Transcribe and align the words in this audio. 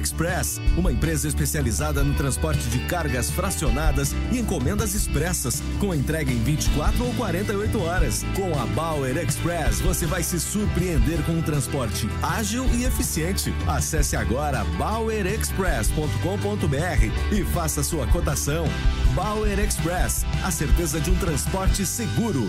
Express, 0.00 0.60
uma 0.76 0.92
empresa 0.92 1.28
especializada 1.28 2.02
no 2.02 2.14
transporte 2.14 2.68
de 2.68 2.78
cargas 2.86 3.30
fracionadas 3.30 4.14
e 4.32 4.38
encomendas 4.38 4.94
expressas, 4.94 5.62
com 5.78 5.94
entrega 5.94 6.32
em 6.32 6.42
24 6.42 7.04
ou 7.04 7.12
48 7.14 7.82
horas. 7.82 8.24
Com 8.34 8.58
a 8.58 8.66
Bauer 8.66 9.16
Express, 9.16 9.80
você 9.80 10.06
vai 10.06 10.22
se 10.22 10.40
surpreender 10.40 11.22
com 11.24 11.32
um 11.32 11.42
transporte 11.42 12.08
ágil 12.22 12.64
e 12.74 12.84
eficiente. 12.84 13.52
Acesse 13.66 14.16
agora 14.16 14.64
bauerexpress.com.br 14.78 17.32
e 17.32 17.44
faça 17.44 17.82
sua 17.82 18.06
cotação. 18.06 18.64
Bauer 19.14 19.58
Express, 19.58 20.24
a 20.44 20.50
certeza 20.50 21.00
de 21.00 21.10
um 21.10 21.16
transporte 21.16 21.84
seguro. 21.84 22.48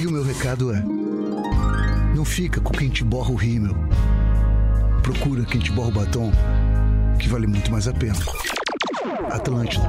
E 0.00 0.06
o 0.06 0.10
meu 0.10 0.22
recado 0.22 0.72
é: 0.72 0.82
não 2.16 2.24
fica 2.24 2.58
com 2.58 2.72
quem 2.72 2.88
te 2.88 3.04
borra 3.04 3.30
o 3.30 3.34
rímel. 3.34 3.74
Procura 5.02 5.44
quem 5.44 5.60
te 5.60 5.70
borra 5.70 5.88
o 5.88 5.92
batom, 5.92 6.32
que 7.18 7.28
vale 7.28 7.46
muito 7.46 7.70
mais 7.70 7.86
a 7.86 7.92
pena. 7.92 8.16
Atlântida. 9.30 9.86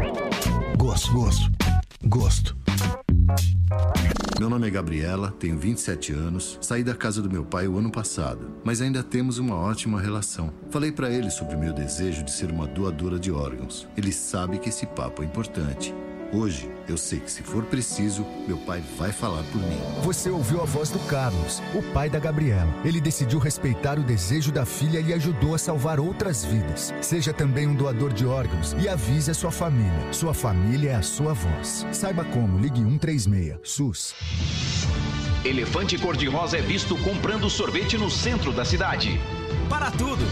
Gosto, 0.78 1.14
gosto, 1.14 1.52
gosto. 2.04 2.58
Meu 4.38 4.50
nome 4.50 4.67
é 4.67 4.70
Gabriela, 4.70 5.34
tenho 5.39 5.58
27 5.58 6.12
anos, 6.12 6.58
saí 6.59 6.84
da 6.84 6.94
casa 6.94 7.22
do 7.22 7.30
meu 7.30 7.45
pai 7.45 7.67
o 7.67 7.78
ano 7.78 7.89
passado, 7.89 8.52
mas 8.66 8.82
ainda 8.82 9.02
temos 9.02 9.38
uma 9.38 9.56
ótima 9.56 10.02
relação. 10.02 10.52
Falei 10.72 10.92
para 10.92 11.09
ele 11.09 11.30
sobre 11.30 11.56
o 11.56 11.59
meu 11.59 11.72
desejo 11.72 12.26
de 12.26 12.32
ser 12.32 12.52
uma 12.52 12.67
doadora 12.67 13.17
de 13.17 13.32
órgãos. 13.32 13.88
Ele 13.95 14.12
sabe 14.12 14.59
que 14.59 14.67
esse 14.67 14.86
papo 14.88 15.23
é 15.23 15.26
importante 15.26 15.94
Hoje, 16.34 16.72
eu 16.88 16.96
sei 16.96 17.20
que 17.20 17.30
se 17.30 17.44
for 17.44 17.66
preciso, 17.66 18.26
meu 18.48 18.56
pai 18.60 18.82
vai 18.98 19.12
falar 19.12 19.44
por 19.52 19.62
mim. 19.62 19.78
Você 20.02 20.30
ouviu 20.30 20.62
a 20.62 20.66
voz 20.66 20.90
do 20.90 21.00
Carlos, 21.00 21.62
o 21.76 21.84
pai 21.92 22.10
da 22.10 22.20
Gabriela. 22.20 22.73
Ele 22.86 23.02
decidiu 23.02 23.38
respeitar 23.38 24.00
o 24.00 24.04
desejo 24.04 24.50
da 24.50 24.66
filha 24.66 25.02
e 25.02 25.12
ajudou 25.14 25.54
a 25.54 25.58
salvar 25.58 26.00
outras 26.00 26.46
vidas. 26.46 26.94
Seja 27.02 27.34
também 27.34 27.68
um 27.68 27.76
doador 27.76 28.14
de 28.14 28.26
órgãos 28.26 28.73
e 28.82 28.88
avise 28.88 29.30
a 29.30 29.34
sua 29.34 29.52
família. 29.52 30.14
Sua 30.14 30.34
família 30.34 30.92
é 30.92 30.96
a 30.96 31.02
sua 31.02 31.34
voz. 31.34 31.86
Saiba 31.92 32.23
como, 32.23 32.60
ligue 32.60 32.80
136, 32.80 33.58
SUS. 33.62 34.16
Elefante 35.44 35.98
cor-de-rosa 35.98 36.58
é 36.58 36.62
visto 36.62 36.95
comprando 37.04 37.50
sorvete 37.50 37.98
no 37.98 38.10
centro 38.10 38.54
da 38.54 38.64
cidade. 38.64 39.20
Para 39.68 39.92
tudo! 39.92 40.23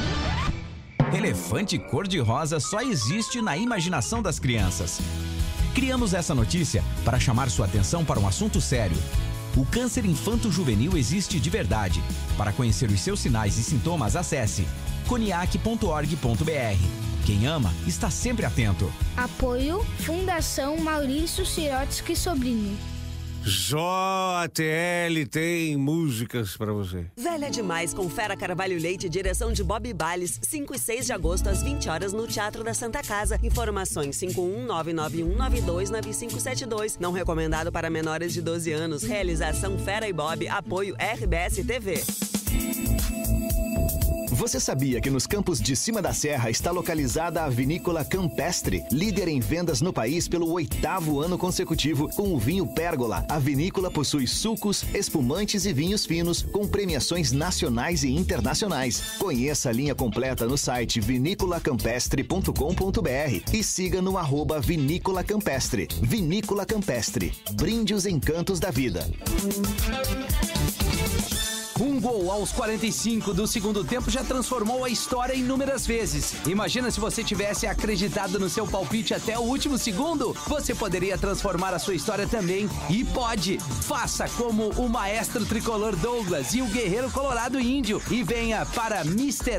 Elefante 1.13 1.77
cor-de-rosa 1.77 2.57
só 2.61 2.79
existe 2.79 3.41
na 3.41 3.57
imaginação 3.57 4.21
das 4.21 4.39
crianças. 4.39 5.01
Criamos 5.73 6.13
essa 6.13 6.33
notícia 6.33 6.83
para 7.05 7.19
chamar 7.19 7.49
sua 7.49 7.65
atenção 7.65 8.03
para 8.03 8.19
um 8.19 8.27
assunto 8.27 8.59
sério. 8.59 8.97
O 9.55 9.65
câncer 9.65 10.05
infanto-juvenil 10.05 10.97
existe 10.97 11.39
de 11.39 11.49
verdade. 11.49 12.01
Para 12.37 12.51
conhecer 12.51 12.89
os 12.89 12.99
seus 12.99 13.19
sinais 13.19 13.57
e 13.57 13.63
sintomas, 13.63 14.15
acesse 14.15 14.67
coniac.org.br. 15.07 16.99
Quem 17.25 17.45
ama 17.45 17.73
está 17.85 18.09
sempre 18.09 18.45
atento. 18.45 18.91
Apoio 19.15 19.83
Fundação 19.99 20.77
Maurício 20.77 21.45
Sirotsky 21.45 22.15
Sobrinho. 22.15 22.77
JL 23.43 25.27
tem 25.29 25.77
músicas 25.77 26.57
para 26.57 26.73
você. 26.73 27.05
Velha 27.15 27.49
demais, 27.49 27.93
confera 27.93 28.35
Carvalho 28.35 28.77
Leite, 28.79 29.07
direção 29.07 29.53
de 29.53 29.63
Bob 29.63 29.93
Bales, 29.93 30.39
5 30.41 30.75
e 30.75 30.79
6 30.79 31.05
de 31.05 31.13
agosto 31.13 31.47
às 31.47 31.63
20 31.63 31.89
horas 31.89 32.11
no 32.13 32.27
Teatro 32.27 32.63
da 32.63 32.73
Santa 32.73 33.01
Casa. 33.01 33.39
Informações 33.41 34.19
51991929572. 34.19 36.97
Não 36.99 37.11
recomendado 37.11 37.71
para 37.71 37.89
menores 37.89 38.33
de 38.33 38.41
12 38.41 38.71
anos. 38.73 39.03
Realização 39.03 39.77
Fera 39.79 40.07
e 40.07 40.13
Bob. 40.13 40.47
Apoio 40.47 40.95
RBS 40.95 41.65
TV. 41.65 42.03
Você 44.39 44.57
sabia 44.57 45.01
que 45.01 45.09
nos 45.09 45.27
campos 45.27 45.59
de 45.59 45.75
cima 45.75 46.01
da 46.01 46.13
serra 46.13 46.49
está 46.49 46.71
localizada 46.71 47.43
a 47.43 47.49
Vinícola 47.49 48.05
Campestre, 48.05 48.85
líder 48.89 49.27
em 49.27 49.41
vendas 49.41 49.81
no 49.81 49.91
país 49.91 50.29
pelo 50.29 50.49
oitavo 50.53 51.19
ano 51.19 51.37
consecutivo 51.37 52.07
com 52.15 52.33
o 52.33 52.39
vinho 52.39 52.65
Pérgola? 52.65 53.25
A 53.27 53.37
vinícola 53.37 53.91
possui 53.91 54.25
sucos, 54.27 54.85
espumantes 54.93 55.65
e 55.65 55.73
vinhos 55.73 56.05
finos 56.05 56.41
com 56.41 56.65
premiações 56.65 57.33
nacionais 57.33 58.03
e 58.03 58.15
internacionais. 58.15 59.17
Conheça 59.19 59.67
a 59.67 59.73
linha 59.73 59.93
completa 59.93 60.45
no 60.45 60.57
site 60.57 61.01
vinícolacampestre.com.br 61.01 63.53
e 63.53 63.61
siga 63.61 64.01
no 64.01 64.17
arroba 64.17 64.61
Vinícola 64.61 65.21
Campestre. 65.21 65.89
Vinícola 66.01 66.65
Campestre. 66.65 67.33
Brinde 67.55 67.93
os 67.93 68.05
encantos 68.05 68.57
da 68.57 68.71
vida. 68.71 69.05
Um 71.79 71.97
gol 71.97 72.29
aos 72.29 72.51
45 72.51 73.33
do 73.33 73.47
segundo 73.47 73.85
tempo 73.85 74.11
já 74.11 74.21
transformou 74.21 74.83
a 74.83 74.89
história 74.89 75.33
inúmeras 75.33 75.87
vezes. 75.87 76.33
Imagina 76.45 76.91
se 76.91 76.99
você 76.99 77.23
tivesse 77.23 77.65
acreditado 77.65 78.37
no 78.37 78.49
seu 78.49 78.67
palpite 78.67 79.13
até 79.13 79.39
o 79.39 79.43
último 79.43 79.77
segundo. 79.77 80.35
Você 80.47 80.75
poderia 80.75 81.17
transformar 81.17 81.73
a 81.73 81.79
sua 81.79 81.95
história 81.95 82.27
também. 82.27 82.69
E 82.89 83.05
pode! 83.05 83.59
Faça 83.83 84.27
como 84.35 84.71
o 84.71 84.89
maestro 84.89 85.45
tricolor 85.45 85.95
Douglas 85.95 86.53
e 86.53 86.61
o 86.61 86.67
guerreiro 86.67 87.09
colorado 87.11 87.57
índio. 87.57 88.01
E 88.11 88.23
venha 88.23 88.65
para 88.65 89.05
MrJack.bet. 89.05 89.49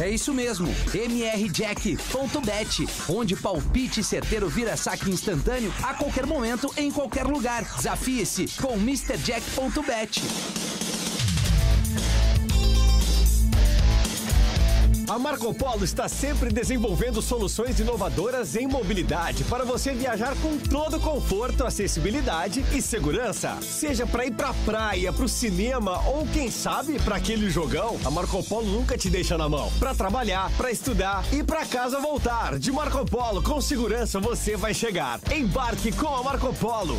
É 0.00 0.10
isso 0.10 0.34
mesmo, 0.34 0.74
mrjack.bet, 0.92 2.88
onde 3.08 3.36
palpite 3.36 4.02
certeiro 4.02 4.48
vira 4.48 4.76
saque 4.76 5.08
instantâneo 5.08 5.72
a 5.84 5.94
qualquer 5.94 6.26
momento, 6.26 6.68
em 6.76 6.90
qualquer 6.90 7.28
lugar. 7.28 7.62
Desafie-se 7.76 8.48
com 8.60 8.74
MrJack.bet. 8.74 10.47
A 15.08 15.18
Marco 15.18 15.54
Polo 15.54 15.84
está 15.84 16.06
sempre 16.06 16.52
desenvolvendo 16.52 17.22
soluções 17.22 17.80
inovadoras 17.80 18.54
em 18.54 18.68
mobilidade 18.68 19.42
para 19.44 19.64
você 19.64 19.94
viajar 19.94 20.36
com 20.36 20.58
todo 20.58 21.00
conforto, 21.00 21.64
acessibilidade 21.64 22.62
e 22.74 22.82
segurança. 22.82 23.56
Seja 23.62 24.06
para 24.06 24.26
ir 24.26 24.34
para 24.34 24.50
a 24.50 24.54
praia, 24.66 25.10
para 25.10 25.24
o 25.24 25.28
cinema 25.28 25.98
ou 26.06 26.26
quem 26.26 26.50
sabe 26.50 27.00
para 27.00 27.16
aquele 27.16 27.48
jogão, 27.48 27.98
a 28.04 28.10
Marco 28.10 28.44
Polo 28.44 28.66
nunca 28.66 28.98
te 28.98 29.08
deixa 29.08 29.38
na 29.38 29.48
mão. 29.48 29.72
Para 29.78 29.94
trabalhar, 29.94 30.52
para 30.58 30.70
estudar 30.70 31.24
e 31.32 31.42
para 31.42 31.64
casa 31.64 31.98
voltar. 31.98 32.58
De 32.58 32.70
Marco 32.70 33.04
Polo, 33.06 33.42
com 33.42 33.62
segurança 33.62 34.20
você 34.20 34.56
vai 34.58 34.74
chegar. 34.74 35.18
Embarque 35.34 35.90
com 35.90 36.14
a 36.14 36.22
Marco 36.22 36.52
Polo. 36.52 36.98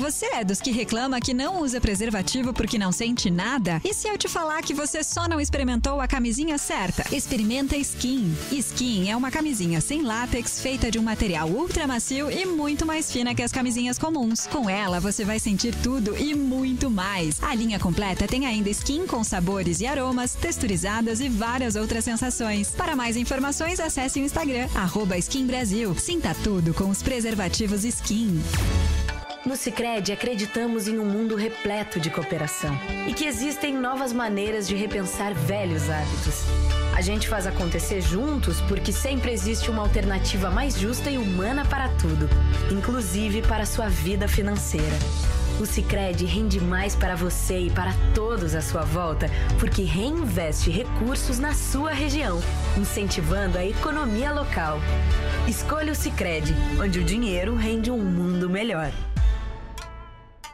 Você 0.00 0.24
é 0.32 0.42
dos 0.42 0.62
que 0.62 0.70
reclama 0.70 1.20
que 1.20 1.34
não 1.34 1.60
usa 1.60 1.78
preservativo 1.78 2.54
porque 2.54 2.78
não 2.78 2.90
sente 2.90 3.28
nada? 3.28 3.82
E 3.84 3.92
se 3.92 4.08
eu 4.08 4.16
te 4.16 4.28
falar 4.28 4.62
que 4.62 4.72
você 4.72 5.04
só 5.04 5.28
não 5.28 5.38
experimentou 5.38 6.00
a 6.00 6.08
camisinha 6.08 6.56
certa? 6.56 7.04
Experimenta 7.14 7.76
Skin. 7.76 8.34
Skin 8.50 9.10
é 9.10 9.14
uma 9.14 9.30
camisinha 9.30 9.78
sem 9.78 10.00
látex 10.00 10.58
feita 10.58 10.90
de 10.90 10.98
um 10.98 11.02
material 11.02 11.50
ultra 11.50 11.86
macio 11.86 12.30
e 12.30 12.46
muito 12.46 12.86
mais 12.86 13.12
fina 13.12 13.34
que 13.34 13.42
as 13.42 13.52
camisinhas 13.52 13.98
comuns. 13.98 14.46
Com 14.46 14.70
ela 14.70 15.00
você 15.00 15.22
vai 15.22 15.38
sentir 15.38 15.74
tudo 15.82 16.16
e 16.16 16.34
muito 16.34 16.90
mais. 16.90 17.42
A 17.42 17.54
linha 17.54 17.78
completa 17.78 18.26
tem 18.26 18.46
ainda 18.46 18.70
skin 18.70 19.06
com 19.06 19.22
sabores 19.22 19.82
e 19.82 19.86
aromas, 19.86 20.34
texturizadas 20.34 21.20
e 21.20 21.28
várias 21.28 21.76
outras 21.76 22.04
sensações. 22.04 22.70
Para 22.70 22.96
mais 22.96 23.18
informações, 23.18 23.78
acesse 23.78 24.18
o 24.18 24.24
Instagram, 24.24 24.66
arroba 24.74 25.18
Skin 25.18 25.46
Brasil. 25.46 25.94
Sinta 25.98 26.34
tudo 26.42 26.72
com 26.72 26.88
os 26.88 27.02
preservativos 27.02 27.84
Skin. 27.84 28.40
No 29.44 29.56
Sicredi 29.56 30.12
acreditamos 30.12 30.86
em 30.86 30.98
um 30.98 31.04
mundo 31.06 31.34
repleto 31.34 31.98
de 31.98 32.10
cooperação 32.10 32.78
e 33.08 33.14
que 33.14 33.24
existem 33.24 33.74
novas 33.74 34.12
maneiras 34.12 34.68
de 34.68 34.76
repensar 34.76 35.32
velhos 35.32 35.88
hábitos. 35.88 36.44
A 36.94 37.00
gente 37.00 37.26
faz 37.26 37.46
acontecer 37.46 38.02
juntos 38.02 38.60
porque 38.68 38.92
sempre 38.92 39.32
existe 39.32 39.70
uma 39.70 39.80
alternativa 39.80 40.50
mais 40.50 40.78
justa 40.78 41.10
e 41.10 41.16
humana 41.16 41.64
para 41.64 41.88
tudo, 41.88 42.28
inclusive 42.70 43.40
para 43.40 43.62
a 43.62 43.66
sua 43.66 43.88
vida 43.88 44.28
financeira. 44.28 44.98
O 45.58 45.64
Sicredi 45.64 46.26
rende 46.26 46.60
mais 46.60 46.94
para 46.94 47.16
você 47.16 47.60
e 47.60 47.70
para 47.70 47.94
todos 48.14 48.54
à 48.54 48.60
sua 48.60 48.82
volta, 48.82 49.26
porque 49.58 49.82
reinveste 49.82 50.70
recursos 50.70 51.38
na 51.38 51.54
sua 51.54 51.92
região, 51.92 52.42
incentivando 52.76 53.56
a 53.56 53.64
economia 53.64 54.32
local. 54.32 54.78
Escolha 55.48 55.92
o 55.92 55.96
Sicredi, 55.96 56.54
onde 56.78 56.98
o 56.98 57.04
dinheiro 57.04 57.54
rende 57.54 57.90
um 57.90 57.98
mundo 57.98 58.48
melhor. 58.48 58.90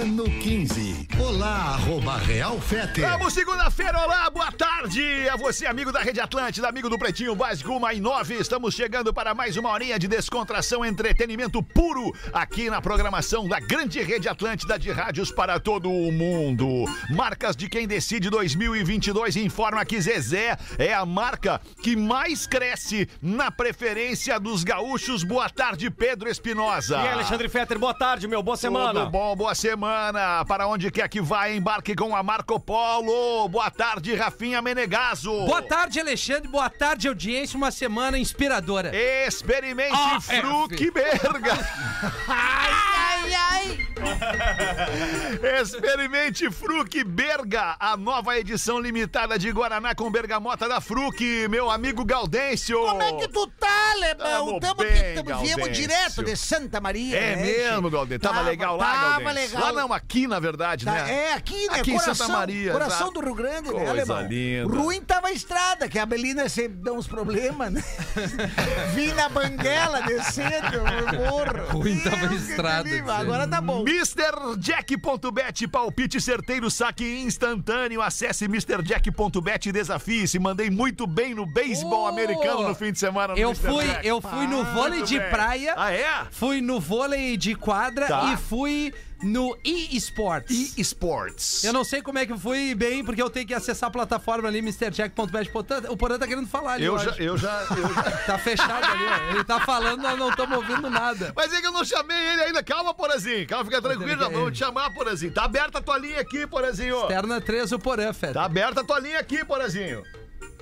ano 0.03 0.25
15. 0.25 1.07
Olá, 1.21 1.75
arroba 1.75 2.17
Real 2.17 2.61
Fete. 2.61 3.03
Vamos, 3.03 3.33
segunda-feira, 3.33 3.97
olá, 3.97 4.29
boa 4.29 4.51
tarde 4.51 5.29
a 5.29 5.37
você, 5.37 5.67
amigo 5.67 5.93
da 5.93 6.01
Rede 6.01 6.19
Atlântida, 6.19 6.69
amigo 6.69 6.91
do 6.91 6.99
Pretinho 6.99 7.37
Básico 7.37 7.73
1 7.73 7.93
e 7.93 8.01
9. 8.01 8.35
Estamos 8.35 8.75
chegando 8.75 9.15
para 9.15 9.35
mais 9.37 9.57
uma 9.57 9.71
horinha 9.71 10.01
de 10.01 10.09
descontração, 10.09 10.85
entretenimento 10.85 11.63
puro 11.63 12.13
aqui 12.33 12.69
na 12.69 12.83
programação 12.83 13.47
da 13.47 13.61
grande 13.61 14.03
Rede 14.03 14.29
Atlântida 14.29 14.77
de 14.77 14.91
rádios 14.91 15.31
para 15.31 15.61
todo 15.61 15.89
o 15.93 16.11
mundo. 16.11 16.87
Marcas 17.11 17.55
de 17.55 17.69
quem 17.69 17.87
decide 17.87 18.31
2022 18.31 19.37
informa 19.37 19.85
que 19.85 20.01
Zezé 20.01 20.59
é 20.77 20.93
a 20.93 21.07
marca 21.07 21.61
que 21.85 21.95
mais 21.95 22.49
cresce 22.49 23.09
na 23.23 23.49
preferência 23.53 24.41
dos 24.41 24.65
gaúchos. 24.65 25.23
Boa 25.23 25.49
tarde, 25.49 25.89
Pedro 26.01 26.31
Espinosa. 26.31 26.97
E 26.97 27.01
aí, 27.01 27.09
Alexandre 27.09 27.47
Fetter, 27.47 27.79
boa 27.79 27.93
tarde, 27.93 28.27
meu. 28.27 28.43
Boa 28.43 28.57
semana. 28.57 29.01
Tudo 29.01 29.11
bom, 29.11 29.37
boa 29.37 29.55
semana. 29.55 30.43
Para 30.47 30.67
onde 30.67 30.91
quer 30.91 31.07
que 31.11 31.21
vá, 31.21 31.51
embarque 31.51 31.95
com 31.95 32.17
a 32.17 32.23
Marco 32.23 32.59
Polo. 32.59 33.47
Boa 33.51 33.71
tarde, 33.71 34.15
Rafinha 34.15 34.63
Menegaso. 34.63 35.31
Boa 35.45 35.61
tarde, 35.61 36.01
Alexandre. 36.01 36.49
Boa 36.49 36.71
tarde, 36.71 37.07
audiência. 37.07 37.55
Uma 37.55 37.71
semana 37.71 38.19
inspiradora. 38.19 38.91
Experimente 38.97 39.95
Fruc 40.23 40.91
Berga. 40.91 41.53
Ai, 42.27 42.73
ai, 42.97 43.35
ai! 43.35 43.60
Experimente 45.61 46.51
Fruc 46.51 47.03
Berga, 47.05 47.77
a 47.79 47.97
nova 47.97 48.39
edição 48.39 48.79
limitada 48.81 49.39
de 49.39 49.51
Guaraná 49.51 49.95
com 49.95 50.11
bergamota 50.11 50.69
da 50.69 50.81
Fruc, 50.81 51.21
meu 51.49 51.71
amigo 51.71 52.05
Gaudêncio. 52.05 52.79
Como 52.81 53.03
é 53.03 53.13
que 53.15 53.29
tu 53.29 53.47
tá, 53.47 53.95
Lebão? 53.99 54.59
Tamo 54.59 54.61
Tamo, 54.61 54.75
bem, 54.77 54.93
que, 54.93 55.23
tamo 55.23 55.41
viemos 55.41 55.57
Gaudêncio. 55.67 55.73
direto 55.73 56.23
de 56.25 56.37
Santa 56.37 56.81
Maria. 56.81 57.17
É 57.17 57.37
né, 57.37 57.43
mesmo, 57.43 57.83
gente? 57.83 57.91
Galdêncio. 57.93 58.21
Tava, 58.21 58.41
legal 58.43 58.77
lá, 58.77 58.85
Tava 58.93 59.25
Galdêncio? 59.25 59.57
legal. 59.57 59.75
Lá 59.75 59.83
não, 59.83 59.93
aqui 59.93 60.27
na 60.27 60.39
verdade, 60.41 60.85
Tá, 60.85 60.93
né? 60.93 61.13
É, 61.29 61.33
aqui, 61.35 61.69
né? 61.69 61.81
Aqui 61.81 61.91
em 61.91 61.95
coração, 61.99 62.15
Santa 62.15 62.33
Maria. 62.33 62.73
Coração 62.73 62.97
exato. 63.09 63.13
do 63.13 63.21
Rio 63.21 63.35
Grande, 63.35 63.69
né, 63.69 63.75
Coisa 63.75 63.91
alemão? 63.91 64.27
linda. 64.27 64.77
Ruim 64.77 65.01
tava 65.03 65.29
a 65.29 65.33
estrada, 65.33 65.89
que 65.89 65.99
a 65.99 66.07
Belina 66.07 66.49
sempre 66.49 66.79
dá 66.83 66.93
uns 66.93 67.07
problemas, 67.07 67.73
né? 67.73 67.83
Vim 68.95 69.13
na 69.13 69.29
banguela 69.29 70.03
descendo, 70.03 70.75
eu 70.77 70.85
morro. 71.21 71.81
Ruim 71.81 71.99
tava 72.01 72.29
a 72.29 72.35
estrada. 72.35 72.89
Agora 73.15 73.47
tá 73.47 73.61
bom. 73.61 73.85
MrJack.bet, 74.05 75.67
palpite 75.69 76.21
certeiro, 76.21 76.71
saque 76.71 77.05
instantâneo. 77.23 78.01
Acesse 78.01 78.45
MrJack.bet 78.47 79.69
e 79.69 79.73
desafie-se. 79.73 80.39
Mandei 80.39 80.71
muito 80.71 81.07
bem 81.07 81.35
no 81.35 81.47
beisebol 81.47 82.05
Oh! 82.05 82.07
americano 82.09 82.67
no 82.69 82.75
fim 82.75 82.93
de 82.93 82.99
semana. 82.99 83.35
no 83.35 83.39
Eu 83.39 83.51
Mr. 83.51 83.69
fui, 83.69 83.85
Jack. 83.87 84.07
eu 84.07 84.21
fui 84.21 84.47
no 84.47 84.65
vôlei 84.65 85.03
de 85.03 85.19
bem. 85.19 85.31
praia. 85.31 85.75
Ah, 85.77 85.93
é? 85.93 86.09
Fui 86.31 86.61
no 86.61 86.81
vôlei 86.81 87.37
de 87.37 87.55
quadra 87.55 88.07
Tá. 88.07 88.33
e 88.33 88.37
fui 88.37 88.93
no 89.23 89.57
e-sports. 89.65 90.77
E-sports. 90.79 91.65
Eu 91.65 91.73
não 91.73 91.85
sei 91.85 92.01
como 92.03 92.19
é 92.19 92.27
que 92.27 92.33
eu 92.33 92.39
fui 92.39 92.75
bem, 92.75 93.05
porque 93.05 93.21
eu 93.23 93.31
tenho 93.31 93.47
que 93.47 93.55
acessar 93.55 93.89
a 93.89 93.91
plataforma 93.91 94.49
ali, 94.49 94.59
MrJack.bet. 94.59 95.51
O 95.89 95.97
Porã 95.97 96.19
tá 96.19 96.27
querendo 96.27 96.47
falar 96.49 96.75
ali. 96.75 96.85
Eu 96.85 96.99
já, 96.99 97.11
eu 97.17 97.37
já, 97.37 97.67
eu 97.77 97.95
já- 97.95 98.03
Tá 98.27 98.39
fechado 98.39 98.85
ali, 98.85 99.05
ó. 99.05 99.35
Ele 99.35 99.45
tá 99.45 99.61
falando, 99.61 100.01
nós 100.03 100.19
não 100.19 100.31
estamos 100.31 100.57
ouvindo 100.57 100.89
nada. 100.91 101.33
Mas 101.37 101.53
é 101.53 101.61
que 101.61 101.67
eu 101.67 101.73
não 101.73 101.85
chamei 101.85 102.17
ele 102.17 102.43
ainda. 102.43 102.63
Calma, 102.63 102.95
Porazinho. 102.95 103.47
Calma, 103.47 103.65
fica 103.65 103.81
tranquilo. 103.83 104.11
ele- 104.25 104.35
Vamos 104.35 104.53
te 104.53 104.59
chamar, 104.59 104.91
Porazinho. 104.95 105.33
Tá 105.33 105.45
aberta 105.45 105.79
a 105.79 105.83
tua 105.83 105.99
linha 105.99 106.21
aqui, 106.21 106.47
Porazinho. 106.47 107.07
Terna 107.07 107.41
3, 107.41 107.73
o 107.73 107.79
Porã, 107.79 108.13
Feta. 108.13 108.35
Tá 108.35 108.45
aberta 108.45 108.81
a 108.81 108.85
tua 108.85 108.99
linha 109.01 109.19
aqui, 109.19 109.45
Porazinho. 109.45 110.03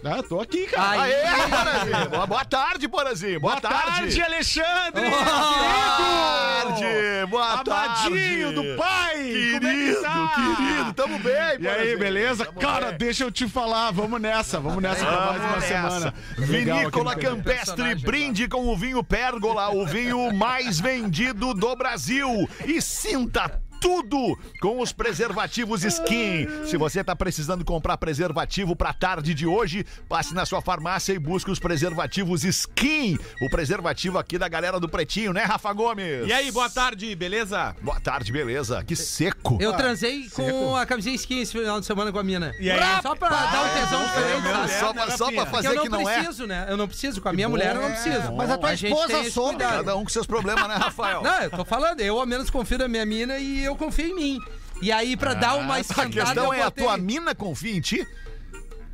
Ah, 0.05 0.23
tô 0.23 0.41
aqui, 0.41 0.67
cara. 0.67 1.03
Aí. 1.03 1.13
Aê, 1.13 1.49
Porazinho. 1.49 2.11
Boa, 2.11 2.27
boa 2.27 2.45
tarde, 2.45 2.89
Porazinho. 2.89 3.41
Boa, 3.41 3.57
Boa 3.57 3.61
tarde, 3.61 4.23
Alexandre! 4.23 5.11
tarde. 5.11 6.85
Boa 7.29 7.65
tarde. 7.65 8.07
Amadinho 8.07 8.53
do 8.53 8.77
pai! 8.77 9.17
Querido, 9.19 9.61
Como 9.61 9.69
é 9.69 9.95
que 9.95 10.03
tá? 10.03 10.57
querido. 10.57 10.93
Tamo 10.95 11.19
bem, 11.19 11.35
E 11.61 11.69
aí, 11.69 11.97
beleza? 11.97 12.45
Tamo 12.47 12.61
Cara, 12.61 12.87
bem. 12.91 12.99
deixa 12.99 13.25
eu 13.25 13.31
te 13.31 13.49
falar, 13.49 13.91
vamos 13.93 14.21
nessa, 14.21 14.61
vamos 14.61 14.83
nessa 14.83 15.05
pra 15.05 15.27
mais 15.27 15.43
uma 15.43 15.61
semana. 15.61 16.15
Vinícola. 16.37 17.17
Campestre, 17.17 17.95
brinde 17.97 18.49
com 18.49 18.69
o 18.69 18.77
vinho 18.77 19.03
Pérgola, 19.03 19.71
o 19.75 19.85
vinho 19.87 20.33
mais 20.33 20.79
vendido 20.79 21.53
do 21.55 21.75
Brasil. 21.77 22.49
E 22.65 22.81
sinta 22.81 23.61
tudo 23.81 24.39
com 24.61 24.81
os 24.81 24.93
preservativos 24.93 25.85
Skin. 25.85 26.47
Se 26.67 26.77
você 26.77 27.03
tá 27.03 27.15
precisando 27.15 27.65
comprar 27.65 27.97
preservativo 27.97 28.75
pra 28.77 28.93
tarde 28.93 29.35
de 29.35 29.47
hoje, 29.47 29.85
passe 30.09 30.35
na 30.35 30.45
sua 30.45 30.61
farmácia 30.61 31.13
e 31.13 31.19
busque 31.19 31.51
os 31.51 31.59
preservativos 31.59 32.45
Skin. 32.45 33.17
O 33.43 33.51
preservativo 33.51 34.19
aqui 34.19 34.39
da 34.39 34.49
galera 34.49 34.79
do 34.81 34.89
Pretinho, 34.89 35.33
né, 35.33 35.43
Rafa 35.45 35.73
Gomes? 35.73 36.27
E 36.27 36.33
aí, 36.33 36.51
boa 36.51 36.69
tarde, 36.71 37.15
beleza? 37.15 37.75
Boa 37.81 38.01
tarde, 38.01 38.33
beleza? 38.33 38.83
Que 38.85 38.97
seco. 38.97 39.59
Eu 39.61 39.73
transei 39.75 40.29
com 40.31 40.77
a 40.77 40.85
camisinha 40.87 41.15
skin 41.15 41.41
esse 41.41 41.53
final 41.53 41.81
de 41.81 41.87
semana 41.87 42.13
com 42.13 42.19
a 42.19 42.25
mina. 42.25 42.55
E 42.59 42.71
aí? 42.71 43.03
Só 43.03 43.15
pra 43.15 43.29
dar 43.29 43.65
um 43.65 43.69
tesão 43.81 44.05
diferente, 44.05 44.49
É, 44.49 44.79
só, 44.81 44.93
pra, 44.93 45.17
só 45.17 45.33
pra 45.33 45.47
fazer 45.47 45.69
eu 45.69 45.75
não 45.75 45.83
que 45.83 45.89
não 45.89 46.09
é. 46.09 46.17
preciso, 46.19 46.47
né? 46.47 46.67
Eu 46.69 46.77
não 46.77 46.89
preciso. 46.89 47.21
Com 47.21 47.29
a 47.29 47.33
minha 47.33 47.49
mulher 47.49 47.77
eu 47.77 47.83
não 47.83 47.91
preciso. 47.91 48.33
Mas 48.33 48.51
a 48.51 48.59
tua 48.59 48.75
gente 48.75 48.93
esposa 48.93 49.31
soube. 49.31 49.59
Cada 49.59 49.97
um 49.97 50.03
com 50.03 50.09
seus 50.09 50.27
problemas, 50.27 50.67
né, 50.69 50.77
Rafael? 50.77 51.23
Não, 51.23 51.41
eu 51.43 51.51
tô 51.51 51.65
falando, 51.65 52.01
eu 52.01 52.19
ao 52.19 52.27
menos 52.27 52.51
confio 52.51 52.79
na 52.79 52.89
minha 52.89 53.05
mina 53.05 53.39
e 53.39 53.68
eu 53.69 53.77
confio 53.77 54.07
em 54.07 54.15
mim. 54.15 54.41
E 54.81 54.93
aí, 54.93 55.17
pra 55.17 55.35
dar 55.35 55.55
uma 55.57 55.75
A 55.75 55.81
esquentada, 55.81 56.11
questão 56.11 56.45
eu 56.47 56.53
é, 56.53 56.63
a 56.63 56.65
botei- 56.67 56.85
tua 56.85 56.97
mina 56.97 57.35
confia 57.35 57.75
em 57.77 57.81
ti? 57.81 58.07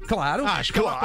Claro. 0.07 0.47
Acho 0.47 0.73
que 0.73 0.79
ela 0.79 1.01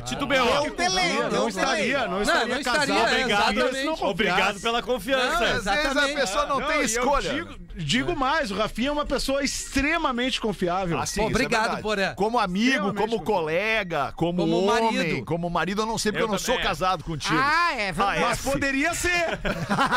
titubeou. 0.02 0.64
Eu 0.66 0.76
delay, 0.76 1.12
Não 1.14 1.30
eu 1.42 1.48
estaria, 1.48 1.98
não 2.06 2.10
Não, 2.12 2.22
estaria 2.22 2.54
não 2.54 2.62
casado. 2.62 2.82
estaria, 2.90 3.04
Obrigado, 3.24 4.02
obrigado 4.04 4.60
pela 4.60 4.82
confiança. 4.82 5.26
Não, 5.40 5.46
Às 5.46 5.52
vezes 5.52 5.66
a 5.66 5.80
Exatamente. 5.80 6.14
pessoa 6.20 6.46
não, 6.46 6.56
tem 6.62 6.70
e 6.76 6.78
eu 6.78 6.82
escolha. 6.84 7.34
Digo, 7.34 7.54
digo 7.76 8.16
mais, 8.16 8.50
o 8.50 8.54
Rafinha 8.56 8.88
é 8.88 8.92
uma 8.92 9.04
pessoa 9.06 9.42
extremamente 9.42 10.40
confiável. 10.40 10.98
Ah, 10.98 11.06
sim, 11.06 11.20
Pô, 11.20 11.26
é 11.26 11.30
obrigado. 11.30 11.82
Porã. 11.82 12.14
Como 12.14 12.38
amigo, 12.38 12.94
como 12.94 13.22
colega, 13.22 14.12
como, 14.16 14.42
Como 14.42 14.66
homem, 14.66 14.94
marido. 14.94 15.24
como 15.24 15.50
marido, 15.50 15.82
eu 15.82 15.86
não 15.86 15.98
sei 15.98 16.12
porque 16.12 16.22
eu, 16.22 16.26
Eu 16.28 16.32
não 16.32 16.38
sou 16.38 16.54
também. 16.54 16.68
casado 16.68 17.04
contigo. 17.04 17.34
Ah, 17.38 17.72
é 17.74 17.92
verdade. 17.92 18.20
Mas 18.20 18.40
poderia 18.42 18.94
ser. 18.94 19.38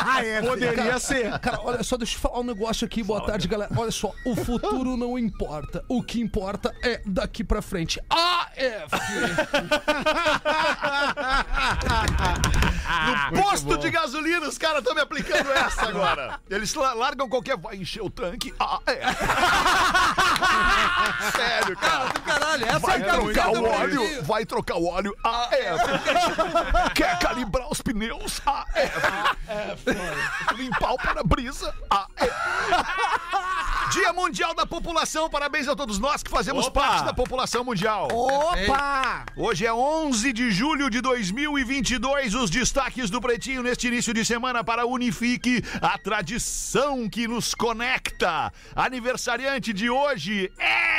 Ah, 0.09 0.23
é 0.25 0.41
Poderia 0.41 0.99
ser. 0.99 1.37
Cara, 1.39 1.59
olha 1.63 1.83
só, 1.83 1.97
deixa 1.97 2.15
eu 2.15 2.19
falar 2.19 2.39
um 2.39 2.43
negócio 2.43 2.85
aqui. 2.85 3.03
Boa 3.03 3.21
tarde, 3.25 3.47
galera. 3.47 3.71
Olha 3.75 3.91
só, 3.91 4.11
o 4.25 4.35
futuro 4.35 4.95
não 4.97 5.17
importa. 5.19 5.83
O 5.87 6.01
que 6.01 6.19
importa 6.19 6.73
é 6.83 7.01
daqui 7.05 7.43
pra 7.47 7.61
frente. 7.61 7.99
AF! 8.09 8.91
No 13.31 13.43
posto 13.43 13.77
de 13.77 13.89
gasolina, 13.91 14.47
os 14.47 14.57
caras 14.57 14.79
estão 14.79 14.95
me 14.95 15.01
aplicando 15.01 15.51
essa 15.51 15.89
agora. 15.89 16.39
Eles 16.49 16.73
la- 16.73 16.93
largam 16.93 17.27
qualquer. 17.27 17.57
Vai 17.57 17.75
encher 17.75 18.01
o 18.01 18.09
tanque. 18.09 18.53
Ah, 18.59 18.79
é. 18.85 19.01
Sério, 21.35 21.75
cara. 21.77 22.05
Do 22.05 22.21
caralho, 22.21 22.65
essa 22.65 22.79
Vai 22.79 23.01
é 23.01 23.09
a 23.09 23.13
trocar 23.13 23.49
o 23.49 23.65
óleo, 23.65 24.23
vai 24.23 24.45
trocar 24.45 24.75
o 24.77 24.85
óleo. 24.87 25.13
Ah, 25.23 25.49
é. 25.51 25.73
Quer 26.93 27.19
calibrar 27.19 27.67
os 27.69 27.81
pneus? 27.81 28.39
Ah, 28.45 28.65
é. 28.75 28.89
Limpar 30.55 30.93
o 30.93 30.97
para-brisa? 30.97 31.73
Ah, 31.89 32.07
é. 32.17 32.27
Dia 33.91 34.11
Mundial 34.11 34.53
da 34.53 34.65
População, 34.65 35.29
parabéns 35.29 35.67
a 35.67 35.75
todos 35.75 35.97
nós 35.97 36.21
que 36.21 36.29
fazemos 36.29 36.65
Opa! 36.67 36.81
parte 36.81 37.05
da 37.05 37.13
população 37.13 37.63
mundial. 37.63 38.09
Opa! 38.11 39.25
Hoje 39.35 39.65
é 39.65 39.73
11 39.73 40.33
de 40.33 40.51
julho 40.51 40.89
de 40.89 40.99
2022. 40.99 42.35
Os 42.35 42.49
destaques 42.49 43.09
do 43.09 43.21
Pretinho 43.21 43.63
neste 43.63 43.87
início 43.87 44.13
de 44.13 44.25
semana 44.25 44.61
para 44.61 44.85
Unifique, 44.85 45.63
a 45.81 45.97
tradição 45.97 47.07
que 47.07 47.29
nos 47.29 47.55
conecta. 47.55 48.51
Aniversariante 48.75 49.71
de 49.71 49.89
hoje, 49.89 50.51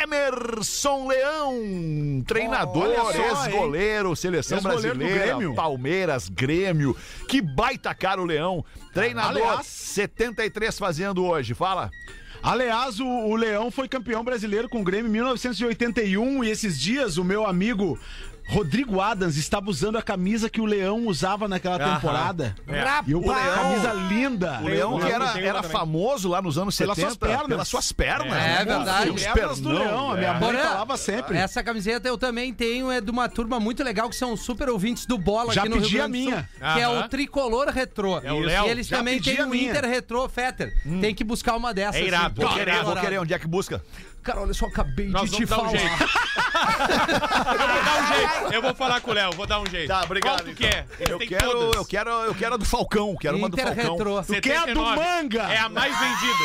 Emerson 0.02 1.08
Leão, 1.08 2.24
treinador, 2.26 2.88
só, 3.12 3.12
ex-goleiro, 3.12 4.16
seleção 4.16 4.58
do 4.58 4.62
brasileira, 4.64 5.26
Grêmio. 5.26 5.54
Palmeiras, 5.54 6.28
Grêmio. 6.28 6.96
Que 7.28 7.42
baita 7.42 7.94
cara 7.94 8.20
o 8.22 8.24
Leão. 8.24 8.64
Treinador, 8.92 9.42
Aliás- 9.42 9.66
73 9.66 10.78
fazendo 10.78 11.24
hoje. 11.24 11.54
Fala. 11.54 11.90
Aliás, 12.42 13.00
o, 13.00 13.06
o 13.06 13.34
Leão 13.34 13.70
foi 13.70 13.88
campeão 13.88 14.22
brasileiro 14.22 14.68
com 14.68 14.80
o 14.80 14.84
Grêmio 14.84 15.08
em 15.08 15.12
1981 15.12 16.44
e 16.44 16.50
esses 16.50 16.78
dias 16.78 17.16
o 17.16 17.24
meu 17.24 17.44
amigo 17.46 17.98
Rodrigo 18.48 19.00
Adams 19.00 19.36
estava 19.36 19.68
usando 19.68 19.98
a 19.98 20.02
camisa 20.02 20.48
que 20.48 20.60
o 20.60 20.64
Leão 20.64 21.06
usava 21.06 21.46
naquela 21.46 21.76
Aham. 21.76 21.94
temporada. 21.96 22.56
É. 22.66 22.82
E 23.06 23.14
O 23.14 23.20
Leão- 23.20 23.54
camisa 23.54 23.92
linda. 24.08 24.60
O 24.62 24.64
Leão 24.68 24.98
que 24.98 25.06
era, 25.06 25.38
era 25.38 25.54
uma 25.60 25.62
famoso 25.64 26.28
lá 26.30 26.40
nos 26.40 26.56
anos 26.56 26.76
Pelas 26.76 26.96
70. 26.96 27.10
suas 27.10 27.16
pernas. 27.30 27.46
Pelas 27.48 27.68
suas 27.68 27.92
pernas. 27.92 28.32
É, 28.32 28.58
né? 28.58 28.64
verdade. 28.64 29.10
Os 29.10 29.26
Pernas 29.26 29.60
do 29.60 29.68
Leão, 29.70 30.12
a 30.12 30.16
minha 30.16 30.28
é. 30.28 30.32
mãe 30.32 30.40
Porã, 30.40 30.62
falava 30.62 30.96
sempre. 30.96 31.36
Essa 31.36 31.62
camiseta 31.62 32.08
eu 32.08 32.16
também 32.16 32.54
tenho, 32.54 32.90
é 32.90 33.00
de 33.00 33.10
uma 33.10 33.28
turma 33.28 33.60
muito 33.60 33.84
legal 33.84 34.08
que 34.08 34.16
são 34.16 34.34
super 34.36 34.68
ouvintes 34.70 35.04
do 35.04 35.18
Bola 35.18 35.52
Já 35.52 35.60
aqui 35.62 35.68
no 35.70 35.76
pedi 35.76 35.88
Rio 35.94 36.04
a 36.04 36.06
do 36.06 36.14
Sul, 36.14 36.22
minha. 36.24 36.48
que 36.58 36.80
é 36.80 36.84
Aham. 36.84 37.00
o 37.04 37.08
Tricolor 37.08 37.68
Retrô. 37.68 38.18
É 38.24 38.32
o. 38.32 38.38
Léo. 38.40 38.66
E 38.66 38.70
eles 38.70 38.86
Já 38.86 38.96
também 38.98 39.14
pedi 39.18 39.32
têm 39.36 39.44
a 39.44 39.46
o 39.46 39.50
minha. 39.50 39.70
Inter 39.70 39.84
Retrô 39.84 40.26
Fetter. 40.28 40.72
Tem 41.00 41.14
que 41.14 41.22
buscar 41.22 41.54
uma 41.54 41.74
dessas. 41.74 41.96
É 42.00 42.04
irado. 42.04 42.26
assim. 42.26 42.34
Vou 42.40 42.48
Cara, 42.48 42.58
querer, 42.58 42.72
vou 42.72 42.80
adorado. 42.80 43.00
querer. 43.06 43.18
Onde 43.18 43.34
é 43.34 43.38
que 43.38 43.46
busca? 43.46 43.84
Cara, 44.22 44.40
olha 44.42 44.52
só, 44.52 44.66
acabei 44.66 45.08
Nós 45.08 45.30
de 45.30 45.36
te 45.38 45.46
dar 45.46 45.56
um 45.56 45.64
falar. 45.66 45.70
jeito. 45.78 45.94
Eu 45.94 47.68
vou 47.68 47.82
dar 47.84 48.02
um 48.02 48.06
jeito. 48.06 48.54
Eu 48.54 48.62
vou 48.62 48.74
falar 48.74 49.00
com 49.00 49.10
o 49.10 49.14
Léo, 49.14 49.32
vou 49.32 49.46
dar 49.46 49.60
um 49.60 49.66
jeito. 49.66 49.88
Tá, 49.88 50.02
obrigado. 50.02 50.42
Qual 50.42 50.44
tu 50.44 50.50
então. 50.50 50.70
quer? 50.70 50.86
Eu 51.10 51.18
quero, 51.18 51.50
todas. 51.50 51.74
eu 51.76 51.84
quero, 51.84 52.10
eu 52.10 52.34
quero 52.34 52.54
a 52.54 52.56
do 52.58 52.64
Falcão. 52.64 53.16
Quero 53.20 53.36
uma 53.38 53.48
do 53.48 53.56
Falcão. 53.56 53.92
Retrô. 53.96 54.22
Tu 54.22 54.40
quer 54.40 54.56
a 54.58 54.66
do 54.66 54.80
79. 54.80 54.96
manga? 55.00 55.42
É 55.52 55.58
a 55.58 55.68
mais 55.68 55.98
vendida. 55.98 56.44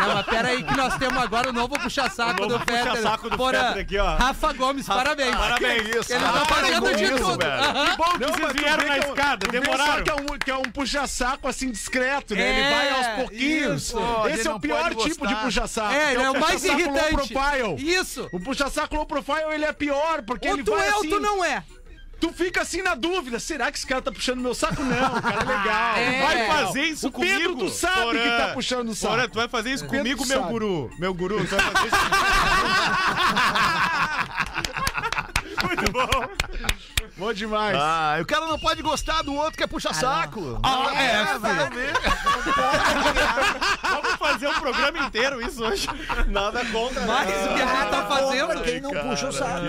Não, 0.00 0.14
mas 0.14 0.26
pera 0.26 0.48
aí 0.48 0.62
que 0.62 0.76
nós 0.76 0.96
temos 0.96 1.16
agora 1.20 1.48
o 1.48 1.52
novo 1.52 1.70
puxa-saco 1.80 2.42
O 2.44 2.46
novo 2.46 2.58
do 2.58 2.70
Fetter. 2.72 2.90
puxa-saco 2.90 3.30
do 3.30 3.36
Porã, 3.36 3.68
Fetter 3.68 3.82
aqui, 3.82 3.98
ó. 3.98 4.16
Rafa 4.16 4.52
Gomes, 4.52 4.86
parabéns. 4.86 5.34
Parabéns. 5.34 5.82
Que 5.82 5.98
isso? 5.98 6.12
Ele 6.12 6.20
tá 6.24 6.30
Ah, 6.42 6.44
fazendo 6.44 6.94
de 6.96 7.04
isso, 7.04 7.16
tudo. 7.16 7.38
Que 7.38 7.96
bom 7.96 8.04
que 8.12 8.18
Não, 8.18 8.28
vocês 8.28 8.52
vieram 8.52 8.76
na 8.76 8.82
que 8.84 8.90
é 8.90 9.06
um- 9.08 9.14
escada, 9.14 9.46
demoraram. 9.48 10.04
que 10.04 10.10
é 10.10 10.14
um, 10.14 10.26
que 10.44 10.50
é 10.50 10.56
um 10.56 10.62
puxa-saco 10.62 11.48
assim 11.48 11.70
discreto, 11.70 12.34
né? 12.34 12.48
Ele 12.48 12.60
É, 12.60 12.70
vai 12.74 12.90
aos 12.90 13.06
pouquinhos. 13.16 13.82
isso. 13.82 13.98
Ele 14.24 14.34
Esse 14.34 14.40
é 14.46 14.50
não 14.50 14.56
o 14.56 14.60
pior 14.60 14.94
tipo 14.94 15.26
de 15.26 15.34
puxa-saco. 15.36 15.92
É, 15.92 16.12
ele 16.14 16.22
é 16.22 16.30
o 16.30 16.38
mais 16.38 16.60
puxa-saco 16.60 16.77
irritante. 16.80 17.14
Low 17.14 17.28
profile. 17.28 17.76
Isso. 17.94 18.28
O 18.32 18.40
puxa-saco 18.40 18.94
low 18.94 19.06
profile, 19.06 19.52
ele 19.52 19.64
é 19.64 19.72
pior, 19.72 20.22
porque 20.22 20.48
Ou 20.48 20.54
ele 20.54 20.64
tu 20.64 20.70
vai 20.72 20.88
é 20.88 20.92
ou 20.94 21.00
assim... 21.00 21.10
tu 21.10 21.20
não 21.20 21.44
é. 21.44 21.62
Tu 22.20 22.32
fica 22.32 22.62
assim 22.62 22.82
na 22.82 22.96
dúvida, 22.96 23.38
será 23.38 23.70
que 23.70 23.78
esse 23.78 23.86
cara 23.86 24.02
tá 24.02 24.10
puxando 24.10 24.40
meu 24.40 24.52
saco? 24.52 24.82
Não, 24.82 25.18
o 25.18 25.22
cara 25.22 25.40
é 25.40 25.44
legal. 25.46 25.96
É. 25.96 26.20
Vai 26.22 26.46
fazer 26.48 26.82
isso 26.82 27.06
o 27.06 27.12
Pedro, 27.12 27.54
tu 27.56 27.68
sabe 27.68 28.02
Porã. 28.02 28.20
que 28.22 28.28
tá 28.36 28.48
puxando 28.54 28.88
o 28.88 28.94
saco. 28.94 29.14
Porã, 29.14 29.28
tu 29.28 29.34
vai 29.36 29.48
fazer 29.48 29.70
isso 29.70 29.84
Pedro 29.84 29.98
comigo, 29.98 30.26
meu 30.26 30.40
sabe. 30.40 30.52
guru. 30.52 30.90
Meu 30.98 31.14
guru, 31.14 31.46
tu 31.46 31.54
vai 31.54 31.60
fazer 31.60 31.86
isso 31.86 31.96
Muito 35.64 35.92
bom. 35.92 36.28
Bom 37.18 37.32
demais. 37.32 37.76
Ah, 37.76 38.18
o 38.20 38.24
cara 38.26 38.46
não 38.46 38.58
pode 38.58 38.80
gostar 38.80 39.22
do 39.22 39.34
outro 39.34 39.56
que 39.56 39.64
é 39.64 39.66
puxa-saco. 39.66 40.60
Ah, 40.62 40.94
é, 40.94 41.38
vai 41.38 41.70
ver. 41.70 41.92
Vamos 43.82 44.12
fazer 44.18 44.46
um 44.48 44.54
programa 44.60 44.98
inteiro 45.00 45.42
isso 45.42 45.64
hoje. 45.64 45.88
Nada 46.28 46.64
contra. 46.66 47.04
Mas 47.06 47.28
o 47.28 47.54
que 47.54 47.62
a 47.62 47.66
gente 47.66 47.90
tá 47.90 48.06
fazendo? 48.06 48.62
Quem 48.62 48.80
não 48.80 48.90
puxa 48.92 49.28
o 49.28 49.32
saco. 49.32 49.66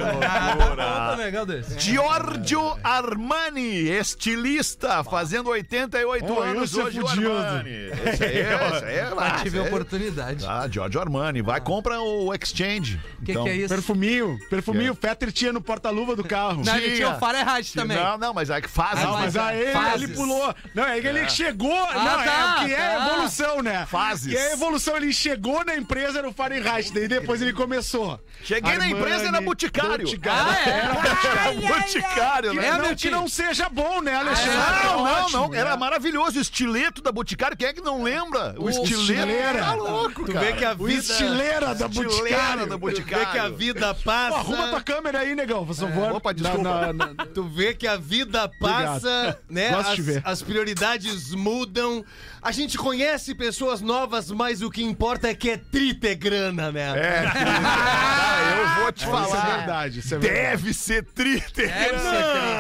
Tá 0.77 1.15
legal 1.17 1.45
desse. 1.45 1.79
Giorgio 1.79 2.77
Armani, 2.83 3.89
estilista, 3.89 5.03
fazendo 5.03 5.49
88 5.49 6.25
Oh, 6.31 6.41
anos 6.41 6.77
é 6.77 6.83
hoje 6.83 6.99
o. 7.01 7.07
Armani. 7.07 7.69
Esse 8.05 8.23
aí, 8.25 8.37
é- 8.37 8.69
esse 8.75 8.85
aí 8.85 8.95
é, 8.95 9.09
Mas 9.15 9.41
tive 9.41 9.47
esse 9.47 9.57
aí 9.57 9.63
é- 9.63 9.67
oportunidade. 9.67 10.45
Ah, 10.47 10.67
Giorgio 10.69 11.01
Armani, 11.01 11.41
vai 11.41 11.59
compra 11.61 11.99
o 11.99 12.31
Exchange. 12.33 13.01
Que 13.25 13.31
Então, 13.31 13.43
que 13.43 13.49
é 13.49 13.55
isso? 13.55 13.69
Perfuminho, 13.73 14.37
perfuminho, 14.49 14.91
o 14.93 14.95
Fetter 14.95 15.31
tinha 15.31 15.51
no 15.51 15.61
porta-luva 15.61 16.15
do 16.15 16.23
carro. 16.23 16.61
Não, 16.63 16.75
ele 16.77 16.95
tinha 16.95 17.09
o 17.09 17.19
Fahrenheit 17.39 17.74
também. 17.74 17.98
Não, 17.98 18.17
não, 18.17 18.34
mas 18.34 18.50
é 18.50 18.62
que 18.62 18.67
faz. 18.69 19.00
Ah, 19.00 19.03
Não, 19.03 19.13
mas 19.13 19.34
Mas 19.36 19.38
aí 19.38 19.62
ele, 19.62 19.72
fases. 19.72 20.01
ele 20.03 20.13
pulou. 20.13 20.55
Não, 20.74 20.84
é 20.84 21.00
que 21.01 21.08
ele 21.08 21.29
chegou. 21.29 21.69
não, 21.69 21.88
tá, 22.24 22.25
é 22.25 22.62
o 22.63 22.65
que 22.65 22.74
é 22.74 22.77
tá. 22.98 23.05
evolução, 23.08 23.62
né? 23.62 23.86
Fases. 23.86 24.31
Que 24.34 24.38
é 24.39 24.53
evolução. 24.53 24.98
Ele 24.98 25.13
chegou 25.13 25.63
na 25.65 25.75
empresa 25.75 26.22
no 26.22 26.34
Fahrenheit, 26.34 26.91
daí 26.93 27.08
depois 27.08 27.41
ele 27.41 27.53
começou. 27.53 28.19
Cheguei 28.43 28.77
na 28.77 28.88
empresa, 28.88 29.27
era 29.27 29.41
Boticário. 29.41 30.05
Boticário. 30.05 30.51
Ah, 30.51 30.69
é? 30.69 30.69
Era 30.69 31.53
Boticário, 31.77 32.51
Que 32.51 32.58
né? 32.60 32.72
não, 32.77 32.96
que 32.96 33.10
não 33.10 33.27
seja 33.27 33.69
bom, 33.69 34.01
né, 34.01 34.15
Alexandre? 34.15 34.50
Não, 34.86 35.03
não, 35.03 35.24
Ótimo, 35.24 35.48
não. 35.50 35.53
Era 35.55 35.75
maravilhoso. 35.77 36.38
O 36.38 36.41
estileto 36.41 37.01
da 37.01 37.12
Boticário. 37.12 37.58
Quem 37.58 37.67
é 37.67 37.74
que 37.74 37.81
não 37.81 38.03
lembra? 38.03 38.55
O, 38.58 38.65
O 38.65 38.69
estileto. 38.69 39.01
estileira. 39.01 39.60
Tá 39.60 39.74
louco, 39.74 40.25
Tu 40.25 40.34
cara. 40.34 40.46
vê 40.46 40.53
que 40.53 40.65
a 40.65 40.72
O 40.74 40.86
vida. 40.86 41.00
estileira 41.00 41.74
da 41.75 41.86
Estileira 41.88 42.10
Boticário. 42.10 42.65
da 42.67 42.75
Tu 42.75 42.79
Boticário. 42.79 43.25
vê 43.25 43.31
que 43.31 43.38
a 43.39 43.50
vida 43.50 43.93
passa. 43.96 44.29
Pô, 44.29 44.36
arruma 44.36 44.67
tua 44.69 44.81
câmera 44.81 45.19
aí, 45.19 45.36
negão, 45.36 45.65
por 45.65 45.75
favor. 45.75 46.12
Opa, 46.13 46.34
desculpa. 46.34 46.63
Na- 46.63 46.93
na- 46.93 47.05
na- 47.13 47.25
Tu 47.33 47.43
vê 47.43 47.74
que 47.74 47.88
a 47.88 47.98
vida 47.98 48.50
passa, 48.59 49.39
né? 49.50 49.71
Gosto 49.71 50.01
As, 50.17 50.21
as 50.25 50.41
prioridades 50.41 51.33
mudam. 51.33 52.03
A 52.41 52.51
gente 52.53 52.77
conhece 52.77 53.36
pessoas 53.36 53.81
novas, 53.81 54.31
mas 54.31 54.62
o 54.62 54.69
que 54.72 54.81
importa 54.81 55.27
é 55.29 55.34
que 55.36 55.50
é 55.50 55.58
trita 55.58 56.08
é 56.08 56.15
grana, 56.15 56.72
né? 56.72 56.91
É, 56.98 57.24
cara, 57.24 58.75
eu 58.77 58.81
vou 58.81 58.91
te 58.93 59.01
Isso 59.03 59.12
falar. 59.12 59.53
é 59.53 59.58
verdade, 59.58 60.00
isso 60.00 60.15
é 60.15 60.17
verdade. 60.19 60.43
Deve 60.46 60.74
ser 60.74 61.03
triste. 61.03 61.62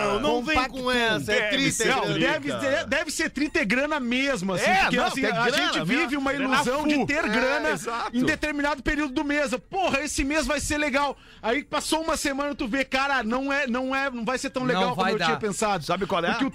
Não, 0.05 0.19
não 0.19 0.43
vem 0.43 0.67
com 0.67 0.91
essa. 0.91 1.31
É 1.33 1.49
Deve 1.51 1.71
trita 1.71 1.83
é 1.83 1.87
grana. 1.87 2.19
deve, 2.19 2.85
deve 2.87 3.11
ser 3.11 3.29
trita 3.29 3.61
e 3.61 3.65
grana 3.65 3.99
mesmo, 3.99 4.53
assim, 4.53 4.65
É, 4.69 4.81
porque 4.81 4.97
não, 4.97 5.05
assim, 5.05 5.25
a 5.25 5.31
grana 5.31 5.73
gente 5.73 5.85
vive 5.85 6.17
uma 6.17 6.33
Grana 6.33 6.55
ilusão 6.55 6.87
de 6.87 7.05
ter 7.05 7.23
É, 7.25 7.29
grana 7.29 7.69
exato. 7.69 8.15
em 8.17 8.23
determinado 8.23 8.83
período 8.83 9.13
do 9.13 9.23
mês. 9.23 9.51
Porra, 9.69 10.01
esse 10.01 10.23
mês 10.23 10.45
vai 10.45 10.59
ser 10.59 10.77
legal. 10.77 11.17
Aí 11.41 11.63
passou 11.63 12.01
uma 12.03 12.17
semana, 12.17 12.53
tu 12.53 12.67
vê, 12.67 12.83
cara, 12.83 13.23
não 13.23 13.51
é, 13.51 13.65
não 13.67 13.95
é, 13.95 14.09
não 14.09 14.25
vai 14.25 14.37
ser 14.37 14.49
tão 14.49 14.63
Não 14.65 14.67
legal 14.67 14.95
como 14.95 15.07
eu 15.09 15.17
dar. 15.17 15.25
tinha 15.25 15.37
pensado. 15.37 15.83
Sabe 15.85 16.05
qual 16.05 16.23
é? 16.23 16.31
Porque 16.31 16.45
o- 16.45 16.53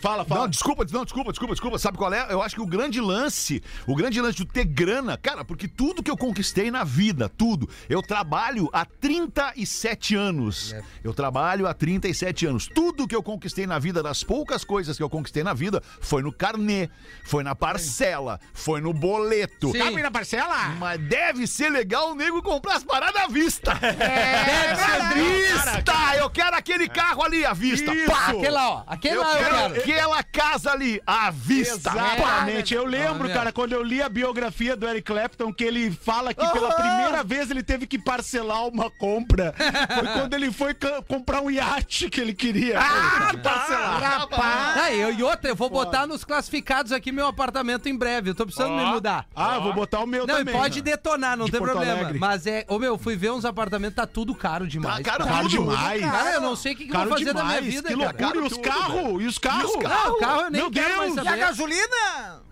Fala, 0.00 0.24
fala. 0.24 0.42
Não, 0.42 0.48
desculpa, 0.48 0.84
não, 0.90 1.04
desculpa, 1.04 1.30
desculpa, 1.30 1.54
desculpa. 1.54 1.78
Sabe 1.78 1.98
qual 1.98 2.12
é? 2.12 2.26
Eu 2.30 2.40
acho 2.40 2.54
que 2.54 2.60
o 2.62 2.66
grande 2.66 3.00
lance, 3.00 3.62
o 3.86 3.94
grande 3.94 4.20
lance 4.20 4.38
de 4.38 4.46
ter 4.46 4.64
grana, 4.64 5.16
cara, 5.16 5.44
porque 5.44 5.68
tudo 5.68 6.02
que 6.02 6.10
eu 6.10 6.16
conquistei 6.16 6.70
na 6.70 6.84
vida, 6.84 7.28
tudo, 7.28 7.68
eu 7.88 8.02
trabalho 8.02 8.70
há 8.72 8.84
37 8.84 10.14
anos. 10.14 10.74
Eu 11.02 11.12
trabalho 11.12 11.66
há 11.66 11.74
37 11.74 12.46
anos. 12.46 12.66
Tudo 12.66 13.06
que 13.06 13.14
eu 13.14 13.22
conquistei 13.22 13.66
na 13.66 13.78
vida, 13.78 14.02
das 14.02 14.24
poucas 14.24 14.64
coisas 14.64 14.96
que 14.96 15.02
eu 15.02 15.10
conquistei 15.10 15.42
na 15.42 15.52
vida, 15.52 15.82
foi 16.00 16.22
no 16.22 16.32
carnê, 16.32 16.88
foi 17.24 17.44
na 17.44 17.54
parcela, 17.54 18.40
foi 18.54 18.80
no 18.80 18.92
boleto. 18.92 19.70
Sim. 19.70 19.78
Cabe 19.78 20.02
na 20.02 20.10
parcela? 20.10 20.68
Mas 20.78 21.00
deve 21.00 21.46
ser 21.46 21.68
legal 21.68 22.12
o 22.12 22.14
nego 22.14 22.42
comprar 22.42 22.76
as 22.76 22.84
paradas 22.84 23.22
à 23.22 23.28
vista. 23.28 23.74
Deve 23.84 24.76
ser 24.76 25.00
À 25.00 25.12
vista! 25.12 26.16
Eu 26.16 26.30
quero 26.30 26.56
aquele 26.56 26.88
carro 26.88 27.22
ali 27.22 27.44
à 27.44 27.52
vista. 27.52 27.92
Isso. 27.94 28.10
Pá! 28.10 28.28
Aquele 28.28 28.50
lá, 28.50 28.70
ó. 28.70 28.84
Aquele 28.86 29.16
Eu 29.16 29.22
lá 29.22 29.32
eu 29.32 29.38
quero, 29.38 29.54
quero. 29.54 29.73
Aquela 29.78 30.22
casa 30.22 30.70
ali, 30.72 31.00
à 31.06 31.30
vista. 31.30 31.90
Exatamente. 31.90 32.74
Eu 32.74 32.84
lembro, 32.86 33.28
Ah, 33.30 33.32
cara, 33.34 33.52
quando 33.52 33.72
eu 33.72 33.82
li 33.82 34.02
a 34.02 34.08
biografia 34.08 34.76
do 34.76 34.86
Eric 34.88 35.02
Clapton, 35.02 35.52
que 35.52 35.64
ele 35.64 35.90
fala 35.90 36.32
que 36.34 36.46
pela 36.52 36.72
primeira 36.72 37.22
vez 37.22 37.50
ele 37.50 37.62
teve 37.62 37.86
que 37.86 37.98
parcelar 37.98 38.66
uma 38.66 38.90
compra. 38.90 39.54
Foi 39.98 40.06
quando 40.08 40.34
ele 40.34 40.50
foi 40.52 40.74
comprar 41.08 41.40
um 41.40 41.50
iate 41.50 42.08
que 42.10 42.20
ele 42.20 42.34
queria. 42.34 42.78
Ah, 42.80 43.28
Ele 43.32 43.38
parcelar. 43.42 44.00
Rapaz! 44.00 44.76
Ah, 44.82 44.92
eu, 44.92 45.12
e 45.12 45.22
outra, 45.22 45.50
eu 45.50 45.56
vou 45.56 45.70
botar 45.70 46.06
nos 46.06 46.24
classificados 46.24 46.92
aqui 46.92 47.10
meu 47.12 47.26
apartamento 47.26 47.88
em 47.88 47.96
breve. 47.96 48.30
Eu 48.30 48.34
tô 48.34 48.44
precisando 48.44 48.74
me 48.74 48.84
mudar. 48.86 49.26
Ah, 49.34 49.56
eu 49.56 49.62
vou 49.62 49.72
botar 49.72 50.00
o 50.00 50.06
meu 50.06 50.26
Não, 50.26 50.36
também. 50.36 50.54
pode 50.54 50.80
detonar, 50.82 51.36
não 51.36 51.46
De 51.46 51.52
tem 51.52 51.60
Porto 51.60 51.72
problema. 51.72 52.00
Alegre. 52.00 52.18
Mas 52.18 52.46
é. 52.46 52.64
Ô 52.68 52.78
meu, 52.78 52.98
fui 52.98 53.16
ver 53.16 53.30
uns 53.32 53.44
apartamentos, 53.44 53.96
tá 53.96 54.06
tudo 54.06 54.34
caro 54.34 54.66
demais. 54.66 54.98
Tá 54.98 55.02
caro 55.12 55.24
cara. 55.24 55.36
tudo. 55.42 55.48
demais. 55.50 56.00
Cara, 56.00 56.30
eu 56.32 56.40
não 56.40 56.56
sei 56.56 56.72
o 56.72 56.76
que, 56.76 56.84
que 56.84 56.90
eu 56.90 56.94
Caro 56.94 57.08
vou 57.10 57.18
fazer 57.18 57.32
da 57.32 57.44
minha 57.44 57.60
demais, 57.60 57.74
vida, 57.74 57.88
Que 57.88 57.96
cara. 57.96 58.34
loucura. 58.34 58.38
E 58.38 58.46
os 58.46 58.58
carros? 58.58 59.22
E 59.22 59.26
os 59.26 59.38
carros? 59.38 59.63
O 59.64 60.18
carro 60.18 60.40
eu 60.42 60.50
nem 60.50 60.60
Meu 60.62 60.70
quero 60.70 60.96
mais 60.98 61.14
Deus. 61.14 61.26
E 61.26 61.28
a 61.28 61.36
gasolina? 61.36 62.42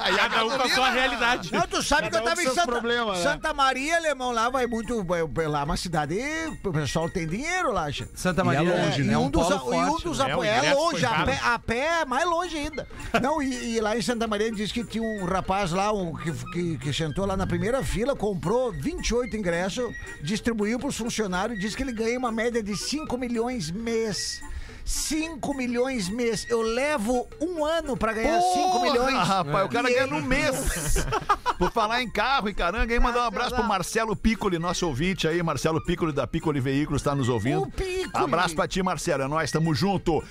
Aí 0.00 0.16
cada 0.16 0.44
um 0.44 0.50
com 0.50 0.62
a 0.62 0.68
sua 0.68 0.90
realidade. 0.90 1.52
Não, 1.52 1.62
tu 1.66 1.82
sabe 1.82 2.04
que 2.04 2.10
Cada 2.10 2.24
eu 2.24 2.28
tava 2.28 2.42
em 2.42 2.48
Santa, 2.48 2.66
problemas, 2.66 3.18
né? 3.18 3.22
Santa 3.22 3.54
Maria, 3.54 3.96
alemão, 3.96 4.32
lá 4.32 4.48
vai 4.50 4.66
muito. 4.66 5.02
vai- 5.04 5.22
Lá 5.46 5.60
é 5.60 5.64
uma 5.64 5.76
cidade. 5.76 6.18
O 6.64 6.72
pessoal 6.72 7.08
tem 7.08 7.26
dinheiro 7.26 7.72
lá, 7.72 7.90
gente. 7.90 8.10
Santa 8.14 8.40
E 8.40 8.42
é 8.42 8.44
Maria 8.44 8.84
longe, 8.84 9.00
e 9.02 9.04
né? 9.04 9.18
um 9.18 9.24
um 9.24 9.30
dos, 9.30 9.46
polo 9.48 9.74
e 9.74 9.78
um 9.90 9.98
dos 9.98 10.18
né? 10.18 10.24
apo- 10.24 10.32
É, 10.32 10.36
o 10.36 10.44
é, 10.44 10.58
ingresso 10.58 10.76
longe, 10.76 10.96
foi 11.00 11.04
a 11.04 11.10
caro. 11.10 11.26
pé, 11.26 11.40
a 11.42 11.58
pé 11.58 11.86
é 12.00 12.04
mais 12.04 12.24
longe 12.26 12.56
ainda. 12.56 12.88
Não, 13.22 13.42
e, 13.42 13.76
e 13.76 13.80
lá 13.80 13.96
em 13.96 14.02
Santa 14.02 14.26
Maria 14.26 14.50
diz 14.52 14.70
que 14.72 14.84
tinha 14.84 15.02
um 15.02 15.24
rapaz 15.24 15.70
lá 15.72 15.92
um, 15.92 16.14
que, 16.14 16.32
que, 16.52 16.78
que 16.78 16.92
sentou 16.92 17.26
lá 17.26 17.36
na 17.36 17.46
primeira 17.46 17.82
fila, 17.82 18.14
comprou 18.16 18.72
28 18.72 19.36
ingressos, 19.36 19.94
distribuiu 20.22 20.78
pros 20.78 20.96
funcionários, 20.96 21.58
diz 21.58 21.74
que 21.74 21.82
ele 21.82 21.92
ganha 21.92 22.18
uma 22.18 22.32
média 22.32 22.62
de 22.62 22.76
5 22.76 23.16
milhões 23.16 23.70
mês. 23.70 24.40
5 24.84 25.54
milhões 25.54 26.08
mês. 26.08 26.46
Eu 26.48 26.60
levo 26.62 27.26
um 27.40 27.64
ano 27.64 27.96
pra 27.96 28.12
ganhar 28.12 28.40
5 28.40 28.82
milhões. 28.82 29.16
rapaz, 29.16 29.64
o 29.66 29.68
cara 29.68 29.90
E 29.90 29.94
ganha 29.94 30.04
ele- 30.06 30.12
no 30.12 30.22
mês. 30.22 31.06
Por 31.58 31.70
falar 31.70 32.02
em 32.02 32.10
carro 32.10 32.48
e 32.48 32.54
caranga, 32.54 32.92
aí 32.92 32.98
mandar 33.00 33.20
um 33.22 33.26
abraço 33.26 33.54
pro 33.54 33.62
Marcelo 33.64 34.14
Piccoli, 34.16 34.58
nosso 34.58 34.86
ouvinte 34.86 35.26
aí. 35.28 35.40
Marcelo 35.42 35.80
Piccoli 35.84 36.12
da 36.12 36.26
Piccoli 36.26 36.58
Veículos 36.60 37.00
tá 37.00 37.14
nos 37.14 37.28
ouvindo. 37.28 37.62
O 37.62 37.70
Piccoli. 37.70 38.24
Abraço 38.24 38.54
pra 38.56 38.66
ti, 38.66 38.82
Marcelo. 38.82 39.22
É 39.22 39.28
nóis, 39.28 39.50
tamo 39.52 39.72
junto. 39.74 40.22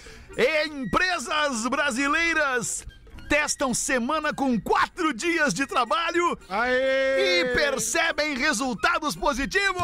Empresas 0.65 1.65
brasileiras 1.67 2.85
testam 3.33 3.73
semana 3.73 4.31
com 4.31 4.59
quatro 4.61 5.11
dias 5.11 5.55
de 5.55 5.65
trabalho 5.65 6.37
Aê! 6.47 7.41
e 7.41 7.45
percebem 7.55 8.37
resultados 8.37 9.15
positivos. 9.15 9.81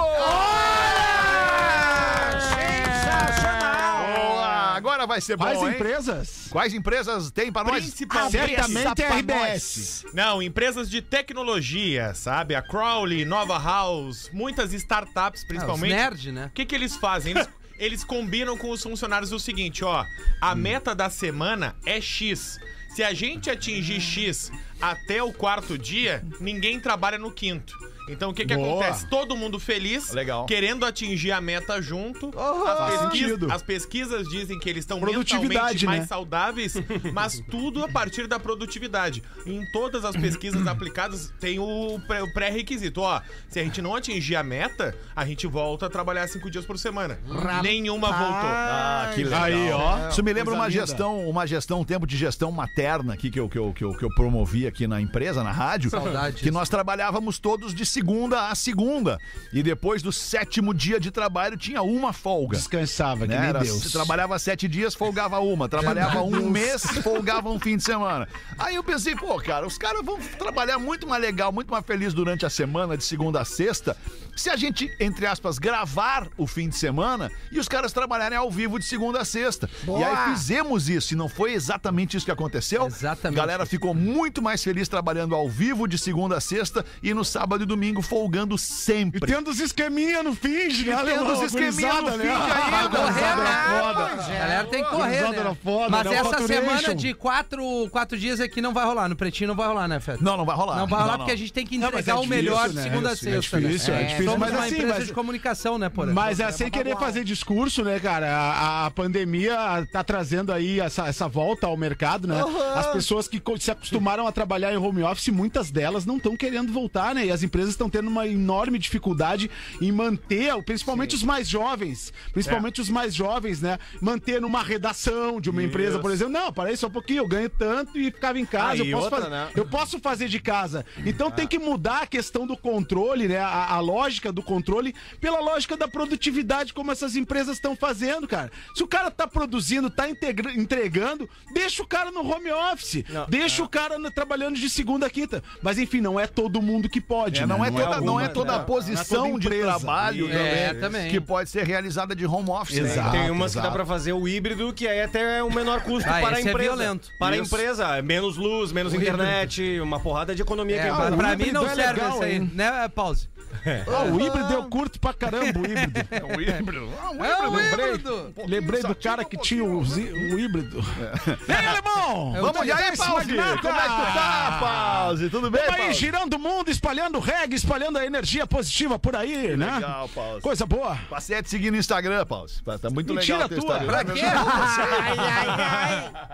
Sensacional! 2.55 4.05
Boa! 4.15 4.47
Agora 4.75 5.07
vai 5.07 5.19
ser 5.19 5.35
bom, 5.35 5.45
Quais 5.45 5.61
hein? 5.63 5.69
empresas? 5.69 6.47
Quais 6.51 6.73
empresas 6.75 7.31
tem 7.31 7.51
pra 7.51 7.63
nós? 7.63 7.81
Principalmente- 7.85 8.31
Certamente 8.31 9.01
é 9.01 9.07
pra 9.07 9.15
RBS. 9.17 10.05
Não, 10.13 10.43
empresas 10.43 10.87
de 10.87 11.01
tecnologia, 11.01 12.13
sabe? 12.13 12.53
A 12.53 12.61
Crowley, 12.61 13.25
Nova 13.25 13.57
House, 13.57 14.29
muitas 14.31 14.73
startups, 14.73 15.41
Ah, 15.41 15.43
os 15.43 15.47
principalmente. 15.47 15.91
nerd, 15.95 16.31
né? 16.31 16.45
O 16.45 16.49
que, 16.51 16.65
que 16.67 16.75
eles 16.75 16.95
fazem? 16.95 17.31
Eles, 17.35 17.49
eles 17.79 18.03
combinam 18.03 18.55
com 18.55 18.69
os 18.69 18.83
funcionários 18.83 19.31
o 19.31 19.39
seguinte, 19.39 19.83
ó. 19.83 20.05
A 20.39 20.53
meta 20.53 20.93
da 20.93 21.09
semana 21.09 21.75
é 21.83 21.99
X. 21.99 22.59
Se 22.89 23.03
a 23.03 23.13
gente 23.13 23.49
atingir 23.49 24.01
X 24.01 24.51
até 24.81 25.21
o 25.21 25.31
quarto 25.31 25.77
dia, 25.77 26.23
ninguém 26.39 26.79
trabalha 26.79 27.17
no 27.17 27.31
quinto. 27.31 27.73
Então 28.09 28.29
o 28.31 28.33
que, 28.33 28.45
que 28.45 28.55
Boa. 28.55 28.67
acontece? 28.83 29.07
Todo 29.07 29.35
mundo 29.35 29.59
feliz, 29.59 30.11
Legal. 30.11 30.45
querendo 30.45 30.85
atingir 30.85 31.31
a 31.31 31.39
meta 31.41 31.81
junto. 31.81 32.31
Faz 32.31 33.01
as, 33.01 33.51
as 33.51 33.61
pesquisas 33.63 34.27
dizem 34.27 34.59
que 34.59 34.69
eles 34.69 34.83
estão 34.83 34.99
Produtividade, 34.99 35.49
mentalmente 35.49 35.85
mais 35.85 35.99
né? 36.01 36.05
saudáveis, 36.07 36.73
mas 37.13 37.41
tudo 37.49 37.83
a 37.83 37.87
partir 37.87 38.27
da 38.27 38.39
produtividade. 38.39 39.23
Em 39.45 39.65
todas 39.71 40.03
as 40.05 40.15
pesquisas 40.15 40.65
aplicadas 40.67 41.31
tem 41.39 41.59
o 41.59 41.99
pré- 42.07 42.23
o 42.23 42.33
pré-requisito. 42.33 43.01
Ó, 43.01 43.21
se 43.47 43.59
a 43.59 43.63
gente 43.63 43.81
não 43.81 43.95
atingir 43.95 44.35
a 44.35 44.43
meta, 44.43 44.95
a 45.15 45.25
gente 45.25 45.47
volta 45.47 45.85
a 45.85 45.89
trabalhar 45.89 46.27
cinco 46.27 46.49
dias 46.49 46.65
por 46.65 46.77
semana. 46.77 47.19
Nenhuma 47.61 48.07
voltou. 48.11 48.49
Ah, 48.49 49.11
que 49.15 49.23
legal. 49.23 49.43
Aí, 49.43 49.71
ó. 49.71 50.09
Isso 50.09 50.23
me 50.23 50.33
lembra 50.33 50.53
uma 50.53 50.69
gestão, 50.69 51.27
uma 51.29 51.45
gestão, 51.45 51.81
um 51.81 51.85
tempo 51.85 52.05
de 52.05 52.17
gestão 52.17 52.51
materna 52.51 53.13
aqui 53.13 53.29
que 53.29 53.39
eu, 53.39 53.47
que 53.49 53.57
eu, 53.57 53.73
que 53.73 53.83
eu, 53.83 53.91
que 53.97 54.03
eu 54.03 54.09
promovi 54.15 54.67
aqui 54.67 54.87
na 54.87 54.99
empresa, 55.01 55.43
na 55.43 55.51
rádio. 55.51 55.89
Saudade 55.89 56.41
Que 56.41 56.51
nós 56.51 56.69
trabalhávamos 56.69 57.39
todos 57.39 57.73
de 57.73 57.85
segunda 58.03 58.47
a 58.49 58.55
segunda. 58.55 59.19
E 59.51 59.61
depois 59.61 60.01
do 60.01 60.11
sétimo 60.11 60.73
dia 60.73 60.99
de 60.99 61.11
trabalho 61.11 61.57
tinha 61.57 61.81
uma 61.81 62.13
folga. 62.13 62.55
Descansava, 62.57 63.27
que 63.27 63.33
Né? 63.33 63.49
Era- 63.49 63.59
Deus. 63.59 63.91
Trabalhava 63.91 64.39
sete 64.39 64.67
dias, 64.67 64.95
folgava 64.95 65.39
uma. 65.39 65.67
Trabalhava 65.67 66.21
um 66.21 66.49
mês, 66.49 66.83
folgava 67.03 67.49
um 67.49 67.59
fim 67.59 67.75
de 67.77 67.83
semana. 67.83 68.27
Aí 68.57 68.75
eu 68.75 68.83
pensei, 68.83 69.15
pô, 69.15 69.37
cara, 69.41 69.67
os 69.67 69.77
caras 69.77 70.03
vão 70.05 70.17
trabalhar 70.37 70.79
muito 70.79 71.07
mais 71.07 71.21
legal, 71.21 71.51
muito 71.51 71.69
mais 71.71 71.85
feliz 71.85 72.13
durante 72.13 72.45
a 72.45 72.49
semana, 72.49 72.95
de 72.97 73.03
segunda 73.03 73.41
a 73.41 73.45
sexta, 73.45 73.97
se 74.35 74.49
a 74.49 74.55
gente, 74.55 74.89
entre 74.99 75.25
aspas, 75.25 75.57
gravar 75.59 76.27
o 76.37 76.47
fim 76.47 76.69
de 76.69 76.77
semana 76.77 77.29
e 77.51 77.59
os 77.59 77.67
caras 77.67 77.91
trabalharem 77.91 78.37
ao 78.37 78.49
vivo 78.49 78.79
de 78.79 78.85
segunda 78.85 79.19
a 79.21 79.25
sexta. 79.25 79.69
Boa. 79.83 79.99
E 79.99 80.03
aí 80.03 80.31
fizemos 80.33 80.87
isso, 80.87 81.13
e 81.13 81.17
não 81.17 81.27
foi 81.27 81.53
exatamente 81.53 82.15
isso 82.15 82.25
que 82.25 82.31
aconteceu. 82.31 82.85
Exatamente 82.87 83.37
A 83.37 83.41
galera 83.41 83.65
ficou 83.65 83.93
muito 83.93 84.41
mais 84.41 84.63
feliz 84.63 84.87
trabalhando 84.87 85.35
ao 85.35 85.49
vivo 85.49 85.87
de 85.87 85.97
segunda 85.97 86.37
a 86.37 86.41
sexta 86.41 86.85
e 87.03 87.13
no 87.13 87.25
sábado 87.25 87.63
e 87.63 87.65
domingo 87.65 87.88
folgando 88.01 88.55
E 88.55 88.59
sempre. 88.59 89.19
tendo 89.25 89.49
os 89.49 89.59
esqueminha 89.59 90.21
no 90.23 90.33
fim, 90.35 90.67
né? 90.83 90.97
tendo 91.05 91.31
os 91.33 91.41
esqueminha 91.41 91.93
no 92.01 92.01
Gurizada, 92.03 92.11
fim 92.11 92.27
né? 92.27 92.33
ainda. 92.33 92.89
Correr. 92.99 94.35
A 94.39 94.39
galera 94.39 94.63
tem 94.65 94.83
que 94.83 94.89
correr, 94.89 95.21
né? 95.31 95.57
foda, 95.63 95.89
Mas 95.89 96.05
né? 96.09 96.15
Essa 96.15 96.47
semana 96.47 96.95
de 96.95 97.13
quatro, 97.13 97.87
quatro 97.91 98.17
dias 98.17 98.39
aqui 98.39 98.61
não 98.61 98.73
vai 98.73 98.85
rolar. 98.85 99.07
No 99.09 99.15
Pretinho 99.15 99.47
não 99.49 99.55
vai 99.55 99.67
rolar, 99.67 99.87
né, 99.87 99.99
Fed? 99.99 100.23
Não, 100.23 100.37
não 100.37 100.45
vai 100.45 100.55
rolar. 100.55 100.77
Não 100.77 100.87
vai 100.87 100.99
rolar 100.99 101.11
Não, 101.13 101.17
porque 101.19 101.31
não. 101.31 101.35
a 101.35 101.39
gente 101.39 101.53
tem 101.53 101.65
que 101.65 101.75
entregar 101.75 102.13
é 102.13 102.19
o 102.19 102.25
melhor 102.25 102.67
difícil, 102.67 102.69
de 102.69 102.75
né? 102.75 102.83
segunda 102.83 103.09
a 103.09 103.11
É 103.11 103.15
sexta. 103.15 103.61
difícil, 103.61 103.93
né? 103.93 104.01
é 104.01 104.05
difícil, 104.05 104.25
Somos 104.25 104.39
mas 104.39 104.51
uma 104.51 104.59
assim, 104.65 104.75
empresa 104.75 104.93
mas- 104.95 105.07
de 105.07 105.13
comunicação, 105.13 105.77
né, 105.77 105.89
Porã? 105.89 106.13
Mas 106.13 106.39
é 106.39 106.51
sem 106.51 106.69
querer 106.69 106.97
fazer 106.97 107.23
discurso, 107.23 107.83
né, 107.83 107.99
cara? 107.99 108.27
A, 108.31 108.85
a 108.87 108.91
pandemia 108.91 109.87
tá 109.91 110.03
trazendo 110.03 110.51
aí 110.51 110.79
essa, 110.79 111.07
essa 111.07 111.27
volta 111.27 111.67
ao 111.67 111.77
mercado, 111.77 112.27
né? 112.27 112.43
As 112.75 112.87
pessoas 112.87 113.27
que 113.27 113.41
se 113.59 113.71
acostumaram 113.71 114.27
a 114.27 114.31
trabalhar 114.31 114.73
em 114.73 114.77
home 114.77 115.03
office, 115.03 115.29
muitas 115.29 115.71
delas 115.71 116.05
não 116.05 116.17
estão 116.17 116.35
querendo 116.35 116.71
voltar, 116.71 117.13
né? 117.15 117.25
E 117.25 117.31
as 117.31 117.43
empresas 117.43 117.71
estão 117.79 117.89
tendo 117.89 118.09
uma 118.09 118.27
enorme 118.27 118.77
dificuldade 118.77 119.49
em 119.81 119.91
manter, 119.91 120.53
principalmente 120.63 121.15
os 121.15 121.23
mais 121.23 121.47
jovens, 121.47 122.11
principalmente 122.33 122.81
os 122.81 122.89
mais 122.89 123.15
jovens, 123.15 123.61
né? 123.61 123.79
Manter 124.01 124.41
numa 124.41 124.61
redação 124.61 125.39
de 125.39 125.49
uma 125.49 125.63
empresa, 125.63 125.97
por 125.99 126.11
exemplo. 126.11 126.33
Não, 126.33 126.51
para 126.51 126.69
aí 126.69 126.77
só 126.77 126.87
um 126.87 126.91
pouquinho, 126.91 127.19
eu 127.23 127.27
ganho 127.27 127.49
tanto 127.49 127.97
e 127.97 128.05
ficava 128.11 128.37
em 128.37 128.45
casa. 128.45 128.83
Ah, 128.83 128.85
eu, 128.85 128.91
posso 128.91 129.03
outra, 129.05 129.19
fazer, 129.21 129.29
né? 129.31 129.49
eu 129.55 129.65
posso 129.65 129.99
fazer 129.99 130.27
de 130.27 130.39
casa. 130.39 130.85
Então 131.05 131.31
tem 131.31 131.47
que 131.47 131.57
mudar 131.57 132.03
a 132.03 132.07
questão 132.07 132.45
do 132.45 132.57
controle, 132.57 133.27
né? 133.27 133.37
A, 133.37 133.73
a 133.73 133.79
lógica 133.79 134.31
do 134.31 134.43
controle 134.43 134.93
pela 135.21 135.39
lógica 135.39 135.77
da 135.77 135.87
produtividade, 135.87 136.73
como 136.73 136.91
essas 136.91 137.15
empresas 137.15 137.55
estão 137.57 137.75
fazendo, 137.75 138.27
cara. 138.27 138.51
Se 138.75 138.83
o 138.83 138.87
cara 138.87 139.09
tá 139.09 139.27
produzindo, 139.27 139.89
tá 139.89 140.09
integra- 140.09 140.53
entregando, 140.53 141.29
deixa 141.53 141.81
o 141.81 141.87
cara 141.87 142.11
no 142.11 142.21
home 142.21 142.51
office. 142.51 143.03
deixa 143.29 143.63
o 143.63 143.69
cara 143.69 143.97
no- 143.97 144.11
trabalhando 144.11 144.55
de 144.57 144.69
segunda 144.69 145.05
a 145.05 145.09
quinta. 145.09 145.41
Mas 145.61 145.77
enfim, 145.77 146.01
não 146.01 146.19
é 146.19 146.27
todo 146.27 146.61
mundo 146.61 146.89
que 146.89 146.99
pode. 146.99 147.39
É, 147.39 147.41
né? 147.41 147.47
não, 147.47 147.58
é 147.65 147.71
toda, 147.71 148.01
não 148.01 148.19
é 148.19 148.27
toda 148.27 148.51
a 148.53 148.55
não 148.57 148.61
é 148.63 148.65
posição 148.65 149.23
toda 149.27 149.39
de 149.39 149.47
empresa. 149.47 149.63
trabalho 149.79 150.29
É, 150.31 150.67
também, 150.67 150.79
também. 150.81 151.11
que 151.11 151.19
pode 151.21 151.49
ser 151.49 151.65
realizada 151.65 152.15
de 152.15 152.25
home 152.25 152.49
office. 152.49 152.79
né? 152.79 152.89
Exato. 152.91 153.11
Tem 153.11 153.29
umas 153.31 153.53
que 153.55 153.61
dá 153.61 153.71
pra 153.71 153.85
fazer 153.85 154.13
o 154.13 154.27
híbrido, 154.27 154.71
que 154.73 154.87
aí 154.87 155.01
até 155.01 155.39
é 155.39 155.43
um 155.43 155.53
menor 155.53 155.81
custo 155.81 156.09
Ah, 156.09 156.19
para 156.21 156.37
a 156.37 156.39
esse 156.39 156.47
é 156.47 156.51
empresa. 156.51 156.75
violento. 156.75 157.09
Para 157.19 157.35
Isso. 157.37 157.43
a 157.55 157.59
empresa, 157.59 157.97
é 157.97 158.01
menos 158.01 158.37
luz, 158.37 158.71
menos 158.71 158.93
O 158.93 158.95
híbrido. 158.95 159.15
internet, 159.15 159.79
uma 159.79 159.99
porrada 159.99 160.33
de 160.35 160.41
economia 160.41 160.77
É, 160.77 160.81
que 160.83 160.87
a 160.89 160.95
pra, 160.95 161.05
empresa- 161.09 161.17
pra 161.17 161.33
o 161.35 161.37
mim 161.47 161.51
não 161.51 161.65
é 161.65 161.75
serve 161.75 161.93
legal, 162.01 162.13
isso 162.15 162.23
aí, 162.23 162.39
né, 162.39 162.87
Pause? 162.93 163.27
Ah, 163.87 164.03
o 164.03 164.19
híbrido 164.19 164.53
eu 164.53 164.63
curto 164.65 164.99
pra 164.99 165.13
caramba 165.13 165.59
o 165.59 165.65
híbrido. 165.65 165.99
É 166.11 166.23
um 166.23 166.41
híbrido. 166.41 166.89
Ah, 167.01 167.11
um 167.11 167.23
É 167.25 167.47
o 167.47 167.51
Lembrei, 167.51 167.87
híbrido! 167.93 168.33
lembrei 168.47 168.81
do 168.83 168.95
cara 168.95 169.23
que 169.25 169.37
tinha 169.37 169.63
o, 169.63 169.79
o 169.79 170.39
híbrido. 170.39 170.79
Ei, 171.47 171.55
alemão! 171.67 172.35
Eu 172.35 172.41
Vamos, 172.45 172.67
e 172.67 172.71
aí, 172.71 172.95
Pause? 172.97 173.27
Como 173.27 173.41
é 173.41 173.51
que 173.53 173.57
tu 173.61 173.67
tá, 174.13 174.57
Pause? 174.59 175.29
Tudo 175.29 175.51
bem, 175.51 175.61
Tamo 175.65 175.77
aí, 175.83 175.93
girando 175.93 176.33
o 176.35 176.39
mundo, 176.39 176.69
espalhando 176.69 177.19
reggae, 177.19 177.55
espalhando 177.55 177.97
a 177.97 178.05
energia 178.05 178.45
positiva 178.47 178.97
por 178.99 179.15
aí, 179.15 179.55
né? 179.57 179.75
Legal, 179.75 180.09
Pause. 180.09 180.41
Coisa 180.41 180.65
boa. 180.65 180.97
Passei 181.09 181.37
a 181.37 181.43
te 181.43 181.49
seguir 181.49 181.71
no 181.71 181.77
Instagram, 181.77 182.25
Pause. 182.25 182.61
Tá, 182.63 182.77
tá 182.77 182.89
muito 182.89 183.13
Mentira 183.13 183.37
legal 183.37 183.45
o 183.47 183.49
teu 183.49 183.59
tua. 183.61 183.77
Instagram. 183.77 184.05
Pra 184.05 184.13
quê? 184.13 184.21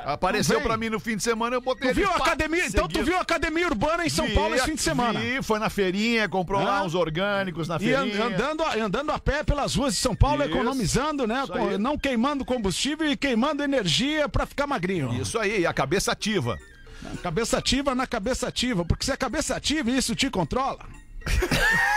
Apareceu 0.05 0.53
Não 0.55 0.59
vem. 0.61 0.67
pra 0.67 0.77
mim 0.77 0.89
no 0.89 0.99
fim 0.99 1.15
de 1.17 1.23
semana, 1.23 1.55
eu 1.55 1.61
botei 1.61 1.89
Tu 1.89 1.95
viu 1.95 2.09
a 2.11 2.15
academia? 2.17 2.65
Então 2.67 2.88
tu 2.88 3.03
viu 3.03 3.17
a 3.17 3.21
academia 3.21 3.67
urbana 3.67 4.05
em 4.05 4.09
São 4.09 4.29
Paulo 4.31 4.55
esse 4.55 4.65
fim 4.65 4.75
de 4.75 4.81
semana. 4.81 5.19
Vi, 5.19 5.41
foi 5.41 5.59
na 5.59 5.69
feirinha, 5.69 6.27
comprou 6.29 6.61
lá 6.63 6.83
uns 6.83 6.93
orgânicos 6.95 7.14
na 7.67 7.78
E 7.82 7.93
andando, 7.93 8.63
andando 8.63 9.12
a 9.12 9.19
pé 9.19 9.43
pelas 9.43 9.75
ruas 9.75 9.93
de 9.93 9.99
São 9.99 10.15
Paulo, 10.15 10.43
Isso. 10.43 10.51
economizando, 10.51 11.28
né? 11.28 11.43
Com- 11.47 11.78
não 11.78 11.97
queimando 11.97 12.45
combustível 12.45 13.10
e 13.10 13.17
queimando 13.17 13.63
energia 13.63 14.28
pra 14.30 14.45
ficar 14.45 14.67
magrinho. 14.67 15.13
Isso 15.21 15.38
aí, 15.39 15.62
e 15.62 15.65
a 15.65 15.73
cabeça 15.73 16.12
ativa. 16.12 16.58
Cabeça 17.21 17.58
ativa 17.58 17.93
na 17.93 18.08
cabeça 18.08 18.47
ativa, 18.47 18.84
porque 18.84 19.06
se 19.06 19.12
a 19.12 19.17
cabeça 19.17 19.56
ativa, 19.56 19.91
isso 19.91 20.15
te 20.15 20.30
controla. 20.30 20.80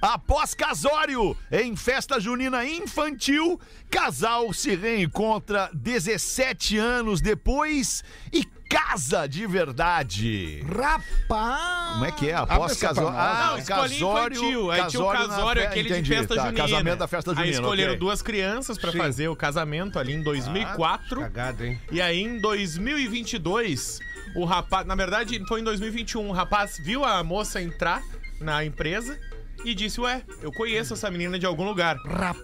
Após 0.00 0.54
casório 0.54 1.36
em 1.50 1.74
festa 1.76 2.20
junina 2.20 2.64
infantil, 2.64 3.60
casal 3.90 4.52
se 4.52 4.74
reencontra 4.76 5.68
17 5.72 6.78
anos 6.78 7.20
depois 7.20 8.04
e 8.32 8.44
casa 8.68 9.26
de 9.26 9.46
verdade. 9.46 10.62
Rapaz! 10.66 11.92
Como 11.92 12.04
é 12.04 12.12
que 12.12 12.28
é? 12.28 12.34
Após 12.34 12.76
casório. 12.78 13.16
Ah, 13.18 13.54
Não, 13.56 13.64
casório. 13.64 14.36
infantil. 14.36 14.70
Aí 14.70 14.86
tinha 14.88 15.02
o 15.04 15.10
casório, 15.10 15.62
fe- 15.62 15.68
aquele 15.68 15.88
entendi, 15.88 16.02
de 16.02 16.16
festa 16.16 16.34
tá, 16.34 16.42
junina. 16.46 16.62
Casamento 16.68 16.98
da 16.98 17.08
festa 17.08 17.30
junina. 17.30 17.46
Aí 17.46 17.50
escolheram 17.52 17.92
ok. 17.92 17.98
duas 18.00 18.22
crianças 18.22 18.76
pra 18.78 18.92
Sim. 18.92 18.98
fazer 18.98 19.28
o 19.28 19.36
casamento 19.36 19.98
ali 19.98 20.12
em 20.12 20.22
2004. 20.22 21.20
Cagado, 21.22 21.64
hein? 21.64 21.80
E 21.90 22.00
aí 22.02 22.20
em 22.20 22.38
2022, 22.40 23.98
o 24.36 24.44
rapaz... 24.44 24.86
Na 24.86 24.94
verdade, 24.94 25.42
foi 25.48 25.60
em 25.60 25.64
2021. 25.64 26.28
O 26.28 26.32
rapaz 26.32 26.78
viu 26.78 27.04
a 27.04 27.22
moça 27.24 27.60
entrar 27.62 28.02
na 28.40 28.64
empresa 28.64 29.18
e 29.64 29.74
disse, 29.74 30.00
ué, 30.00 30.22
eu 30.40 30.52
conheço 30.52 30.94
essa 30.94 31.10
menina 31.10 31.38
de 31.38 31.44
algum 31.46 31.64
lugar. 31.64 31.96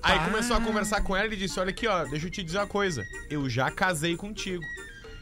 Aí 0.03 0.19
começou 0.21 0.57
a 0.57 0.61
conversar 0.61 1.01
com 1.03 1.15
ela 1.17 1.33
e 1.33 1.37
disse, 1.37 1.61
olha 1.61 1.71
aqui, 1.71 1.87
ó, 1.87 2.05
deixa 2.05 2.27
eu 2.27 2.31
te 2.31 2.43
dizer 2.43 2.59
uma 2.59 2.67
coisa. 2.67 3.05
Eu 3.31 3.49
já 3.49 3.71
casei 3.71 4.17
contigo. 4.17 4.63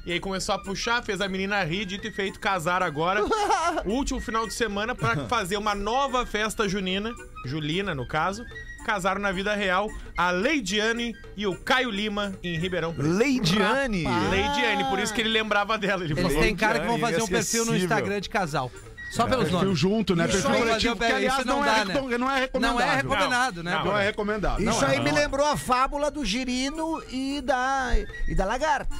E 0.05 0.13
aí 0.13 0.19
começou 0.19 0.55
a 0.55 0.59
puxar, 0.59 1.03
fez 1.03 1.21
a 1.21 1.29
menina 1.29 1.63
rir, 1.63 1.85
dito 1.85 2.07
e 2.09 2.11
feito, 2.11 2.41
casar 2.41 2.83
agora. 2.83 3.21
último 3.87 4.21
final 4.21 4.47
de 4.47 4.55
semana 4.55 4.95
pra 4.95 5.29
fazer 5.29 5.57
uma 5.57 5.75
nova 5.75 6.27
festa 6.27 6.69
junina, 6.69 7.13
Julina 7.47 7.95
no 7.95 8.07
caso. 8.07 8.45
Casaram 8.85 9.21
na 9.21 9.31
vida 9.31 9.55
real 9.55 9.89
a 10.19 10.33
Leidiane 10.33 11.15
e 11.37 11.47
o 11.47 11.57
Caio 11.57 11.89
Lima 11.89 12.37
em 12.43 12.59
Ribeirão 12.59 12.93
Preto. 12.93 13.09
Leidiane? 13.09 14.05
Leidiane, 14.29 14.85
por 14.91 14.99
isso 14.99 15.15
que 15.15 15.21
ele 15.21 15.29
lembrava 15.29 15.79
dela. 15.79 16.03
Ele 16.03 16.15
Eles 16.15 16.25
falou. 16.25 16.43
têm 16.43 16.57
cara 16.57 16.81
que 16.81 16.87
vão 16.89 16.99
fazer 16.99 17.23
um 17.23 17.29
perfil 17.29 17.65
no 17.65 17.77
Instagram 17.77 18.21
de 18.21 18.29
casal. 18.29 18.73
Só 19.13 19.27
pelos 19.27 19.45
Perfil 19.45 19.63
nomes. 19.65 19.79
junto, 19.79 20.17
né? 20.17 20.25
Isso 20.25 20.33
Perfil 20.35 20.51
aí, 20.53 20.59
coletivo, 20.63 20.97
que, 20.97 21.05
aliás, 21.05 21.39
isso 21.39 21.47
não, 21.47 21.63
é, 21.63 21.67
dá, 21.67 21.85
recom- 21.85 22.09
né? 22.09 22.19
não 22.19 22.31
é 22.31 22.41
recomendável. 22.41 22.79
Não 22.79 22.93
é 22.93 22.97
recomendado, 22.97 23.63
né? 23.63 23.71
Não, 23.85 23.99
é 23.99 24.05
recomendado. 24.05 24.63
Isso 24.63 24.81
Não, 24.81 24.89
aí 24.89 24.97
não, 24.97 25.05
me 25.05 25.11
não. 25.13 25.19
lembrou 25.19 25.47
a 25.47 25.57
fábula 25.57 26.11
do 26.11 26.25
girino 26.25 27.03
e 27.11 27.41
da, 27.43 27.91
e 28.27 28.35
da 28.35 28.45
lagarta. 28.47 28.95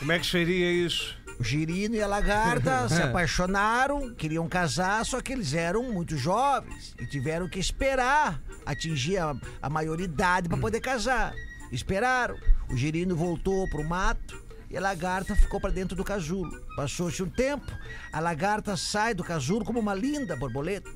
Como 0.00 0.12
é 0.12 0.18
que 0.18 0.26
seria 0.26 0.70
isso? 0.72 1.14
O 1.38 1.44
girino 1.44 1.94
e 1.94 2.02
a 2.02 2.06
lagarta 2.06 2.86
se 2.90 3.00
apaixonaram, 3.00 4.12
queriam 4.14 4.46
casar, 4.48 5.06
só 5.06 5.20
que 5.22 5.32
eles 5.32 5.54
eram 5.54 5.84
muito 5.84 6.16
jovens 6.16 6.94
e 6.98 7.06
tiveram 7.06 7.48
que 7.48 7.58
esperar 7.58 8.38
atingir 8.66 9.16
a, 9.18 9.34
a 9.62 9.70
maioridade 9.70 10.48
para 10.48 10.58
poder 10.58 10.80
casar. 10.80 11.32
Esperaram. 11.72 12.36
O 12.68 12.76
girino 12.76 13.16
voltou 13.16 13.68
pro 13.70 13.82
mato 13.84 14.42
e 14.70 14.76
a 14.76 14.80
lagarta 14.80 15.34
ficou 15.34 15.60
para 15.60 15.72
dentro 15.72 15.96
do 15.96 16.04
casulo. 16.04 16.64
Passou-se 16.76 17.22
um 17.22 17.28
tempo, 17.28 17.70
a 18.12 18.20
lagarta 18.20 18.76
sai 18.76 19.12
do 19.14 19.24
casulo 19.24 19.64
como 19.64 19.80
uma 19.80 19.94
linda 19.94 20.36
borboleta 20.36 20.90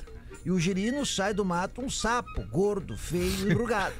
e 0.44 0.50
o 0.50 0.60
girino 0.60 1.04
sai 1.06 1.32
do 1.32 1.44
mato 1.44 1.80
um 1.80 1.88
sapo, 1.88 2.46
gordo, 2.48 2.96
feio 2.96 3.48
e 3.48 3.50
enrugado. 3.52 3.94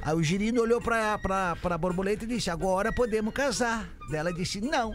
Aí 0.00 0.14
o 0.14 0.22
girino 0.22 0.62
olhou 0.62 0.80
pra, 0.80 1.18
pra 1.18 1.78
borboleta 1.78 2.24
e 2.24 2.26
disse: 2.26 2.50
Agora 2.50 2.92
podemos 2.92 3.32
casar. 3.32 3.88
Ela 4.12 4.32
disse: 4.32 4.60
Não, 4.60 4.92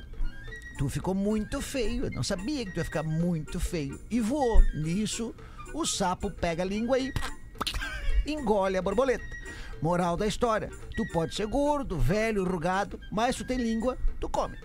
tu 0.77 0.89
ficou 0.89 1.13
muito 1.13 1.61
feio. 1.61 2.05
Eu 2.05 2.11
não 2.11 2.23
sabia 2.23 2.65
que 2.65 2.71
tu 2.71 2.77
ia 2.77 2.83
ficar 2.83 3.03
muito 3.03 3.59
feio. 3.59 3.97
E 4.11 4.19
voou. 4.19 4.61
Nisso, 4.73 5.33
o 5.73 5.85
sapo 5.85 6.29
pega 6.29 6.63
a 6.63 6.65
língua 6.65 6.99
e 6.99 7.13
engole 8.27 8.75
a 8.75 8.81
borboleta. 8.81 9.23
Moral 9.81 10.17
da 10.17 10.27
história: 10.27 10.69
tu 10.95 11.05
pode 11.11 11.35
ser 11.35 11.47
gordo, 11.47 11.97
velho, 11.97 12.41
enrugado, 12.41 12.99
mas 13.11 13.35
tu 13.35 13.45
tem 13.45 13.57
língua, 13.57 13.97
tu 14.19 14.29
come. 14.29 14.57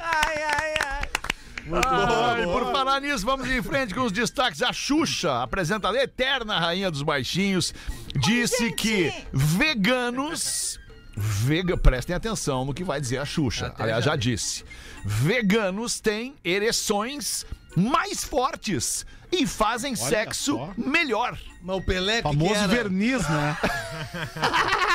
ai, 0.00 0.42
ai, 0.42 0.74
ai. 0.86 1.08
Muito 1.64 1.88
bom. 1.88 2.52
Por 2.52 2.72
falar 2.72 3.00
nisso, 3.00 3.24
vamos 3.24 3.48
em 3.48 3.62
frente 3.62 3.94
com 3.94 4.02
os 4.02 4.12
destaques. 4.12 4.62
A 4.62 4.72
Xuxa, 4.72 5.42
apresentadora 5.42 6.02
eterna 6.02 6.58
rainha 6.58 6.90
dos 6.90 7.02
baixinhos, 7.02 7.72
disse 8.16 8.72
que 8.72 9.12
veganos. 9.32 10.80
Vega, 11.14 11.76
prestem 11.76 12.16
atenção 12.16 12.64
no 12.64 12.72
que 12.72 12.82
vai 12.82 13.00
dizer 13.00 13.18
a 13.18 13.24
Xuxa. 13.24 13.74
Aliás, 13.78 14.04
já 14.04 14.16
disse. 14.16 14.64
Veganos 15.04 16.00
têm 16.00 16.34
ereções 16.42 17.44
mais 17.76 18.24
fortes 18.24 19.06
e 19.32 19.46
fazem 19.46 19.94
Olha 19.98 20.08
sexo 20.10 20.56
só. 20.56 20.70
melhor. 20.76 21.38
Mas 21.64 21.76
o 21.76 21.80
Pelé 21.80 22.16
que 22.16 22.22
Famoso 22.22 22.52
que 22.54 22.58
era? 22.58 22.66
verniz, 22.66 23.28
né? 23.28 23.56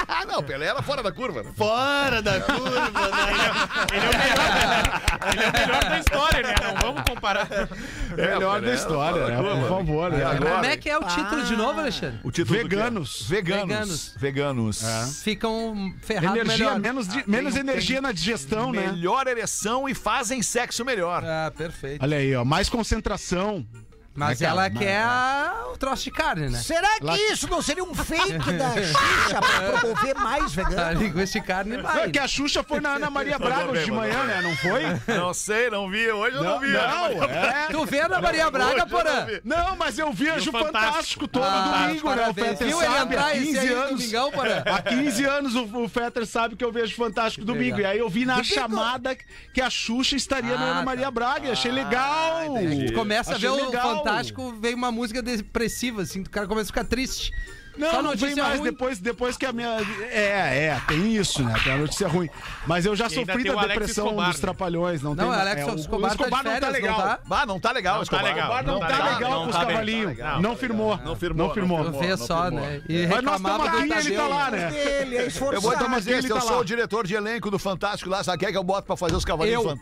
Ah, 0.07 0.25
não, 0.27 0.43
Pelé 0.43 0.65
era 0.67 0.81
fora 0.81 1.01
da 1.01 1.13
curva. 1.13 1.41
Né? 1.43 1.51
Fora 1.55 2.21
da 2.21 2.41
curva, 2.41 2.69
né? 2.69 2.91
Ele 3.93 4.05
é 4.05 4.09
o 4.09 4.17
melhor, 4.17 5.01
ele 5.33 5.43
é 5.43 5.49
o 5.49 5.53
melhor 5.53 5.83
da 5.85 5.99
história, 5.99 6.43
né? 6.43 6.55
Não 6.61 6.75
vamos 6.75 7.09
comparar. 7.09 7.47
Melhor 8.17 8.61
da 8.61 8.73
história, 8.73 9.27
né? 9.27 9.37
Por 9.37 9.69
favor. 9.69 10.11
né? 10.11 10.35
Como 10.35 10.65
é 10.65 10.75
que 10.77 10.89
é 10.89 10.97
o 10.97 11.03
título 11.05 11.43
de 11.43 11.55
novo, 11.55 11.79
Alexandre? 11.79 12.19
O 12.23 12.31
título 12.31 12.59
do 12.63 12.69
quê? 12.69 12.75
Veganos. 12.75 13.21
Veganos. 13.29 14.15
Veganos. 14.19 14.83
Ficam 15.23 15.93
ferrados 16.01 16.37
Energia, 16.41 16.65
melhor. 16.65 16.79
menos, 16.79 17.07
di- 17.07 17.23
menos 17.25 17.53
tem- 17.53 17.61
energia 17.61 18.01
na 18.01 18.11
digestão, 18.11 18.73
né? 18.73 18.87
Melhor 18.91 19.25
ereção 19.27 19.87
e 19.87 19.95
fazem 19.95 20.41
sexo 20.41 20.83
melhor. 20.83 21.23
Ah, 21.25 21.49
perfeito. 21.55 22.03
Olha 22.03 22.17
aí, 22.17 22.35
ó. 22.35 22.43
Mais 22.43 22.67
concentração. 22.69 23.65
Mas 24.17 24.39
Né, 24.39 24.47
cara? 24.47 24.61
ela 24.61 24.69
quer 24.71 25.01
a- 25.03 25.53
o 25.71 25.77
troço 25.77 26.05
de 26.05 26.11
carne, 26.11 26.49
né? 26.49 26.57
Será 26.57 26.99
que 26.99 27.15
isso 27.31 27.47
não 27.47 27.61
seria 27.61 27.83
um 27.83 27.93
fake 27.93 28.51
da 28.53 28.69
Xuxa 28.81 29.39
pra 29.39 29.79
promover 29.79 30.15
mais 30.15 30.43
A 30.45 30.47
vegano? 30.63 30.99
linguiça 30.99 31.39
de 31.39 31.45
carne 31.45 31.77
vai. 31.77 32.05
é 32.05 32.09
que 32.09 32.17
a 32.17 32.27
Xuxa 32.27 32.63
foi 32.63 32.79
na 32.81 32.95
Ana 32.95 33.11
Maria 33.11 33.37
Braga 33.37 33.71
hoje 33.71 33.85
de 33.85 33.91
manhã, 33.91 34.23
né? 34.23 34.41
Não 34.41 34.55
foi? 34.57 35.15
Não 35.15 35.33
sei, 35.35 35.69
não 35.69 35.87
vi. 35.87 36.09
Hoje 36.11 36.35
eu 36.35 36.43
não, 36.43 36.59
vi. 36.59 36.71
Não, 36.71 37.23
é. 37.25 37.67
Tu 37.69 37.85
vê 37.85 38.07
na 38.07 38.19
Maria 38.19 38.49
Braga, 38.49 38.87
Porã? 38.87 39.27
não 39.43 39.75
mas 39.75 39.99
eu 39.99 40.11
vejo 40.11 40.49
o 40.49 40.51
Fantástico, 40.51 40.73
Fantástico. 40.81 41.27
todo 41.27 41.43
Ah, 41.45 41.85
domingo, 41.87 42.09
né? 42.15 42.29
O. 42.29 42.33
Fetter 42.33 42.67
Viu 42.67 42.81
ele 42.81 42.91
sabe, 42.91 43.13
entrar 43.13 43.25
há 43.27 43.35
esse 43.35 43.45
15 43.45 43.59
aí 43.59 43.69
no 43.69 43.75
anos. 43.81 43.89
domingão, 43.99 44.31
Porã? 44.31 44.63
Há 44.65 44.81
15 44.81 45.25
anos 45.25 45.55
o, 45.55 45.83
o 45.83 45.87
Fetter 45.89 46.25
sabe 46.25 46.55
que 46.55 46.65
eu 46.65 46.71
vejo 46.71 46.95
Fantástico 46.95 47.45
domingo. 47.45 47.79
E 47.79 47.85
aí 47.85 47.99
eu 47.99 48.09
vi 48.09 48.25
na 48.25 48.43
chamada 48.43 49.15
que 49.53 49.61
a 49.61 49.69
Xuxa 49.69 50.15
estaria 50.15 50.55
na 50.57 50.65
Ah, 50.65 50.69
Ana 50.69 50.79
tá. 50.79 50.85
Maria 50.85 51.11
Braga. 51.11 51.47
e 51.49 51.51
achei 51.51 51.71
legal. 51.71 52.55
Tu 52.87 52.93
começa 52.93 53.35
a 53.35 53.37
ver 53.37 53.49
o 53.49 53.55
legal. 53.67 54.06
Fantástico, 54.09 54.53
vem 54.59 54.73
uma 54.73 54.91
música 54.91 55.21
depressiva, 55.21 56.01
assim, 56.01 56.21
o 56.21 56.29
cara 56.29 56.47
começa 56.47 56.65
a 56.65 56.73
ficar 56.73 56.83
triste. 56.85 57.31
Não, 57.77 57.91
Só 57.91 58.01
não 58.01 58.15
vem 58.17 58.33
mais 58.35 58.59
ruim. 58.59 58.71
depois, 58.71 58.97
depois 58.97 59.37
que 59.37 59.45
a 59.45 59.53
minha. 59.53 59.69
É, 60.09 60.65
é, 60.69 60.81
tem 60.87 61.15
isso, 61.15 61.43
né? 61.43 61.53
Tem 61.63 61.73
a 61.73 61.77
notícia 61.77 62.07
ruim. 62.07 62.27
Mas 62.65 62.87
eu 62.87 62.95
já 62.95 63.07
sofri 63.07 63.43
da 63.43 63.67
depressão 63.67 64.05
Escobar, 64.07 64.27
dos 64.29 64.35
né? 64.37 64.41
trapalhões. 64.41 65.01
Não, 65.03 65.11
Não, 65.13 65.17
tem 65.17 65.25
o 65.27 65.31
Alex 65.39 65.61
é, 65.61 65.65
o- 65.65 65.75
Escobar 65.75 66.09
o 66.09 66.13
Escobar 66.13 66.43
tá 66.43 66.49
de 66.49 66.49
não 66.49 66.59
tá 66.59 66.59
férias, 66.67 66.73
legal. 66.81 66.97
não 66.97 67.05
tá? 67.05 67.19
Ah, 67.29 67.45
não 67.45 67.59
tá 67.59 67.71
legal, 67.71 67.93
Não 67.93 67.99
tá 67.99 68.03
Escobar. 68.17 68.23
legal. 68.33 68.63
Não, 68.63 68.79
tá, 68.79 68.87
legal, 68.87 69.13
legal 69.13 69.31
não 69.31 69.43
com 69.43 69.49
os 69.51 69.55
tá 69.55 69.65
cavalinhos. 69.67 70.17
tá. 70.17 70.39
Não 70.39 70.55
firmou. 70.57 70.97
Não 71.05 71.15
firmou, 71.15 71.47
Não 71.47 71.53
firmou. 71.53 71.83
não 71.83 71.99
vê 71.99 72.17
só, 72.17 72.49
né? 72.49 72.81
E 72.89 73.05
Mas 73.05 73.09
nós 73.21 73.33
reclamava 73.33 73.65
estamos 73.67 73.91
aqui 73.91 74.07
ele 74.07 74.15
tá 74.15 74.21
Tadeu. 74.23 74.35
lá, 74.35 74.49
né? 74.51 74.57
É 74.75 75.27
Eu 75.53 75.61
vou 75.61 75.73
ele 75.73 76.23
que 76.23 76.31
eu 76.31 76.35
tá 76.35 76.41
sou 76.41 76.59
o 76.61 76.65
diretor 76.65 77.05
de 77.05 77.13
elenco 77.13 77.51
do 77.51 77.59
Fantástico 77.59 78.09
lá. 78.09 78.23
Sabe 78.23 78.39
quem 78.39 78.47
é 78.49 78.51
que 78.51 78.57
eu 78.57 78.63
boto 78.63 78.87
pra 78.87 78.97
fazer 78.97 79.15
os 79.15 79.23
cavalinhos 79.23 79.63
Eu. 79.63 79.77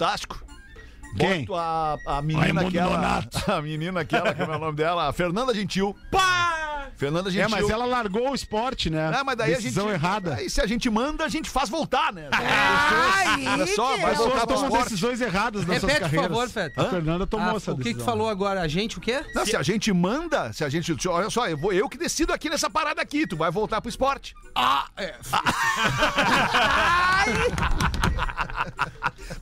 Quem? 1.18 1.46
Boto 1.46 1.56
a, 1.56 1.98
a 2.06 2.22
menina 2.22 2.44
Raimundo 2.46 2.68
aquela. 2.68 2.98
Nonato. 2.98 3.52
A 3.52 3.62
menina 3.62 4.02
aquela, 4.02 4.34
como 4.34 4.52
é 4.52 4.56
o 4.56 4.60
nome 4.60 4.78
dela? 4.78 5.08
A 5.08 5.14
Fernanda 5.14 5.54
Gentil. 5.54 5.96
Pá! 6.12 6.75
Fernanda 6.98 7.30
Gentil. 7.32 7.46
É, 7.58 7.62
mas 7.62 7.70
ela 7.70 7.86
largou 7.86 8.32
o 8.32 8.36
esporte, 8.36 8.90
né? 8.90 9.12
Ah, 9.16 9.24
mas 9.24 9.36
daí 9.38 9.56
Decisão 9.56 9.88
a 9.90 9.94
gente. 9.94 10.04
errada. 10.04 10.36
Aí 10.36 10.50
se 10.50 10.62
a 10.62 10.66
gente 10.66 10.90
manda, 10.90 11.24
a 11.26 11.30
gente 11.30 11.50
faz 11.50 11.70
voltar, 11.70 12.14
né? 12.14 12.30
Ai, 12.32 13.46
Olha 13.48 13.68
só, 13.68 13.94
que 13.96 14.02
vai 14.02 14.12
As 14.12 14.18
voltar 14.18 14.34
pessoas 14.42 14.48
tomam 14.48 14.66
esporte. 14.68 14.84
decisões 14.86 15.22
erradas 15.22 15.66
nas 15.66 15.80
suas 15.80 15.92
Repete, 15.94 16.00
por 16.00 16.02
carreiras. 16.16 16.28
favor, 16.38 16.50
Fetter. 16.50 16.84
A 16.86 16.90
Fernanda 16.90 17.28
tomou 17.28 17.54
Ah, 17.54 17.58
essa 17.58 17.72
o 17.72 17.76
que 17.78 17.84
decisão. 17.84 18.00
que 18.00 18.04
tu 18.04 18.06
falou 18.06 18.30
agora? 18.30 18.62
A 18.62 18.68
gente 18.68 18.98
o 18.98 19.02
quê? 19.02 19.24
Não, 19.34 19.46
se 19.46 19.56
a 19.56 19.62
gente 19.64 19.92
manda, 19.94 20.52
se 20.54 20.64
a 20.64 20.70
gente. 20.70 20.96
Olha 21.08 21.30
só, 21.30 21.48
eu, 21.48 21.58
vou, 21.58 21.74
eu 21.74 21.88
que 21.90 21.98
decido 21.98 22.32
aqui 22.34 22.50
nessa 22.50 22.70
parada 22.70 23.02
aqui. 23.02 23.28
Tu 23.28 23.36
vai 23.36 23.52
voltar 23.52 23.82
pro 23.82 23.90
esporte. 23.90 24.34
Ah, 24.56 24.86
é. 24.98 25.16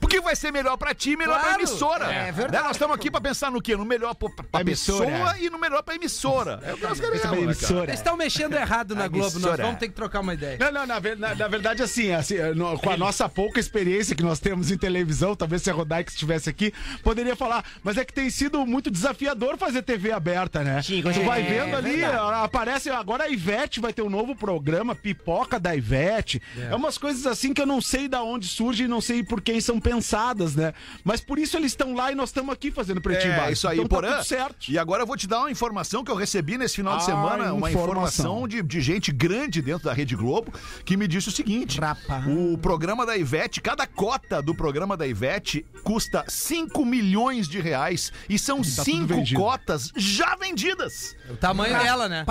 Porque 0.00 0.20
vai 0.20 0.34
ser 0.36 0.52
melhor 0.52 0.76
pra 0.76 0.94
ti, 0.94 1.16
melhor 1.16 1.34
pra 1.34 1.42
Claro. 1.48 1.60
emissora. 1.60 2.04
É 2.06 2.08
Né? 2.26 2.32
verdade. 2.32 2.64
Nós 2.64 2.76
estamos 2.76 2.94
aqui 2.96 3.10
pra 3.10 3.20
pensar 3.20 3.50
no 3.50 3.60
quê? 3.60 3.76
No 3.76 3.84
melhor 3.84 4.14
pra, 4.14 4.28
pra 4.50 4.60
emissora. 4.60 5.06
pessoa 5.10 5.38
e 5.38 5.50
no 5.50 5.58
melhor 5.58 5.82
pra 5.82 5.94
emissora. 5.94 6.60
É 6.62 6.72
o 6.72 6.76
que 6.76 6.82
nós 6.84 6.98
queremos, 7.00 7.20
Essa 7.26 7.36
é 7.36 7.40
emissora. 7.42 7.90
Eles 7.90 8.00
estão 8.00 8.16
mexendo 8.16 8.54
errado 8.54 8.94
na 8.94 9.08
Globo, 9.08 9.38
nós 9.40 9.56
vamos 9.58 9.78
ter 9.78 9.88
que 9.88 9.94
trocar 9.94 10.20
uma 10.20 10.34
ideia. 10.34 10.56
Não, 10.60 10.72
não, 10.72 10.86
na, 10.86 11.00
na- 11.00 11.34
na 11.34 11.48
verdade, 11.48 11.82
assim, 11.82 12.12
assim, 12.12 12.36
no- 12.54 12.78
com 12.78 12.90
a 12.90 12.96
nossa 12.96 13.28
pouca 13.28 13.58
experiência 13.60 14.14
que 14.16 14.22
nós 14.22 14.38
temos 14.38 14.70
em 14.70 14.76
televisão, 14.78 15.34
talvez 15.34 15.62
se 15.62 15.70
a 15.70 15.72
Rodaica 15.72 16.10
estivesse 16.10 16.48
aqui, 16.50 16.72
poderia 17.02 17.34
falar, 17.36 17.64
mas 17.82 17.96
é 17.96 18.04
que 18.04 18.12
tem 18.12 18.28
sido 18.30 18.64
muito 18.66 18.90
desafiador 18.90 19.56
fazer 19.56 19.82
TV 19.82 20.12
aberta, 20.12 20.62
né? 20.62 20.82
Sim, 20.82 21.02
tu 21.02 21.22
vai 21.24 21.40
é 21.42 21.44
vendo 21.44 21.76
ali, 21.76 21.96
verdade. 21.96 22.44
aparece, 22.44 22.90
agora 22.90 23.24
a 23.24 23.28
Ivete 23.28 23.80
vai 23.80 23.92
ter 23.92 24.02
um 24.02 24.10
novo 24.10 24.34
programa, 24.34 24.94
Pipoca 24.94 25.58
da 25.60 25.74
Ivete. 25.74 26.40
É. 26.58 26.74
umas 26.74 26.98
coisas 26.98 27.26
assim 27.26 27.52
que 27.52 27.60
eu 27.60 27.66
não 27.66 27.80
sei 27.80 28.08
da 28.08 28.22
onde 28.22 28.46
surge 28.48 28.84
e 28.84 28.88
não 28.88 29.00
sei 29.00 29.22
por 29.22 29.40
quem 29.40 29.60
são 29.60 29.80
pensadas. 29.80 30.54
né? 30.54 30.72
Mas 31.02 31.20
por 31.20 31.38
isso 31.38 31.56
eles 31.56 31.72
estão 31.72 31.94
lá 31.94 32.12
e 32.12 32.14
nós 32.14 32.28
estamos 32.28 32.52
aqui 32.52 32.70
fazendo 32.70 33.00
pretinho 33.00 33.32
É, 33.32 33.36
básico. 33.36 33.52
isso 33.52 33.68
aí, 33.68 33.76
então 33.78 33.88
tá 33.88 33.94
Porã. 33.96 34.12
tudo 34.16 34.24
certo. 34.24 34.68
E 34.70 34.78
agora 34.78 35.02
eu 35.02 35.06
vou 35.06 35.16
te 35.16 35.26
dar 35.26 35.40
uma 35.40 35.50
informação 35.50 36.04
que 36.04 36.10
eu 36.10 36.14
recebi 36.16 36.56
nesse 36.58 36.76
final 36.76 36.96
de 36.96 37.02
Ah, 37.02 37.06
semana, 37.14 37.52
uma 37.52 37.70
informação 37.70 38.04
informação. 38.04 38.48
de, 38.48 38.62
de 38.62 38.80
gente 38.80 39.12
grande 39.12 39.62
dentro 39.62 39.84
da 39.84 39.92
Rede 39.92 40.16
Globo, 40.16 40.52
que 40.84 40.96
me 40.96 41.06
disse 41.06 41.28
o 41.28 41.32
seguinte: 41.32 41.80
o 42.26 42.58
programa 42.58 43.06
da 43.06 43.16
Ivete, 43.16 43.60
cada 43.60 43.86
cota 43.86 44.42
do 44.42 44.54
programa 44.54 44.96
da 44.96 45.06
Ivete 45.06 45.64
custa 45.82 46.24
5 46.28 46.84
milhões 46.84 47.48
de 47.48 47.60
reais 47.60 48.12
e 48.28 48.38
são 48.38 48.58
tá 48.58 48.84
cinco 48.84 49.14
cotas 49.34 49.92
já 49.96 50.36
vendidas. 50.36 51.16
O 51.30 51.36
tamanho 51.36 51.78
dela, 51.78 52.08
né? 52.08 52.24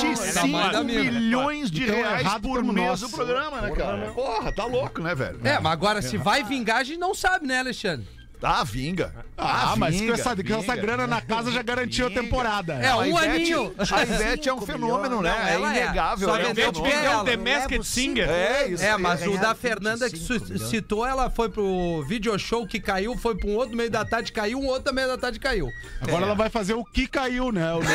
25 0.00 0.84
milhões 0.84 1.70
de 1.70 1.84
Então, 1.84 1.94
reais 1.94 2.20
errado 2.20 2.42
por 2.42 2.62
mês 2.62 3.00
do 3.00 3.08
programa, 3.10 3.60
né, 3.60 3.70
cara? 3.70 4.12
Porra, 4.12 4.52
tá 4.52 4.64
louco, 4.64 5.00
né, 5.00 5.14
velho? 5.14 5.40
É, 5.44 5.58
mas 5.58 5.72
agora 5.72 6.02
se 6.02 6.16
vai 6.16 6.42
vingar, 6.44 6.78
a 6.78 6.84
gente 6.84 6.98
não 6.98 7.14
sabe, 7.14 7.46
né, 7.46 7.60
Alexandre? 7.60 8.19
Ah, 8.42 8.64
vinga. 8.64 9.14
Ah, 9.36 9.74
mas 9.76 9.94
com 9.94 10.00
vinga, 10.00 10.12
essa, 10.14 10.34
com 10.36 10.54
essa 10.54 10.60
vinga. 10.60 10.76
grana 10.76 11.06
na 11.06 11.20
casa 11.20 11.50
já 11.52 11.62
garantiu 11.62 12.06
a 12.06 12.10
temporada. 12.10 12.74
É, 12.74 12.94
um 12.94 13.00
a 13.00 13.26
Ivete, 13.26 13.52
aninho. 13.52 13.74
A 13.78 14.02
Ivete 14.02 14.48
é 14.48 14.54
um 14.54 14.60
fenômeno, 14.60 15.20
né? 15.22 15.30
Não, 15.58 15.68
É 15.68 15.76
é. 15.78 15.82
inegável. 15.84 16.28
Só 16.28 16.36
é 16.36 16.42
um 16.50 16.54
fenômeno. 16.54 16.72
porque 16.72 16.90
ela. 16.92 17.24
The 17.24 17.36
Masked 17.36 17.84
Singer. 17.84 18.28
É, 18.30 18.68
isso 18.68 18.82
É, 18.84 18.96
mas 18.96 19.26
o 19.26 19.36
da 19.38 19.54
Fernanda 19.54 20.08
que 20.08 20.16
su- 20.18 20.58
citou, 20.68 21.06
ela 21.06 21.28
foi 21.30 21.48
pro 21.48 22.02
video 22.08 22.38
show 22.38 22.66
que 22.66 22.80
caiu, 22.80 23.16
foi 23.16 23.34
pra 23.36 23.48
um 23.48 23.54
outro 23.56 23.76
meio 23.76 23.90
da 23.90 24.04
tarde 24.04 24.32
caiu, 24.32 24.58
um 24.58 24.66
outro 24.66 24.94
meio 24.94 25.08
da 25.08 25.18
tarde 25.18 25.38
caiu. 25.38 25.68
Agora 26.00 26.24
ela 26.26 26.34
vai 26.34 26.48
fazer 26.48 26.74
o 26.74 26.84
que 26.84 27.06
caiu, 27.06 27.52
né? 27.52 27.72
O 27.74 27.80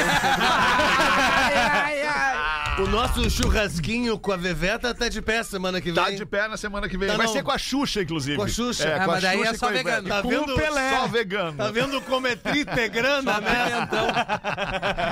O 2.78 2.88
nosso 2.88 3.30
churrasquinho 3.30 4.20
com 4.20 4.34
a 4.34 4.36
Veveta 4.38 4.94
tá 4.94 5.08
de 5.08 5.22
pé 5.22 5.42
semana 5.44 5.80
que 5.80 5.94
vem. 5.94 6.04
Tá 6.04 6.12
de 6.12 6.26
pé 6.26 6.46
na 6.50 6.58
semana 6.58 6.90
que 6.90 6.98
vem. 6.98 7.08
Tá 7.08 7.16
Vai 7.16 7.26
não. 7.26 7.32
ser 7.34 7.42
com 7.42 7.52
a 7.52 7.58
Xuxa, 7.58 8.02
inclusive. 8.02 8.36
Com 8.36 8.44
a 8.44 8.48
Xuxa. 8.50 8.84
É, 8.84 8.96
Ah, 8.96 8.98
com 9.06 9.12
a 9.12 9.14
mas 9.14 9.22
daí 9.24 9.38
Xuxa 9.38 9.50
é 9.50 9.54
só 9.58 9.68
a 9.68 9.72
vegano. 9.72 10.10
Tá 10.10 10.22
Com 10.22 10.28
vendo? 10.40 10.54
o 10.54 10.56
Pelé. 10.56 10.90
Só 10.98 11.08
vegano. 11.08 11.58
Tá 11.58 11.72
vendo 11.72 12.02
como 12.02 12.28
é 12.28 12.36
trita 12.36 12.80
é 12.82 12.88
grana, 12.88 13.40
né? 13.42 13.88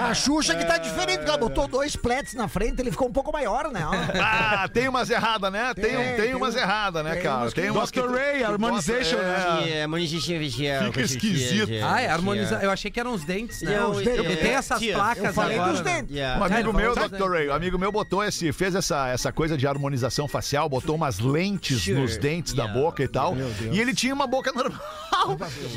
A 0.10 0.14
Xuxa 0.14 0.56
que 0.56 0.66
tá 0.66 0.78
diferente, 0.78 1.18
porque 1.20 1.30
ela 1.30 1.38
botou 1.38 1.68
dois 1.68 1.96
plets 1.96 2.34
na 2.34 2.48
frente, 2.48 2.80
ele 2.82 2.92
ficou 2.92 3.08
um 3.08 3.12
pouco 3.12 3.32
maior, 3.32 3.72
né? 3.72 3.82
Ah, 4.22 4.68
tem 4.72 4.88
umas 4.88 5.10
erradas, 5.10 5.52
né? 5.52 5.74
Tem, 5.74 5.84
Tem, 5.84 5.96
tem, 5.96 6.16
tem 6.16 6.36
umas 6.36 6.56
um- 6.56 6.60
erradas, 6.60 7.04
né, 7.04 7.14
tem 7.14 7.24
cara? 7.24 7.52
Tem 7.52 7.70
umas 7.70 7.92
que 7.92 8.02
Dr. 8.02 8.12
Ray, 8.12 8.44
harmonization, 8.44 9.18
né? 9.18 9.64
é. 9.66 9.70
É, 9.78 9.82
harmonization 9.84 10.34
facial. 10.44 10.84
Fica 10.86 11.02
esquisito. 11.02 11.72
Ah, 11.84 12.02
é 12.02 12.08
harmonizar. 12.10 12.64
Eu 12.64 12.72
achei 12.72 12.90
que 12.92 13.00
eram 13.00 13.14
os 13.14 13.24
dentes, 13.24 13.62
né? 13.62 13.78
Não, 13.80 13.92
Porque 13.92 14.10
é- 14.10 14.36
tem 14.36 14.52
essas 14.52 14.80
tia, 14.80 14.96
placas 14.96 15.24
eu 15.24 15.34
falei 15.34 15.58
agora. 15.58 15.72
dos 15.74 15.82
né? 15.82 15.94
dentes. 16.02 16.16
Yeah. 16.16 16.40
Um 16.42 16.44
amigo 16.46 16.70
Ah, 16.70 16.74
meu, 16.74 16.92
então 16.92 17.10
Dr. 17.10 17.32
Ray, 17.32 17.50
um 17.50 17.54
amigo 17.54 17.78
meu 17.80 17.92
botou 17.92 18.24
esse, 18.24 18.52
fez 18.52 18.76
essa, 18.76 19.08
essa 19.10 19.32
coisa 19.32 19.58
de 19.58 19.68
harmonização 19.68 20.28
facial, 20.28 20.68
botou 20.70 20.96
umas 20.96 21.20
lentes 21.20 21.82
Sure. 21.82 22.00
nos 22.00 22.18
dentes 22.18 22.54
da 22.54 22.68
boca 22.68 23.04
e 23.04 23.08
tal. 23.08 23.36
E 23.72 23.80
ele 23.80 23.94
tinha 23.94 24.14
uma 24.14 24.28
boca 24.28 24.52
normal. 24.52 24.80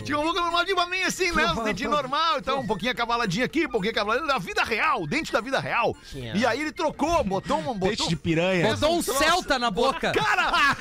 Tinha 0.05 0.18
uma 0.18 0.27
boca 0.27 0.40
normal 0.40 0.64
de 0.64 0.75
pra 0.75 0.87
mim, 0.87 1.03
assim, 1.03 1.33
né? 1.33 1.53
Os 1.53 1.64
dentinhos 1.64 1.92
normal, 1.92 2.38
então 2.38 2.61
um 2.61 2.66
pouquinho 2.66 2.92
acavaladinho 2.92 3.44
aqui, 3.44 3.66
um 3.66 3.70
pouquinho 3.70 3.92
acavaladinho. 3.92 4.29
Da 4.29 4.38
vida 4.38 4.62
real, 4.64 5.07
dente 5.07 5.33
da 5.33 5.40
vida 5.40 5.61
real. 5.61 5.96
E 6.12 6.44
aí 6.46 6.61
ele 6.61 6.72
trocou, 6.72 7.22
botou 7.25 7.59
um. 7.59 7.62
Botou, 7.77 7.88
Dente 7.88 8.09
de 8.09 8.16
piranha. 8.16 8.66
Botou 8.75 8.96
um. 8.96 9.03
Celta 9.03 9.59
na 9.59 9.70
boca. 9.70 10.12
Cara, 10.12 10.77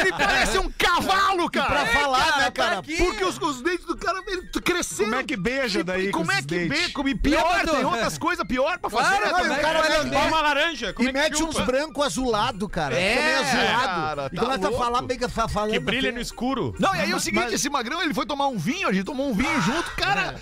ele 0.00 0.10
parece 0.12 0.58
um 0.58 0.70
cavalo, 0.70 1.50
cara. 1.50 1.68
pra 1.68 1.86
falar, 1.86 2.38
né, 2.38 2.50
cara? 2.50 2.82
Porque 2.82 3.24
os, 3.24 3.38
os 3.38 3.62
dentes 3.62 3.86
do 3.86 3.96
cara 3.96 4.22
ele 4.26 4.42
cresceram. 4.62 5.10
Como 5.10 5.20
é 5.20 5.24
que 5.24 5.36
beija 5.36 5.84
daí 5.84 6.08
E 6.08 6.10
como 6.10 6.26
com 6.26 6.32
é 6.32 6.42
que 6.42 6.68
beija? 6.68 6.92
E 7.08 7.14
pior, 7.14 7.64
tem 7.64 7.84
outras 7.84 8.18
coisas 8.18 8.46
pior 8.46 8.78
pra 8.78 8.90
fazer. 8.90 9.16
Claro, 9.28 9.36
né, 9.36 9.44
e 9.44 9.48
o 9.48 9.52
é 9.52 9.58
cara 9.60 9.80
vai 9.80 9.88
mete, 9.88 9.98
lamber? 9.98 10.28
Uma 10.28 10.40
laranja. 10.40 10.92
Como 10.92 11.08
e 11.08 11.10
é 11.10 11.12
mete 11.12 11.42
uns 11.42 11.58
brancos 11.60 12.04
azulado, 12.06 12.68
cara. 12.68 12.98
É, 12.98 13.36
azulado. 13.36 13.84
cara, 13.84 14.30
e 14.32 14.36
tá 14.36 14.42
começa 14.42 14.68
a 14.68 14.72
falar 14.72 15.02
meio 15.02 15.20
que 15.20 15.28
fa- 15.28 15.48
falando. 15.48 15.72
Que 15.72 15.78
brilha 15.78 16.12
no 16.12 16.20
escuro. 16.20 16.74
Não, 16.78 16.94
e 16.94 17.00
aí 17.00 17.14
o 17.14 17.20
seguinte, 17.20 17.54
esse 17.54 17.68
magrão, 17.70 17.87
ele 18.02 18.14
foi 18.14 18.26
tomar 18.26 18.48
um 18.48 18.58
vinho, 18.58 18.88
a 18.88 18.92
gente 18.92 19.04
tomou 19.04 19.30
um 19.30 19.34
vinho 19.34 19.60
junto, 19.62 19.90
cara, 19.96 20.34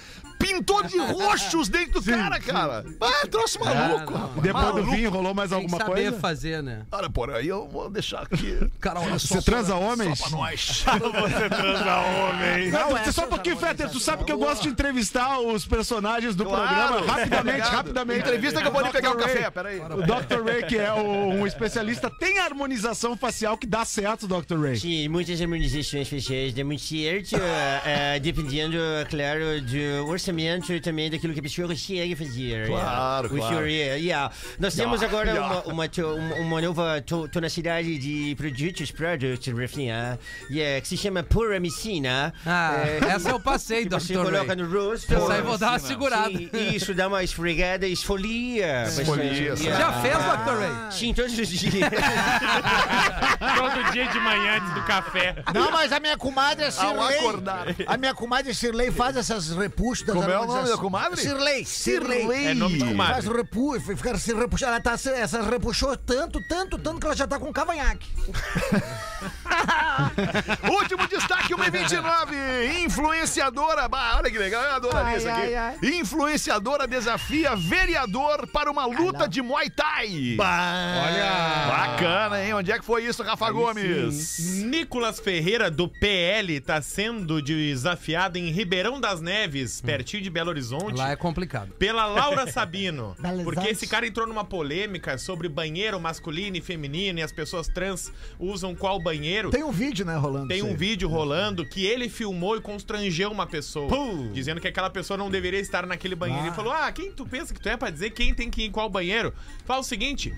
pintou 0.47 0.83
de 0.83 0.99
roxo 0.99 1.59
os 1.61 1.69
dentes 1.69 1.93
do 1.93 2.03
cara, 2.03 2.41
cara. 2.41 2.85
Ah, 3.01 3.27
trouxe 3.31 3.59
maluco, 3.59 4.13
rapaz. 4.15 4.43
Depois 4.43 4.65
do 4.67 4.73
maluco. 4.75 4.91
vinho, 4.91 5.11
rolou 5.11 5.35
mais 5.35 5.51
Tem 5.51 5.59
alguma 5.59 5.79
saber 5.79 5.93
coisa? 5.93 6.19
fazer, 6.21 6.63
né? 6.63 6.83
Olha, 6.93 7.11
por 7.11 7.31
aí 7.31 7.49
eu 7.49 7.67
vou 7.69 7.91
deixar 7.91 8.23
aqui. 8.23 8.59
Cara, 8.81 9.01
olha 9.01 9.19
só. 9.19 9.35
Você 9.37 9.43
transa 9.43 9.75
homens? 9.75 10.19
Só 10.19 10.29
pra 10.29 10.39
nós. 10.39 10.85
Você 10.85 11.49
transa 11.49 11.97
homem. 11.97 12.71
Não, 12.71 12.91
Não, 12.91 13.13
só 13.13 13.25
um 13.25 13.29
pouquinho, 13.29 13.57
Fetter. 13.57 13.91
Tu 13.91 14.01
sabe 14.01 14.25
que 14.25 14.33
eu 14.33 14.39
gosto 14.39 14.63
de 14.63 14.69
entrevistar 14.69 15.39
os 15.41 15.67
personagens 15.67 16.35
do 16.37 16.45
Claro. 16.45 16.67
programa 16.67 17.01
rapidamente, 17.13 17.39
Obrigado. 17.49 17.73
rapidamente. 17.73 18.21
Entrevista 18.21 18.61
que 18.63 18.69
eu 18.69 18.73
vou 18.73 18.81
ali 18.81 18.89
Dr. 18.91 18.95
pegar 18.97 19.11
o 19.11 19.17
Ray- 19.19 19.27
café, 19.35 19.51
peraí. 19.51 19.81
O 19.81 20.03
Dr. 20.03 20.45
Ray, 20.45 20.63
que 20.65 20.77
é 20.79 20.93
o- 20.93 21.31
um 21.33 21.47
especialista, 21.47 22.11
tem 22.11 22.39
harmonização 22.39 23.17
facial 23.17 23.57
que 23.59 23.67
dá 23.67 23.85
certo, 23.85 24.27
Dr. 24.27 24.59
Ray. 24.61 24.77
Sim, 24.77 25.09
muitas 25.09 25.41
harmonizações 25.41 26.09
faciais 26.09 26.53
dão 26.55 26.65
muito 26.67 26.83
certo, 26.83 27.37
eh, 27.37 28.21
dependendo, 28.21 28.77
claro, 29.11 29.61
do 29.63 30.09
orçamento 30.09 30.36
também 30.83 31.11
daquilo 31.11 31.33
que 31.33 31.41
a 31.41 31.43
pessoa 31.43 31.69
consegue 31.69 32.15
fazer. 32.15 32.67
Claro, 32.67 33.27
O 33.27 33.31
claro. 33.31 33.49
senhor, 33.49 33.69
yeah, 33.69 33.97
yeah. 33.97 34.35
Nós 34.59 34.75
temos 34.75 35.01
Yeah, 35.01 35.07
agora 35.07 35.31
yeah. 35.33 35.63
Uma, 35.67 35.85
uma, 35.87 36.41
uma, 36.41 36.61
nova 36.61 37.03
to, 37.03 37.29
tonacidade 37.29 37.99
de 37.99 38.35
produtos, 38.37 38.91
product, 38.91 39.53
refim, 39.53 39.91
ah, 39.91 40.19
yeah, 40.51 40.81
que 40.81 40.89
se 40.89 40.97
chama 40.97 41.23
Puramicina. 41.23 42.33
Ah, 42.45 42.85
essa 43.09 43.31
eu 43.31 43.41
passei, 43.41 43.85
que 43.85 43.91
você 43.91 44.15
Dr. 44.15 44.23
coloca 44.23 44.57
no 44.57 44.71
rosto. 44.71 45.13
Essa 45.13 45.35
aí 45.35 45.43
vou 45.43 45.59
dar 45.59 45.71
uma 45.71 45.79
segurada. 45.79 46.31
Sim, 46.31 46.51
isso, 46.75 46.95
dá 46.95 47.09
uma 47.09 47.23
esfregada, 47.23 47.87
esfolia. 47.87 48.85
Esfolia, 48.85 49.57
sabe? 49.57 49.71
Já 49.71 49.93
fez, 50.01 50.17
Dr. 50.17 50.59
Ray? 50.59 50.93
Sim, 50.93 51.15
todos 51.15 51.39
os 51.39 51.49
dias. 51.49 51.73
Todo 53.57 53.93
dia 53.93 54.07
de 54.09 54.19
manhã 54.21 54.57
antes 54.57 54.75
do 54.75 54.83
café. 54.83 55.37
Não, 55.53 55.71
mas 55.71 55.93
a 55.93 56.01
minha 56.01 56.17
comadre 56.17 56.65
é 56.65 56.69
acordar. 56.69 57.67
A 57.87 57.97
minha 57.97 58.15
comadre 58.15 58.55
Cirlei 58.55 58.91
faz 58.91 59.17
essas 59.17 59.51
repuxas. 59.51 60.07
Como 60.27 60.35
é 60.35 60.41
o 60.41 60.47
nome 60.47 60.69
da 60.69 60.77
comadre? 60.77 61.21
Cirlei. 61.21 61.65
Cirlei. 61.65 62.47
É 62.49 62.55
nome 62.55 62.79
de 62.79 62.85
comadre. 62.85 63.15
Faz 63.23 63.27
repu, 63.27 63.81
fica 63.81 64.17
se 64.19 64.35
repuxando. 64.35 64.73
Ela 64.73 64.81
tá, 64.81 64.97
se- 64.97 65.11
essa 65.11 65.43
repuxou 65.43 65.97
tanto, 65.97 66.41
tanto, 66.49 66.79
tanto 66.79 67.01
que 67.01 67.07
ela 67.07 67.17
já 67.17 67.27
tá 67.27 67.39
com 67.39 67.53
cavanhaque. 67.53 68.07
Último 70.71 71.07
destaque, 71.09 71.55
1h29. 71.55 72.85
Influenciadora. 72.85 73.89
Bah, 73.89 74.17
olha 74.19 74.31
que 74.31 74.39
legal, 74.39 74.63
eu 74.65 74.75
adoraria 74.77 75.11
Ai, 75.11 75.17
isso 75.17 75.29
aqui. 75.29 75.55
ai, 75.55 75.77
Influenciadora 75.99 76.87
desafia 76.87 77.55
vereador 77.57 78.47
para 78.49 78.71
uma 78.71 78.87
luta 78.87 79.29
de 79.29 79.43
Muay 79.43 79.71
Thai. 79.71 80.37
Olha. 80.39 81.67
Bacana, 81.69 82.45
hein? 82.45 82.55
Onde 82.55 82.73
é 82.73 82.79
que 82.79 82.85
foi 82.85 83.05
isso, 83.05 83.23
Rafa 83.23 83.51
Gomes? 83.51 84.63
Nicolas 84.65 85.21
Ferreira, 85.21 85.71
do 85.71 85.89
PL, 85.89 86.61
tá 86.61 86.81
sendo 86.81 87.41
desafiado 87.43 88.39
em 88.39 88.51
Ribeirão 88.51 89.01
das 89.01 89.21
Neves, 89.21 89.81
pertinho 89.81 90.23
de 90.23 90.31
Belo 90.31 90.51
Horizonte. 90.51 90.97
Lá 90.97 91.11
é 91.11 91.17
complicado. 91.17 91.73
Pela 91.79 92.07
Laura 92.07 92.51
Sabino. 92.51 93.17
Porque 93.45 93.69
esse 93.69 93.87
cara 93.87 94.07
entrou 94.07 94.27
numa 94.27 94.45
polêmica 94.45 95.19
sobre 95.19 95.49
banheiro 95.49 96.01
masculino 96.01 96.57
e 96.57 96.61
feminino 96.61 97.19
e 97.19 97.23
as 97.23 97.33
pessoas 97.33 97.69
trans 97.69 98.13
usam 98.39 98.75
qual 98.75 99.01
banheiro. 99.01 99.46
Tem 99.51 99.63
um 99.63 99.71
vídeo, 99.71 100.05
né, 100.05 100.17
rolando. 100.17 100.49
Tem 100.49 100.63
um 100.63 100.75
vídeo 100.77 101.09
rolando 101.09 101.65
que 101.65 101.85
ele 101.87 102.09
filmou 102.09 102.57
e 102.57 102.61
constrangeu 102.61 103.31
uma 103.31 103.47
pessoa. 103.47 103.89
Dizendo 104.33 104.61
que 104.61 104.69
aquela 104.69 104.91
pessoa 104.91 105.17
não 105.17 105.31
deveria 105.31 105.61
estar 105.61 105.87
naquele 105.87 106.15
banheiro. 106.15 106.43
Ah. 106.43 106.47
Ele 106.47 106.55
falou: 106.55 106.73
Ah, 106.73 106.91
quem 106.93 107.13
tu 107.13 107.25
pensa 107.27 107.53
que 107.55 107.61
tu 107.61 107.69
é 107.69 107.77
pra 107.77 107.91
dizer 107.91 108.11
quem 108.11 108.35
tem 108.35 108.51
que 108.51 108.63
ir 108.63 108.67
em 108.67 108.71
qual 108.71 108.89
banheiro? 108.89 109.33
Fala 109.65 109.81
o 109.81 109.85
seguinte. 109.85 110.33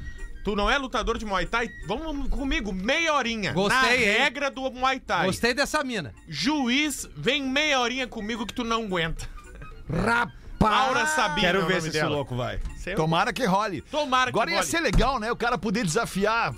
Tu 0.44 0.56
não 0.56 0.70
é 0.70 0.78
lutador 0.78 1.18
de 1.18 1.26
Muay 1.26 1.44
Thai? 1.44 1.68
Vamos 1.86 2.28
comigo, 2.28 2.72
meia 2.72 3.12
horinha. 3.12 3.52
Gostei, 3.52 3.78
Na 3.80 3.94
hein? 3.96 4.18
regra 4.18 4.50
do 4.50 4.70
Muay 4.70 4.98
Thai. 4.98 5.26
Gostei 5.26 5.52
dessa 5.52 5.84
mina. 5.84 6.14
Juiz, 6.26 7.08
vem 7.14 7.42
meia 7.42 7.80
horinha 7.80 8.06
comigo 8.06 8.46
que 8.46 8.54
tu 8.54 8.64
não 8.64 8.84
aguenta. 8.84 9.28
Rapaz. 9.90 10.47
Laura 10.60 11.06
Sabino. 11.06 11.40
Quero 11.40 11.62
é 11.62 11.64
ver 11.66 11.82
se 11.82 11.88
esse 11.88 11.98
dela. 11.98 12.10
louco 12.16 12.34
vai. 12.36 12.58
Seu- 12.76 12.96
Tomara 12.96 13.32
que 13.32 13.44
role. 13.44 13.80
Tomara 13.82 14.30
que 14.32 14.36
Agora 14.36 14.50
ia 14.50 14.56
role. 14.58 14.68
ser 14.68 14.80
legal, 14.80 15.18
né? 15.20 15.30
O 15.30 15.36
cara 15.36 15.56
poder 15.58 15.84
desafiar. 15.84 16.52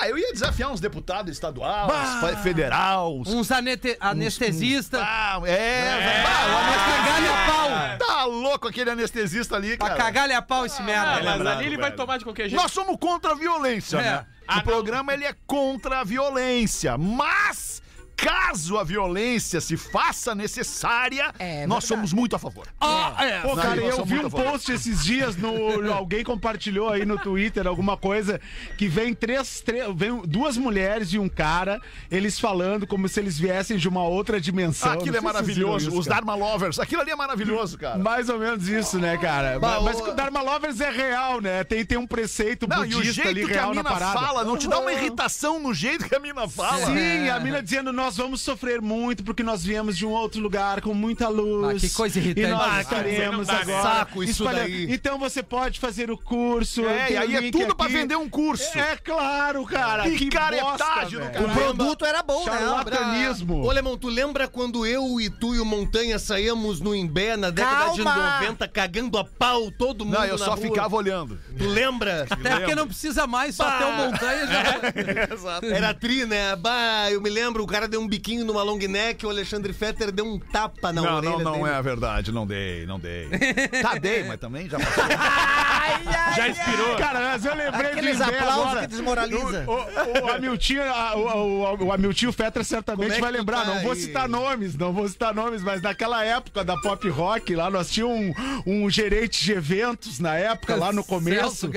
Ah, 0.00 0.08
eu 0.08 0.18
ia 0.18 0.32
desafiar 0.32 0.70
uns 0.70 0.80
deputados 0.80 1.30
estadual, 1.32 1.88
uns 1.88 2.42
federal, 2.42 3.16
uns. 3.18 3.28
Uns 3.28 3.50
anete- 3.50 3.96
anestesistas. 4.00 5.00
Ah, 5.02 5.40
é, 5.44 5.52
É. 5.52 6.22
bah, 6.22 6.30
o 6.30 6.50
Pra 6.50 6.58
anestesista- 6.58 7.34
pau. 7.46 8.08
Tá 8.08 8.24
louco 8.24 8.68
aquele 8.68 8.90
anestesista 8.90 9.56
ali, 9.56 9.76
Pra 9.76 9.88
cara. 9.88 10.02
cagar-lhe 10.02 10.32
a 10.32 10.42
pau 10.42 10.64
esse 10.66 10.80
Ah, 10.80 10.84
merda. 10.84 11.06
mas 11.12 11.24
lembrado, 11.24 11.46
ali 11.58 11.66
ele 11.66 11.76
vai 11.78 11.92
tomar 11.92 12.18
de 12.18 12.24
qualquer 12.24 12.48
jeito. 12.48 12.60
Nós 12.60 12.72
somos 12.72 12.96
contra 12.98 13.32
a 13.32 13.34
violência, 13.34 13.98
É. 13.98 14.02
né? 14.02 14.26
Ah, 14.46 14.54
o 14.54 14.56
não. 14.56 14.62
programa 14.62 15.12
ele 15.14 15.24
é 15.24 15.34
contra 15.46 16.00
a 16.00 16.04
violência, 16.04 16.98
mas 16.98 17.73
caso 18.16 18.78
a 18.78 18.84
violência 18.84 19.60
se 19.60 19.76
faça 19.76 20.34
necessária, 20.34 21.32
É 21.38 21.66
nós 21.66 21.82
verdade. 21.82 21.86
somos 21.86 22.12
muito 22.12 22.36
a 22.36 22.38
favor. 22.38 22.66
Ah, 22.80 23.14
é. 23.20 23.40
Pô, 23.40 23.54
Não, 23.54 23.62
cara, 23.62 23.80
eu 23.80 24.04
vi 24.04 24.18
um 24.18 24.26
a 24.26 24.30
post 24.30 24.72
esses 24.72 25.04
dias 25.04 25.36
no. 25.36 25.54
Alguém 25.92 26.24
compartilhou 26.24 26.88
aí 26.90 27.04
no 27.04 27.18
Twitter 27.18 27.66
alguma 27.66 27.96
coisa 27.96 28.40
que 28.78 28.88
vem 28.88 29.14
três, 29.14 29.60
três. 29.60 29.86
Vem 29.94 30.22
duas 30.26 30.56
mulheres 30.56 31.12
e 31.12 31.18
um 31.18 31.28
cara, 31.28 31.80
eles 32.10 32.38
falando 32.40 32.86
como 32.86 33.08
se 33.08 33.20
eles 33.20 33.38
viessem 33.38 33.76
de 33.76 33.88
uma 33.88 34.02
outra 34.04 34.40
dimensão. 34.40 34.92
Aquilo 34.92 35.16
é 35.16 35.20
maravilhoso. 35.20 35.88
Os 35.88 35.94
isso, 35.94 36.08
cara. 36.08 36.20
Dharma 36.20 36.34
Lovers. 36.34 36.78
Aquilo 36.78 37.02
ali 37.02 37.10
é 37.10 37.16
maravilhoso, 37.16 37.78
cara. 37.78 37.98
Mais 37.98 38.28
ou 38.28 38.38
menos 38.38 38.68
isso, 38.68 38.98
né, 38.98 39.16
cara? 39.18 39.58
Bah, 39.58 39.80
Mas 39.80 39.98
o- 40.00 40.10
o 40.10 40.14
Dharma 40.14 40.40
Lovers 40.42 40.80
é 40.80 40.90
real, 40.90 41.40
né? 41.40 41.64
Tem, 41.64 41.84
tem 41.84 41.98
um 41.98 42.06
preceito 42.06 42.66
Não, 42.68 42.84
e 42.84 42.94
o 42.94 42.96
budista 42.98 43.22
ali 43.22 43.34
jeito 43.34 43.46
que 43.48 43.52
a 43.52 43.56
real 43.62 43.74
na 43.74 43.82
mina 43.82 43.90
parada. 43.90 44.18
fala 44.20 44.44
não 44.44 44.56
te 44.56 44.68
dá 44.68 44.78
uma 44.78 44.92
irritação 44.92 45.58
no 45.58 45.72
jeito 45.74 46.08
que 46.08 46.14
a 46.14 46.20
mina 46.20 46.48
fala. 46.48 46.86
Sim, 46.86 47.28
a 47.28 47.40
mina 47.40 47.62
dizendo 47.62 47.92
nós 48.04 48.18
vamos 48.18 48.42
sofrer 48.42 48.82
muito 48.82 49.24
porque 49.24 49.42
nós 49.42 49.64
viemos 49.64 49.96
de 49.96 50.04
um 50.04 50.10
outro 50.10 50.38
lugar 50.38 50.82
com 50.82 50.92
muita 50.92 51.26
luz. 51.28 51.82
Ah, 51.82 51.88
que 51.88 51.94
coisa 51.94 52.18
irritante. 52.18 52.46
E 52.48 52.50
nós 52.50 52.72
Ah, 52.74 52.80
estaremos 52.82 53.46
cara, 53.46 53.62
agora. 53.62 53.82
saco 53.82 54.22
isso 54.22 54.42
espalhando. 54.42 54.68
daí. 54.68 54.92
Então 54.92 55.18
você 55.18 55.42
pode 55.42 55.80
fazer 55.80 56.10
o 56.10 56.18
curso. 56.18 56.84
É, 56.86 57.12
e 57.12 57.16
o 57.16 57.20
aí 57.20 57.34
é 57.36 57.50
tudo 57.50 57.74
pra 57.74 57.86
aqui. 57.86 57.94
vender 57.94 58.16
um 58.16 58.28
curso. 58.28 58.78
É 58.78 58.94
claro, 58.96 59.64
cara. 59.64 60.02
Que 60.02 60.18
Picaretagem 60.18 61.18
bosta, 61.18 61.38
do. 61.40 61.46
O 61.46 61.50
produto 61.54 62.04
era 62.04 62.22
bom, 62.22 62.44
né? 62.44 62.52
Charlatanismo. 62.52 63.64
Ô, 63.64 63.72
Lemão, 63.72 63.96
tu 63.96 64.08
lembra 64.08 64.46
quando 64.48 64.84
eu 64.86 65.18
e 65.18 65.30
tu 65.30 65.54
e 65.54 65.60
o 65.60 65.64
Montanha 65.64 66.18
saíamos 66.18 66.80
no 66.80 66.94
Imbé 66.94 67.36
na 67.38 67.48
década 67.48 67.92
de 67.92 68.02
Calma! 68.02 68.40
90, 68.40 68.68
cagando 68.68 69.16
a 69.18 69.24
pau 69.24 69.70
todo 69.70 70.04
mundo 70.04 70.14
Não, 70.18 70.24
eu 70.26 70.36
na 70.38 70.44
só 70.44 70.50
rua? 70.54 70.60
ficava 70.62 70.94
olhando. 70.94 71.38
Tu 71.56 71.64
lembra? 71.66 72.26
Até 72.30 72.56
porque 72.58 72.74
não 72.74 72.86
precisa 72.86 73.26
mais, 73.26 73.54
só 73.54 73.70
ter 73.78 73.84
um 73.84 73.92
montanha 73.96 74.46
já. 74.46 74.64
Exato. 75.34 75.66
Era 75.66 75.94
tri, 75.94 76.26
né? 76.26 76.54
Bah, 76.56 77.10
eu 77.10 77.20
me 77.22 77.30
lembro, 77.30 77.62
o 77.62 77.66
cara 77.66 77.88
deu 77.94 78.00
um 78.00 78.08
biquinho 78.08 78.44
numa 78.44 78.60
long 78.64 78.76
neck, 78.76 79.24
o 79.24 79.30
Alexandre 79.30 79.72
Fetter 79.72 80.10
deu 80.10 80.24
um 80.26 80.36
tapa 80.36 80.92
na 80.92 81.00
não, 81.00 81.14
orelha 81.16 81.30
não, 81.38 81.38
não 81.44 81.52
dele. 81.52 81.68
é 81.68 81.74
a 81.74 81.80
verdade. 81.80 82.32
Não 82.32 82.44
dei, 82.44 82.84
não 82.86 82.98
dei. 82.98 83.28
Tá, 83.80 83.96
dei, 83.96 84.24
mas 84.24 84.40
também 84.40 84.68
já 84.68 84.78
passou. 84.78 85.04
Já 86.36 86.48
inspirou. 86.48 86.96
Cara, 86.96 87.20
mas 87.20 87.44
eu 87.44 87.54
lembrei 87.54 87.92
Aqueles 87.92 88.18
do 88.18 88.24
Imbé 88.24 88.38
aplausos 88.38 88.64
agora. 88.66 88.80
que 88.80 88.86
desmoraliza. 88.88 89.64
O, 89.68 89.72
o, 89.72 90.26
o 90.26 90.30
Amiltinho, 90.32 90.82
a- 90.82 91.14
o, 91.16 91.62
o, 91.62 91.84
o 91.84 91.92
Amiltinho 91.92 92.32
Fetra 92.32 92.64
certamente 92.64 93.14
é 93.16 93.20
vai 93.20 93.30
lembrar. 93.30 93.64
tá 93.64 93.74
não 93.74 93.82
vou 93.82 93.94
citar 93.94 94.28
nomes, 94.28 94.74
não 94.76 94.92
vou 94.92 95.08
citar 95.08 95.34
nomes, 95.34 95.62
mas 95.62 95.80
naquela 95.82 96.24
época 96.24 96.64
da 96.64 96.76
pop 96.78 97.08
rock, 97.08 97.54
lá 97.54 97.70
nós 97.70 97.90
tínhamos 97.90 98.34
um, 98.66 98.84
um 98.84 98.90
gerente 98.90 99.42
de 99.44 99.52
eventos 99.52 100.18
na 100.18 100.34
época, 100.34 100.74
lá 100.74 100.92
no 100.92 101.04
começo. 101.04 101.68
Celso 101.68 101.70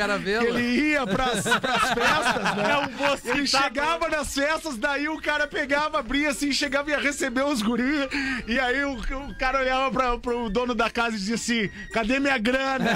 ele 0.48 0.92
ia 0.92 1.06
pras, 1.06 1.44
pras 1.44 1.82
festas, 1.94 2.56
né? 2.56 2.68
Não 2.68 2.90
vou 2.98 3.18
Ele 3.36 3.46
citar 3.48 3.64
chegava 3.64 4.10
nas 4.10 4.34
festas, 4.34 4.78
daí 4.78 5.08
o 5.10 5.22
cara 5.22 5.48
pegava, 5.48 6.02
abria 6.08 6.30
assim, 6.30 6.54
chegava 6.54 6.90
e 6.90 6.94
ia 6.94 7.00
receber 7.00 7.44
os 7.44 7.62
guris. 7.62 8.08
E 8.48 8.58
aí 8.58 8.86
o, 8.86 8.94
o 8.94 9.36
cara 9.38 9.60
olhava 9.60 9.92
pra, 9.92 10.18
pro 10.18 10.50
dono 10.50 10.74
da 10.74 10.90
casa 10.90 11.18
e 11.18 11.20
dizia 11.20 11.36
assim: 11.36 11.70
cadê 11.92 12.18
minha 12.18 12.38
grana? 12.38 12.86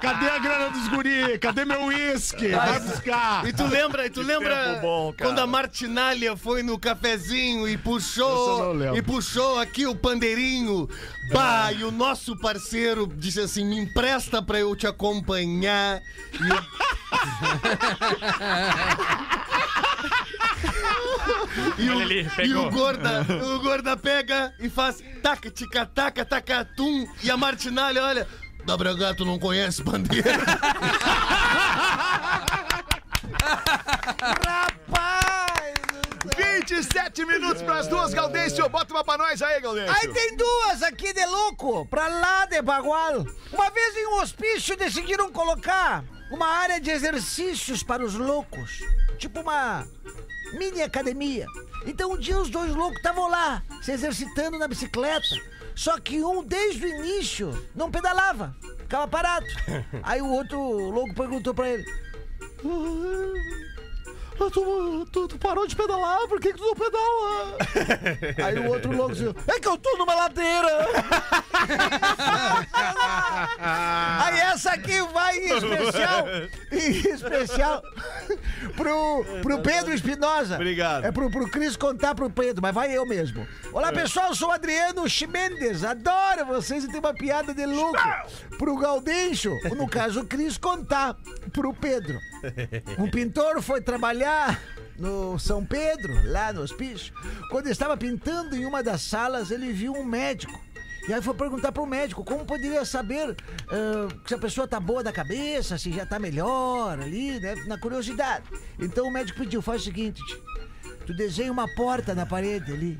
cadê 0.00 0.28
a 0.28 0.38
grana 0.38 0.68
dos 0.68 0.86
guris? 0.88 1.38
Cadê 1.40 1.64
meu 1.64 1.84
uísque? 1.84 2.48
Vai 2.48 2.78
buscar. 2.80 3.48
E 3.48 3.52
tu 3.54 3.66
lembra, 3.66 4.04
e 4.04 4.10
tu 4.10 4.20
lembra 4.20 4.74
tempo 4.74 4.82
bom, 4.82 5.14
quando 5.18 5.38
a 5.38 5.46
Martinalha 5.46 6.36
foi 6.36 6.62
no 6.62 6.78
cafezinho 6.78 7.66
e 7.66 7.78
puxou 7.78 8.76
e 8.94 9.00
puxou 9.00 9.58
aqui 9.58 9.86
o 9.86 9.96
pandeirinho. 9.96 10.86
Bah, 11.32 11.72
e 11.72 11.82
o 11.84 11.90
nosso 11.90 12.36
parceiro 12.36 13.10
disse 13.16 13.40
assim: 13.40 13.64
"Me 13.64 13.78
empresta 13.78 14.42
pra 14.42 14.60
eu 14.60 14.76
te 14.76 14.86
acompanhar". 14.86 16.02
E 16.34 16.36
E 21.78 21.88
o, 21.90 22.00
ali, 22.00 22.30
e 22.44 22.54
o 22.54 22.70
gorda, 22.70 23.26
o 23.54 23.60
gorda 23.60 23.96
pega 23.96 24.54
e 24.58 24.68
faz 24.68 25.02
taca, 25.22 25.50
tica, 25.50 25.86
taca, 25.86 26.24
taca, 26.24 26.64
tum. 26.76 27.06
E 27.22 27.30
a 27.30 27.36
Martinalha, 27.36 28.02
olha, 28.02 28.28
da 28.64 28.76
Bragato 28.76 29.24
não 29.24 29.38
conhece 29.38 29.82
bandeira. 29.82 30.44
Rapaz! 34.44 35.26
27 36.36 37.24
minutos 37.24 37.62
pras 37.62 37.86
duas, 37.86 38.12
Gaudêncio. 38.12 38.68
Bota 38.68 38.92
uma 38.92 39.04
pra 39.04 39.16
nós 39.16 39.40
aí, 39.40 39.60
Gaudêncio. 39.60 39.94
Aí 39.94 40.12
tem 40.12 40.36
duas 40.36 40.82
aqui 40.82 41.12
de 41.12 41.24
louco, 41.26 41.86
pra 41.86 42.08
lá 42.08 42.46
de 42.46 42.60
Bagual. 42.60 43.24
Uma 43.52 43.70
vez 43.70 43.96
em 43.96 44.06
um 44.08 44.20
hospício 44.20 44.76
decidiram 44.76 45.30
colocar 45.30 46.04
uma 46.30 46.48
área 46.48 46.80
de 46.80 46.90
exercícios 46.90 47.82
para 47.82 48.04
os 48.04 48.14
loucos. 48.14 48.80
Tipo 49.18 49.40
uma 49.40 49.86
mini 50.52 50.82
academia. 50.82 51.46
Então 51.86 52.12
um 52.12 52.18
dia 52.18 52.38
os 52.38 52.50
dois 52.50 52.74
loucos 52.74 52.96
estavam 52.96 53.28
lá, 53.28 53.62
se 53.82 53.92
exercitando 53.92 54.58
na 54.58 54.68
bicicleta. 54.68 55.26
Só 55.74 56.00
que 56.00 56.22
um, 56.22 56.42
desde 56.42 56.86
o 56.86 56.88
início, 56.88 57.68
não 57.74 57.90
pedalava. 57.90 58.56
Ficava 58.78 59.06
parado. 59.06 59.46
Aí 60.02 60.22
o 60.22 60.30
outro 60.30 60.58
louco 60.58 61.14
perguntou 61.14 61.52
pra 61.52 61.68
ele. 61.68 61.84
"Ah, 64.38 64.50
Tu, 64.52 65.06
tu- 65.12 65.28
tu 65.28 65.38
parou 65.38 65.66
de 65.66 65.74
pedalar, 65.74 66.26
por 66.28 66.38
que, 66.40 66.52
que 66.52 66.58
tu 66.58 66.64
não 66.64 66.74
pedala? 66.74 67.56
Aí 68.46 68.58
o 68.58 68.68
outro 68.68 68.94
louco 68.94 69.14
disse, 69.14 69.34
é 69.48 69.58
que 69.60 69.66
eu 69.68 69.78
tô 69.78 69.96
numa 69.96 70.14
ladeira. 70.14 70.86
Aí 73.58 74.38
essa 74.40 74.72
aqui 74.72 75.00
vai 75.12 75.36
em 75.38 75.56
especial, 75.56 76.26
em 76.72 76.90
especial 77.14 77.82
pro, 78.76 79.24
pro 79.42 79.58
Pedro 79.60 79.92
Espinosa. 79.94 80.54
Obrigado. 80.56 81.04
É 81.04 81.12
pro, 81.12 81.30
pro 81.30 81.48
Cris 81.50 81.76
contar 81.76 82.14
pro 82.14 82.30
Pedro, 82.30 82.62
mas 82.62 82.74
vai 82.74 82.96
eu 82.96 83.06
mesmo. 83.06 83.46
Olá 83.72 83.92
pessoal, 83.92 84.34
sou 84.34 84.48
o 84.48 84.52
Adriano 84.52 85.08
Chimendes, 85.08 85.84
adoro 85.84 86.46
vocês 86.46 86.84
e 86.84 86.88
tem 86.88 87.00
uma 87.00 87.14
piada 87.14 87.54
de 87.54 87.66
louco. 87.66 87.98
Pro 88.58 88.76
Gaudêncio, 88.76 89.52
no 89.76 89.88
caso 89.88 90.20
o 90.20 90.26
Cris 90.26 90.56
contar 90.58 91.16
pro 91.52 91.72
Pedro. 91.72 92.18
Um 92.98 93.10
pintor 93.10 93.60
foi 93.60 93.80
trabalhar 93.80 94.25
no 94.98 95.38
São 95.38 95.64
Pedro, 95.64 96.12
lá 96.30 96.52
no 96.52 96.62
hospício. 96.62 97.12
Quando 97.50 97.68
estava 97.68 97.96
pintando 97.96 98.56
em 98.56 98.64
uma 98.64 98.82
das 98.82 99.02
salas, 99.02 99.50
ele 99.50 99.72
viu 99.72 99.92
um 99.92 100.04
médico. 100.04 100.58
E 101.08 101.14
aí 101.14 101.22
foi 101.22 101.34
perguntar 101.34 101.70
pro 101.70 101.86
médico 101.86 102.24
como 102.24 102.44
poderia 102.44 102.84
saber 102.84 103.36
ah, 103.68 104.08
se 104.26 104.34
a 104.34 104.38
pessoa 104.38 104.66
tá 104.66 104.80
boa 104.80 105.04
da 105.04 105.12
cabeça, 105.12 105.78
se 105.78 105.92
já 105.92 106.04
tá 106.04 106.18
melhor 106.18 106.98
ali, 106.98 107.38
né? 107.38 107.54
Na 107.66 107.78
curiosidade. 107.78 108.44
Então 108.78 109.06
o 109.06 109.12
médico 109.12 109.38
pediu, 109.38 109.62
faz 109.62 109.82
o 109.82 109.84
seguinte, 109.84 110.20
tu 111.06 111.14
desenha 111.14 111.52
uma 111.52 111.72
porta 111.74 112.14
na 112.14 112.26
parede 112.26 112.72
ali. 112.72 112.98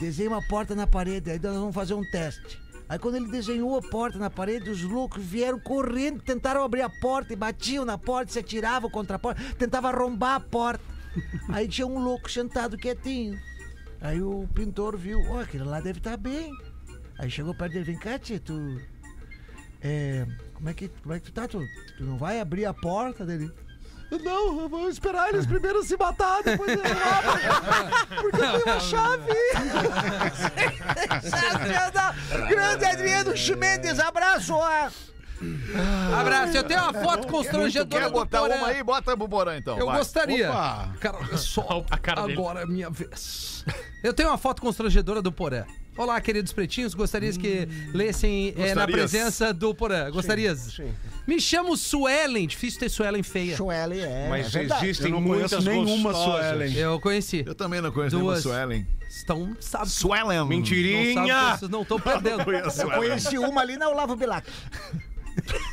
Desenha 0.00 0.30
uma 0.30 0.42
porta 0.48 0.74
na 0.74 0.86
parede, 0.86 1.30
aí 1.30 1.38
nós 1.38 1.54
vamos 1.54 1.74
fazer 1.74 1.94
um 1.94 2.02
teste. 2.10 2.61
Aí 2.92 2.98
quando 2.98 3.14
ele 3.14 3.28
desenhou 3.28 3.74
a 3.74 3.80
porta 3.80 4.18
na 4.18 4.28
parede, 4.28 4.68
os 4.68 4.82
loucos 4.82 5.24
vieram 5.24 5.58
correndo, 5.58 6.20
tentaram 6.20 6.62
abrir 6.62 6.82
a 6.82 6.90
porta 6.90 7.32
e 7.32 7.36
batiam 7.36 7.86
na 7.86 7.96
porta, 7.96 8.30
se 8.30 8.38
atiravam 8.38 8.90
contra 8.90 9.16
a 9.16 9.18
porta, 9.18 9.40
tentavam 9.56 9.90
arrombar 9.90 10.34
a 10.34 10.40
porta. 10.40 10.84
Aí 11.48 11.66
tinha 11.66 11.86
um 11.86 11.98
louco 11.98 12.30
sentado 12.30 12.76
quietinho. 12.76 13.40
Aí 13.98 14.20
o 14.20 14.46
pintor 14.52 14.98
viu, 14.98 15.18
ó, 15.30 15.40
aquele 15.40 15.64
lá 15.64 15.80
deve 15.80 16.00
estar 16.00 16.18
bem. 16.18 16.52
Aí 17.18 17.30
chegou 17.30 17.54
perto 17.54 17.72
dele, 17.72 17.86
vem 17.86 17.98
cá, 17.98 18.18
tia, 18.18 18.38
tu. 18.38 18.78
É. 19.80 20.26
Como 20.52 20.68
é 20.68 20.74
que, 20.74 20.88
como 20.88 21.14
é 21.14 21.18
que 21.18 21.24
tu 21.24 21.32
tá? 21.32 21.48
Tu, 21.48 21.66
tu 21.96 22.04
não 22.04 22.18
vai 22.18 22.40
abrir 22.40 22.66
a 22.66 22.74
porta 22.74 23.24
dele? 23.24 23.50
Não, 24.22 24.60
eu 24.60 24.68
vou 24.68 24.88
esperar 24.90 25.30
eles 25.30 25.46
primeiro 25.46 25.82
se 25.82 25.96
matar, 25.96 26.42
depois 26.42 26.70
eu. 26.70 26.82
Porque 28.20 28.36
eu 28.36 28.50
tenho 28.52 28.64
uma 28.66 28.80
chave. 28.80 29.32
Sensacional. 31.22 32.14
Grande 32.48 32.84
Adriano 32.84 33.36
Chimendes, 33.36 33.98
abraço. 33.98 34.54
ó. 34.54 34.90
Abraço, 36.20 36.56
eu 36.56 36.62
tenho 36.64 36.80
uma 36.80 36.92
foto 36.92 37.26
constrangedora 37.26 38.04
Quer 38.04 38.10
do 38.10 38.12
botar 38.12 38.42
uma 38.42 38.68
aí? 38.68 38.82
Bota 38.82 39.16
pro 39.16 39.28
Porã, 39.28 39.56
então. 39.56 39.76
Eu 39.78 39.86
vai. 39.86 39.98
gostaria. 39.98 40.50
Opa. 40.50 40.94
Cara, 41.00 41.36
só. 41.36 41.84
A 41.90 41.98
cara 41.98 42.20
agora 42.22 42.60
é 42.62 42.66
minha 42.66 42.90
vez. 42.90 43.64
Eu 44.04 44.12
tenho 44.12 44.28
uma 44.28 44.38
foto 44.38 44.62
constrangedora 44.62 45.20
do 45.20 45.32
Porã. 45.32 45.64
Olá, 45.96 46.18
queridos 46.20 46.52
pretinhos. 46.52 46.94
Gostarias 46.94 47.36
que 47.36 47.68
lessem 47.92 48.54
eh, 48.56 48.74
na 48.74 48.86
presença 48.86 49.52
do 49.52 49.74
Porã? 49.74 50.10
Gostarias? 50.10 50.58
sim. 50.74 50.92
Me 51.26 51.40
chamo 51.40 51.76
Suelen. 51.76 52.46
Difícil 52.46 52.80
ter 52.80 52.88
Suelen 52.88 53.22
feia. 53.22 53.56
Suelen 53.56 54.00
é. 54.00 54.28
Mas 54.28 54.56
é 54.56 54.64
existem 54.64 55.08
Eu 55.08 55.12
não 55.12 55.20
muitas 55.20 55.50
conheço 55.50 55.68
nenhuma 55.70 56.12
gostosas. 56.12 56.46
Suelen. 56.46 56.74
Eu 56.74 57.00
conheci. 57.00 57.44
Eu 57.46 57.54
também 57.54 57.80
não 57.80 57.92
conheço 57.92 58.16
nenhuma 58.16 58.32
Duas. 58.32 58.42
Suelen. 58.42 58.86
Estão, 59.08 59.56
sabe? 59.60 59.90
Suelen. 59.90 60.38
Não 60.38 60.46
sabe 60.46 60.56
Mentirinha! 60.56 61.56
vocês 61.56 61.70
não 61.70 61.82
estão 61.82 62.00
perdendo. 62.00 62.50
Eu 62.50 62.90
conheci 62.90 63.38
uma 63.38 63.60
ali 63.60 63.76
na 63.76 63.88
Olavo 63.88 64.16
Bilac. 64.16 64.48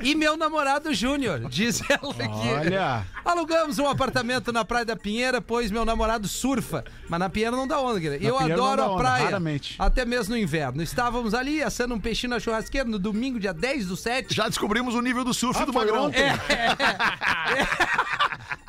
E 0.00 0.14
meu 0.14 0.36
namorado 0.36 0.92
Júnior, 0.92 1.48
diz 1.48 1.80
ela 1.88 2.10
aqui. 2.12 2.48
Olha. 2.54 3.06
Alugamos 3.24 3.78
um 3.78 3.88
apartamento 3.88 4.52
na 4.52 4.64
Praia 4.64 4.84
da 4.84 4.94
Pinheira, 4.94 5.40
pois 5.40 5.70
meu 5.70 5.84
namorado 5.86 6.28
surfa. 6.28 6.84
Mas 7.08 7.18
na 7.18 7.30
Pinheira 7.30 7.56
não 7.56 7.66
dá 7.66 7.80
onda, 7.80 7.98
querido. 8.00 8.22
E 8.22 8.26
eu 8.26 8.38
adoro 8.38 8.82
a 8.82 8.88
onda, 8.90 8.98
praia. 9.02 9.24
raramente. 9.24 9.74
Até 9.78 10.04
mesmo 10.04 10.34
no 10.34 10.40
inverno. 10.40 10.82
Estávamos 10.82 11.32
ali 11.34 11.62
assando 11.62 11.94
um 11.94 12.00
peixinho 12.00 12.30
na 12.30 12.38
churrasqueira 12.40 12.88
no 12.88 12.98
domingo, 12.98 13.40
dia 13.40 13.54
10 13.54 13.86
do 13.86 13.96
7. 13.96 14.34
Já 14.34 14.48
descobrimos 14.48 14.94
o 14.94 15.00
nível 15.00 15.24
do 15.24 15.32
surf 15.32 15.60
Ah, 15.62 15.64
do 15.64 15.72
Magrão. 15.72 16.04
ontem. 16.06 16.24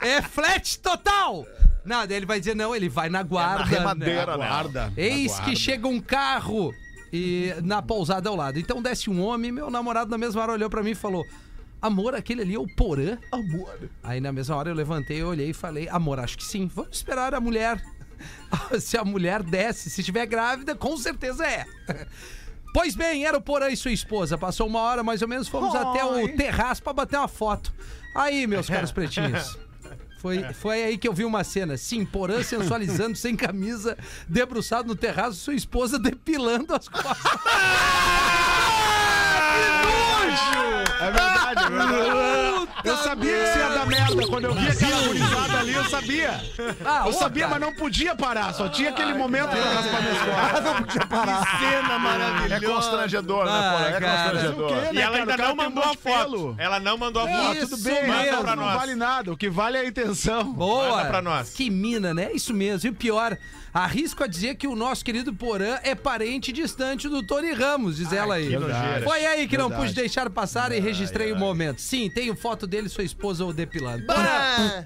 É 0.01 0.21
flat 0.21 0.79
total! 0.79 1.45
Não, 1.83 2.05
daí 2.05 2.17
ele 2.17 2.25
vai 2.25 2.39
dizer, 2.39 2.55
não, 2.55 2.75
ele 2.75 2.89
vai 2.89 3.09
na 3.09 3.23
guarda. 3.23 3.59
na 3.59 3.65
remadeira, 3.65 4.37
né? 4.37 4.43
né? 4.43 4.47
Guarda. 4.49 4.93
Eis 4.97 5.31
Guarda. 5.31 5.45
que 5.45 5.55
chega 5.55 5.87
um 5.87 5.99
carro 6.01 6.73
e 7.11 7.53
na 7.63 7.81
pousada 7.81 8.29
ao 8.29 8.35
lado. 8.35 8.59
Então 8.59 8.81
desce 8.81 9.09
um 9.09 9.21
homem, 9.21 9.51
meu 9.51 9.69
namorado 9.69 10.09
na 10.09 10.17
mesma 10.17 10.41
hora 10.41 10.53
olhou 10.53 10.69
pra 10.69 10.83
mim 10.83 10.91
e 10.91 10.95
falou: 10.95 11.25
Amor, 11.81 12.15
aquele 12.15 12.41
ali 12.41 12.55
é 12.55 12.59
o 12.59 12.67
Porã? 12.67 13.17
Amor. 13.31 13.89
Aí 14.03 14.19
na 14.19 14.31
mesma 14.31 14.55
hora 14.55 14.69
eu 14.69 14.75
levantei, 14.75 15.23
olhei 15.23 15.49
e 15.51 15.53
falei: 15.53 15.87
Amor, 15.89 16.19
acho 16.19 16.37
que 16.37 16.43
sim. 16.43 16.67
Vamos 16.67 16.97
esperar 16.97 17.33
a 17.33 17.39
mulher. 17.39 17.81
se 18.79 18.97
a 18.97 19.05
mulher 19.05 19.43
desce, 19.43 19.89
se 19.89 20.01
estiver 20.01 20.25
grávida, 20.25 20.75
com 20.75 20.97
certeza 20.97 21.45
é. 21.45 21.65
Pois 22.73 22.95
bem, 22.95 23.25
era 23.25 23.35
o 23.35 23.41
Porã 23.41 23.69
e 23.69 23.77
sua 23.77 23.91
esposa. 23.91 24.37
Passou 24.37 24.67
uma 24.67 24.79
hora 24.81 25.01
mais 25.01 25.21
ou 25.23 25.27
menos, 25.27 25.47
fomos 25.47 25.73
até 25.73 26.05
o 26.05 26.27
terraço 26.35 26.83
pra 26.83 26.93
bater 26.93 27.17
uma 27.17 27.27
foto. 27.27 27.73
Aí, 28.13 28.45
meus 28.45 28.69
caros 28.69 28.91
pretinhos. 28.91 29.57
Foi, 30.17 30.43
foi 30.53 30.83
aí 30.83 30.97
que 30.97 31.07
eu 31.07 31.13
vi 31.13 31.23
uma 31.23 31.43
cena. 31.43 31.77
Sim, 31.77 32.03
Porã 32.05 32.41
sensualizando 32.43 33.15
sem 33.15 33.35
camisa, 33.35 33.97
debruçado 34.27 34.87
no 34.87 34.95
terraço, 34.95 35.37
sua 35.37 35.53
esposa 35.53 35.99
depilando 35.99 36.73
as 36.73 36.87
costas. 36.87 37.17
É 40.99 41.11
verdade, 41.11 41.63
é 41.63 41.69
verdade. 41.69 42.46
Eu 42.83 42.97
sabia 42.97 43.31
que 43.31 43.43
isso 43.49 43.57
ia 43.59 43.69
dar 43.69 43.85
merda. 43.85 44.27
Quando 44.27 44.45
eu 44.45 44.53
vi 44.53 44.67
aquela 44.67 45.01
gurizada 45.03 45.59
ali, 45.59 45.73
eu 45.73 45.85
sabia. 45.85 46.41
Ah, 46.85 47.03
eu 47.05 47.13
sabia, 47.13 47.47
mas 47.47 47.59
não 47.59 47.73
podia 47.73 48.15
parar. 48.15 48.53
Só 48.53 48.69
tinha 48.69 48.89
aquele 48.89 49.13
momento 49.13 49.49
pra 49.49 49.59
raspar 49.59 50.01
minhas 50.01 50.17
costas. 50.19 50.63
não 50.63 50.73
podia 50.83 51.05
parar. 51.07 51.45
Que 51.45 51.65
cena 51.65 51.99
maravilhosa. 51.99 52.55
É 52.55 52.59
constrangedor, 52.69 53.45
né, 53.45 53.51
Ah, 53.51 53.77
Porã? 53.77 53.87
É 53.89 53.99
cara. 53.99 54.21
constrangedor. 54.23 54.71
Mas 54.71 54.79
o 54.79 54.81
quê, 54.83 54.89
E 54.91 54.95
né, 54.95 55.01
ela 55.01 55.11
cara? 55.11 55.21
ainda 55.21 55.33
O 55.33 55.37
cara 55.37 55.47
não 55.47 55.53
um 55.53 55.55
mandou 55.57 55.83
a 55.83 55.93
foto. 55.95 56.55
Ela 56.57 56.79
não 56.79 56.97
mandou 56.97 57.23
a 57.25 57.29
É 57.29 57.37
foto. 57.37 57.57
isso 57.57 57.69
Tudo 57.69 57.83
bem, 57.83 58.07
Manda 58.07 58.31
mas 58.31 58.39
pra 58.41 58.55
não 58.55 58.63
nós. 58.65 58.75
vale 58.75 58.95
nada. 58.95 59.31
O 59.31 59.37
que 59.37 59.49
vale 59.49 59.77
é 59.77 59.81
a 59.81 59.85
intenção. 59.87 60.43
Boa! 60.53 60.89
Manda 60.97 61.05
pra 61.09 61.21
nós. 61.21 61.49
Que 61.49 61.69
mina, 61.69 62.13
né? 62.13 62.29
Isso 62.33 62.53
mesmo. 62.53 62.89
E 62.89 62.91
pior, 62.93 63.37
arrisco 63.83 64.23
a 64.23 64.27
dizer 64.27 64.55
que 64.55 64.67
o 64.67 64.75
nosso 64.75 65.05
querido 65.05 65.33
Porã 65.33 65.77
é 65.83 65.93
parente 65.93 66.51
distante 66.51 67.07
do 67.07 67.21
Tony 67.25 67.51
Ramos, 67.51 67.97
diz 67.97 68.11
ela 68.11 68.35
aí. 68.35 68.49
Foi 69.03 69.25
aí 69.25 69.47
que 69.47 69.57
não 69.57 69.69
pude 69.69 69.93
deixar 69.93 70.29
passar 70.29 70.71
e 70.71 70.79
registrei 70.79 71.31
o 71.31 71.35
momento. 71.35 71.79
Sim, 71.81 72.09
tenho 72.09 72.35
foto 72.35 72.65
dele 72.65 72.87
e 72.87 72.89
sua 72.89 73.03
esposa 73.03 73.45
o 73.45 73.53
depilando. 73.53 74.05
Porã, 74.05 74.85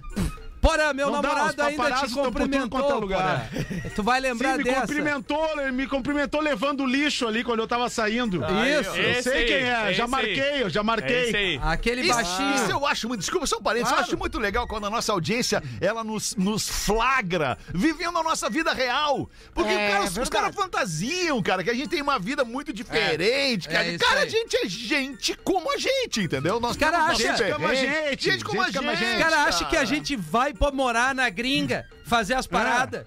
Porã 0.61 0.93
meu 0.93 1.09
Não 1.09 1.21
dá, 1.21 1.29
namorado 1.29 1.61
os 1.61 1.67
ainda 1.67 1.91
te 1.91 2.01
tudo 2.13 2.21
cumprimentou, 2.23 2.91
é 2.91 2.93
lugar. 2.93 3.49
Tu 3.95 4.03
vai 4.03 4.19
lembrar 4.19 4.51
Sim, 4.51 4.57
me 4.59 4.63
dessa. 4.63 4.81
cumprimentou, 4.81 5.49
ele 5.59 5.71
me 5.71 5.87
cumprimentou 5.87 6.39
levando 6.39 6.85
lixo 6.85 7.27
ali 7.27 7.43
quando 7.43 7.59
eu 7.61 7.67
tava 7.67 7.89
saindo. 7.89 8.37
Isso. 8.79 8.91
Eu 8.95 9.11
Esse 9.11 9.23
sei 9.23 9.33
aí, 9.39 9.45
quem 9.45 9.55
é, 9.67 9.93
já 9.93 10.03
aí. 10.05 10.09
marquei, 10.09 10.63
eu 10.63 10.69
já 10.69 10.79
É 10.79 10.83
esse 10.83 10.83
marquei. 10.83 11.59
Aquele 11.63 12.01
Isso, 12.01 12.13
baixinho. 12.13 12.55
isso 12.55 12.71
eu 12.71 12.85
acho 12.85 13.07
muito. 13.07 13.21
Desculpa, 13.21 13.47
só 13.47 13.57
um 13.57 13.61
parênteses. 13.63 13.89
Claro. 13.91 14.03
Eu 14.03 14.07
acho 14.07 14.17
muito 14.19 14.39
legal 14.39 14.67
quando 14.67 14.85
a 14.85 14.89
nossa 14.89 15.11
audiência 15.11 15.63
ela 15.81 16.03
nos, 16.03 16.35
nos 16.35 16.69
flagra 16.69 17.57
vivendo 17.73 18.17
a 18.19 18.23
nossa 18.23 18.49
vida 18.49 18.71
real. 18.71 19.27
Porque 19.55 19.71
É, 19.71 19.89
cara, 19.91 20.03
os, 20.03 20.17
os 20.17 20.29
caras 20.29 20.53
fantasiam, 20.55 21.41
cara, 21.41 21.63
que 21.63 21.69
a 21.71 21.73
gente 21.73 21.89
tem 21.89 22.01
uma 22.01 22.19
vida 22.19 22.45
muito 22.45 22.71
diferente. 22.71 23.67
É, 23.67 23.71
cara, 23.71 23.87
é 23.87 23.97
cara 23.97 24.19
a 24.21 24.25
gente 24.27 24.55
é 24.57 24.67
gente 24.67 25.35
como 25.43 25.71
a 25.73 25.77
gente, 25.77 26.21
entendeu? 26.21 26.59
Nós 26.59 26.77
cara 26.77 26.99
acha- 27.05 27.35
Gente 27.35 27.51
como 27.51 27.67
a 27.67 27.75
gente, 27.75 28.23
Gente 28.31 28.43
como 28.43 28.61
a 28.61 28.65
gente 28.65 28.77
como 28.77 28.89
a 28.89 28.95
gente. 28.95 29.05
gente. 29.09 29.17
Os 29.17 29.23
caras 29.23 29.47
acham 29.55 29.69
que 29.69 29.77
a 29.77 29.85
gente 29.85 30.15
vai 30.15 30.50
pra 30.53 30.71
morar 30.71 31.13
na 31.15 31.29
gringa, 31.29 31.85
fazer 32.05 32.33
as 32.35 32.47
paradas. 32.47 33.05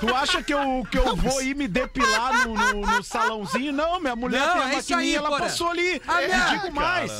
Tu 0.00 0.14
acha 0.14 0.42
que 0.42 0.52
eu, 0.52 0.86
que 0.90 0.98
eu 0.98 1.16
vou 1.16 1.40
ir 1.42 1.54
me 1.56 1.66
depilar 1.66 2.46
no, 2.46 2.54
no- 2.54 2.86
no 2.86 3.02
salãozinho? 3.02 3.72
Não, 3.72 3.98
minha 4.00 4.14
mulher 4.14 4.40
Não, 4.46 4.52
tem 4.54 4.62
a 4.62 4.74
é 4.74 4.78
isso 4.78 4.92
maquininha, 4.92 4.98
aí, 4.98 5.14
ela 5.14 5.28
Porã. 5.28 5.42
passou 5.44 5.68
ali. 5.70 6.02
Ah, 6.06 6.22
e 6.22 6.28
não. 6.28 6.46
digo 6.50 6.72
mais, 6.74 7.10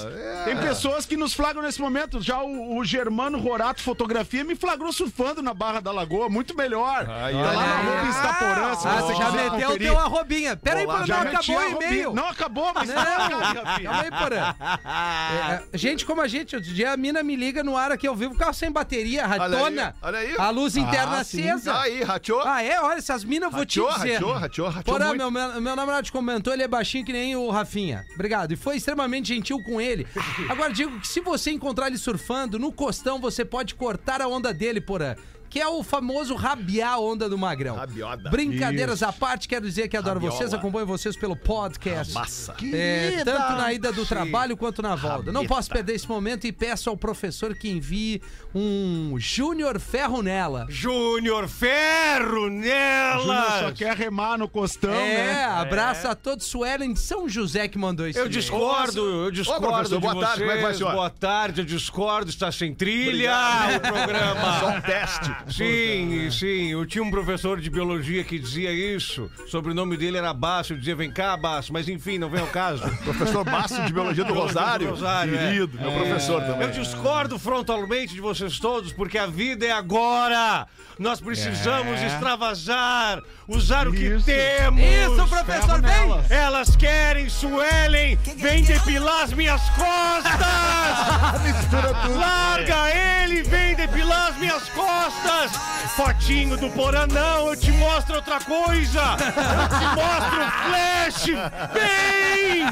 tem 0.45 0.57
pessoas 0.59 1.07
que 1.07 1.17
nos 1.17 1.33
flagram 1.33 1.63
nesse 1.63 1.81
momento. 1.81 2.21
Já 2.21 2.43
o, 2.43 2.77
o 2.77 2.85
Germano 2.85 3.39
Rorato 3.39 3.83
Fotografia 3.83 4.45
me 4.45 4.55
flagrou 4.55 4.93
surfando 4.93 5.41
na 5.43 5.55
Barra 5.55 5.81
da 5.81 5.91
Lagoa, 5.93 6.29
muito 6.29 6.55
melhor. 6.57 7.07
tá 7.07 7.13
lá 7.13 7.27
olha 7.27 8.03
na 8.03 8.09
Instaporã, 8.09 8.75
se 8.75 8.89
Ah, 8.89 9.01
você 9.01 9.15
você 9.15 9.15
já 9.15 9.31
meteu 9.31 9.71
o 9.71 9.79
teu 9.79 9.99
arrobinha. 9.99 10.57
Pera 10.57 10.81
aí, 10.81 10.87
Porã, 10.87 11.07
já 11.07 11.25
não 11.25 11.31
acabou 11.33 11.57
o 11.59 11.83
e-mail. 11.83 12.13
Não 12.15 12.29
acabou, 12.29 12.73
mas 12.75 12.89
Não, 12.89 12.95
calma, 13.05 13.55
calma 13.83 14.01
aí, 14.03 14.11
Porã. 14.11 14.55
É, 14.85 15.63
é, 15.73 15.79
gente 15.79 16.05
como 16.05 16.21
a 16.21 16.29
gente, 16.29 16.55
outro 16.57 16.71
dia 16.73 16.93
a 16.93 16.97
mina 16.97 17.23
me 17.23 17.37
liga 17.37 17.63
no 17.65 17.77
ar 17.77 17.93
aqui 17.93 18.07
ao 18.07 18.15
vivo, 18.15 18.37
carro 18.37 18.53
sem 18.55 18.71
bateria, 18.71 19.23
Olha 19.25 19.33
aí, 19.33 19.39
ratona. 19.53 19.97
olha 20.03 20.19
aí. 20.19 20.35
A 20.39 20.51
luz 20.51 20.77
interna 20.77 21.19
Ah, 21.21 21.25
sim. 21.25 21.49
acesa. 21.49 21.81
Aí, 21.81 22.03
rachou. 22.15 22.41
Ah, 22.45 22.63
é? 22.63 22.81
Olha, 22.81 22.99
essas 22.99 23.25
minas 23.25 23.51
eu 23.51 23.57
vou 23.57 23.67
te 23.67 23.81
dizer. 23.81 24.15
rachou, 24.15 24.33
rachou, 24.33 24.69
rachou 24.69 24.99
muito. 24.99 25.17
meu, 25.17 25.31
meu, 25.31 25.61
meu 25.61 25.77
namorado 25.77 26.05
te 26.07 26.13
comentou, 26.13 26.53
ele 26.53 26.63
é 26.63 26.69
baixinho 26.69 27.05
que 27.05 27.13
nem 27.13 27.37
o 27.37 27.51
Rafinha. 27.51 28.05
Obrigado. 28.15 28.53
E 28.53 28.57
foi 28.57 28.77
extremamente 28.77 29.29
gentil 29.29 29.63
com 29.63 29.81
ele. 29.81 30.07
Agora, 30.49 30.73
digo 30.73 31.01
que 31.01 31.09
se 31.09 31.21
você 31.21 31.51
encontrar 31.51 31.89
ele 31.89 31.99
surfando 31.99 32.59
no 32.59 32.73
costão, 32.73 33.21
você 33.21 33.45
pode 33.45 33.75
cortar 33.75 34.21
a 34.21 34.29
onda 34.29 34.53
dele, 34.53 34.81
Porã. 34.81 35.15
Que 35.55 35.61
é 35.61 35.69
o 35.69 35.85
famoso 35.85 36.35
rabiar 36.35 36.95
a 36.95 36.99
onda 36.99 37.29
do 37.29 37.39
magrão. 37.39 37.77
Rabioda. 37.77 38.29
Brincadeiras 38.29 39.05
à 39.05 39.13
parte, 39.13 39.47
quero 39.47 39.65
dizer 39.65 39.87
que 39.87 39.97
adoro 39.97 40.15
Rabiola. 40.17 40.37
vocês, 40.37 40.53
acompanho 40.53 40.85
vocês 40.85 41.17
pelo 41.17 41.37
podcast. 41.37 42.13
Massa. 42.13 42.57
É, 42.73 43.23
tanto 43.25 43.53
na 43.53 43.73
ida 43.73 43.93
do 43.93 44.05
trabalho 44.05 44.57
quanto 44.57 44.83
na 44.83 44.97
volta. 44.97 45.27
Não 45.31 45.43
Rabeta. 45.43 45.55
posso 45.55 45.71
perder 45.71 45.95
esse 45.95 46.09
momento 46.09 46.45
e 46.45 46.51
peço 46.51 46.91
ao 46.91 46.97
professor 46.97 47.55
que 47.55 47.71
envie 47.71 48.21
um 48.53 49.15
Júnior 49.17 49.79
Ferro 49.79 50.23
nela. 50.23 50.67
Júnior 50.69 51.47
Ferro 51.47 52.35
Júnior 52.51 53.21
só 53.21 53.27
nela! 53.29 53.73
quer 53.73 53.95
remar 53.97 54.37
no 54.37 54.49
costão, 54.49 54.91
É, 54.93 55.15
né? 55.35 55.45
abraço 55.45 56.09
a 56.09 56.17
todos. 56.17 56.47
Suelen 56.47 56.95
de 56.95 56.99
São 56.99 57.29
José 57.29 57.69
que 57.69 57.79
mandou 57.79 58.09
isso. 58.09 58.19
Eu 58.19 58.29
discordo, 58.29 59.01
eu 59.27 59.31
discordo 59.31 59.89
de 59.89 59.99
boa 60.01 60.15
tarde, 60.21 60.41
como 60.41 60.51
é 60.51 60.57
que 60.57 60.63
vai, 60.63 60.73
vocês. 60.73 60.79
senhor? 60.79 60.93
Boa 60.95 61.11
tarde, 61.11 61.61
eu 61.61 61.65
discordo, 61.65 62.29
está 62.29 62.51
sem 62.51 62.75
trilha 62.75 63.33
o 63.77 63.81
programa. 63.81 64.59
Só 64.59 64.69
um 64.71 64.81
teste. 64.81 65.44
Sim, 65.49 66.31
sim, 66.31 66.73
eu 66.73 66.87
tinha 66.87 67.03
um 67.05 67.11
professor 67.11 67.61
de 67.61 67.69
biologia 67.71 68.25
que 68.25 68.39
dizia 68.39 68.73
isso. 68.73 69.31
O 69.45 69.49
sobrenome 69.49 69.97
dele 69.97 70.17
era 70.17 70.33
Basso, 70.33 70.73
eu 70.73 70.79
dizia, 70.79 70.97
vem 70.97 71.11
cá, 71.11 71.37
Basso, 71.37 71.73
mas 71.73 71.89
enfim, 71.89 72.19
não 72.19 72.31
vem 72.31 72.41
ao 72.41 72.47
caso. 72.49 72.83
Professor 73.05 73.45
Basso 73.45 73.83
de 73.85 73.93
Biologia 73.93 74.25
do 74.25 74.33
Biologia 74.33 74.61
Rosário. 74.61 74.91
Rosário, 74.91 75.35
é. 75.35 75.47
Querido, 75.53 75.79
meu 75.81 75.91
É. 75.91 75.95
professor 75.99 76.43
também. 76.43 76.67
Eu 76.67 76.71
discordo 76.73 77.39
frontalmente 77.39 78.15
de 78.15 78.21
vocês 78.21 78.59
todos, 78.59 78.93
porque 78.93 79.19
a 79.19 79.27
vida 79.27 79.67
é 79.67 79.73
agora. 79.73 80.67
Nós 80.99 81.21
precisamos 81.21 82.01
É. 82.01 82.07
extravasar, 82.07 83.23
usar 83.49 83.87
o 83.89 83.93
que 83.93 84.05
Isso. 84.05 84.27
temos. 84.27 84.81
Isso, 84.81 85.29
professor, 85.29 85.81
vem! 85.81 86.37
Elas 86.37 86.77
querem, 86.77 87.29
Suelen, 87.29 88.17
vem 88.37 88.63
depilar 88.63 89.23
as 89.25 89.33
minhas 89.33 89.61
costas! 89.71 91.43
Mistura 91.43 91.95
tudo. 92.03 92.19
Larga 92.19 92.91
ele, 92.91 93.43
vem 93.43 93.75
depilar 93.75 94.29
as 94.29 94.37
minhas 94.39 94.69
costas! 94.71 95.53
Fotinho 95.97 96.57
do 96.57 96.71
Porã, 96.71 97.07
não, 97.07 97.49
eu 97.49 97.57
te 97.57 97.71
mostro 97.73 98.17
outra 98.17 98.41
coisa! 98.41 99.01
Eu 99.01 99.69
te 99.79 99.85
mostro 99.95 100.41
o 100.41 100.51
flash! 100.65 101.27
Vem! 101.73 102.65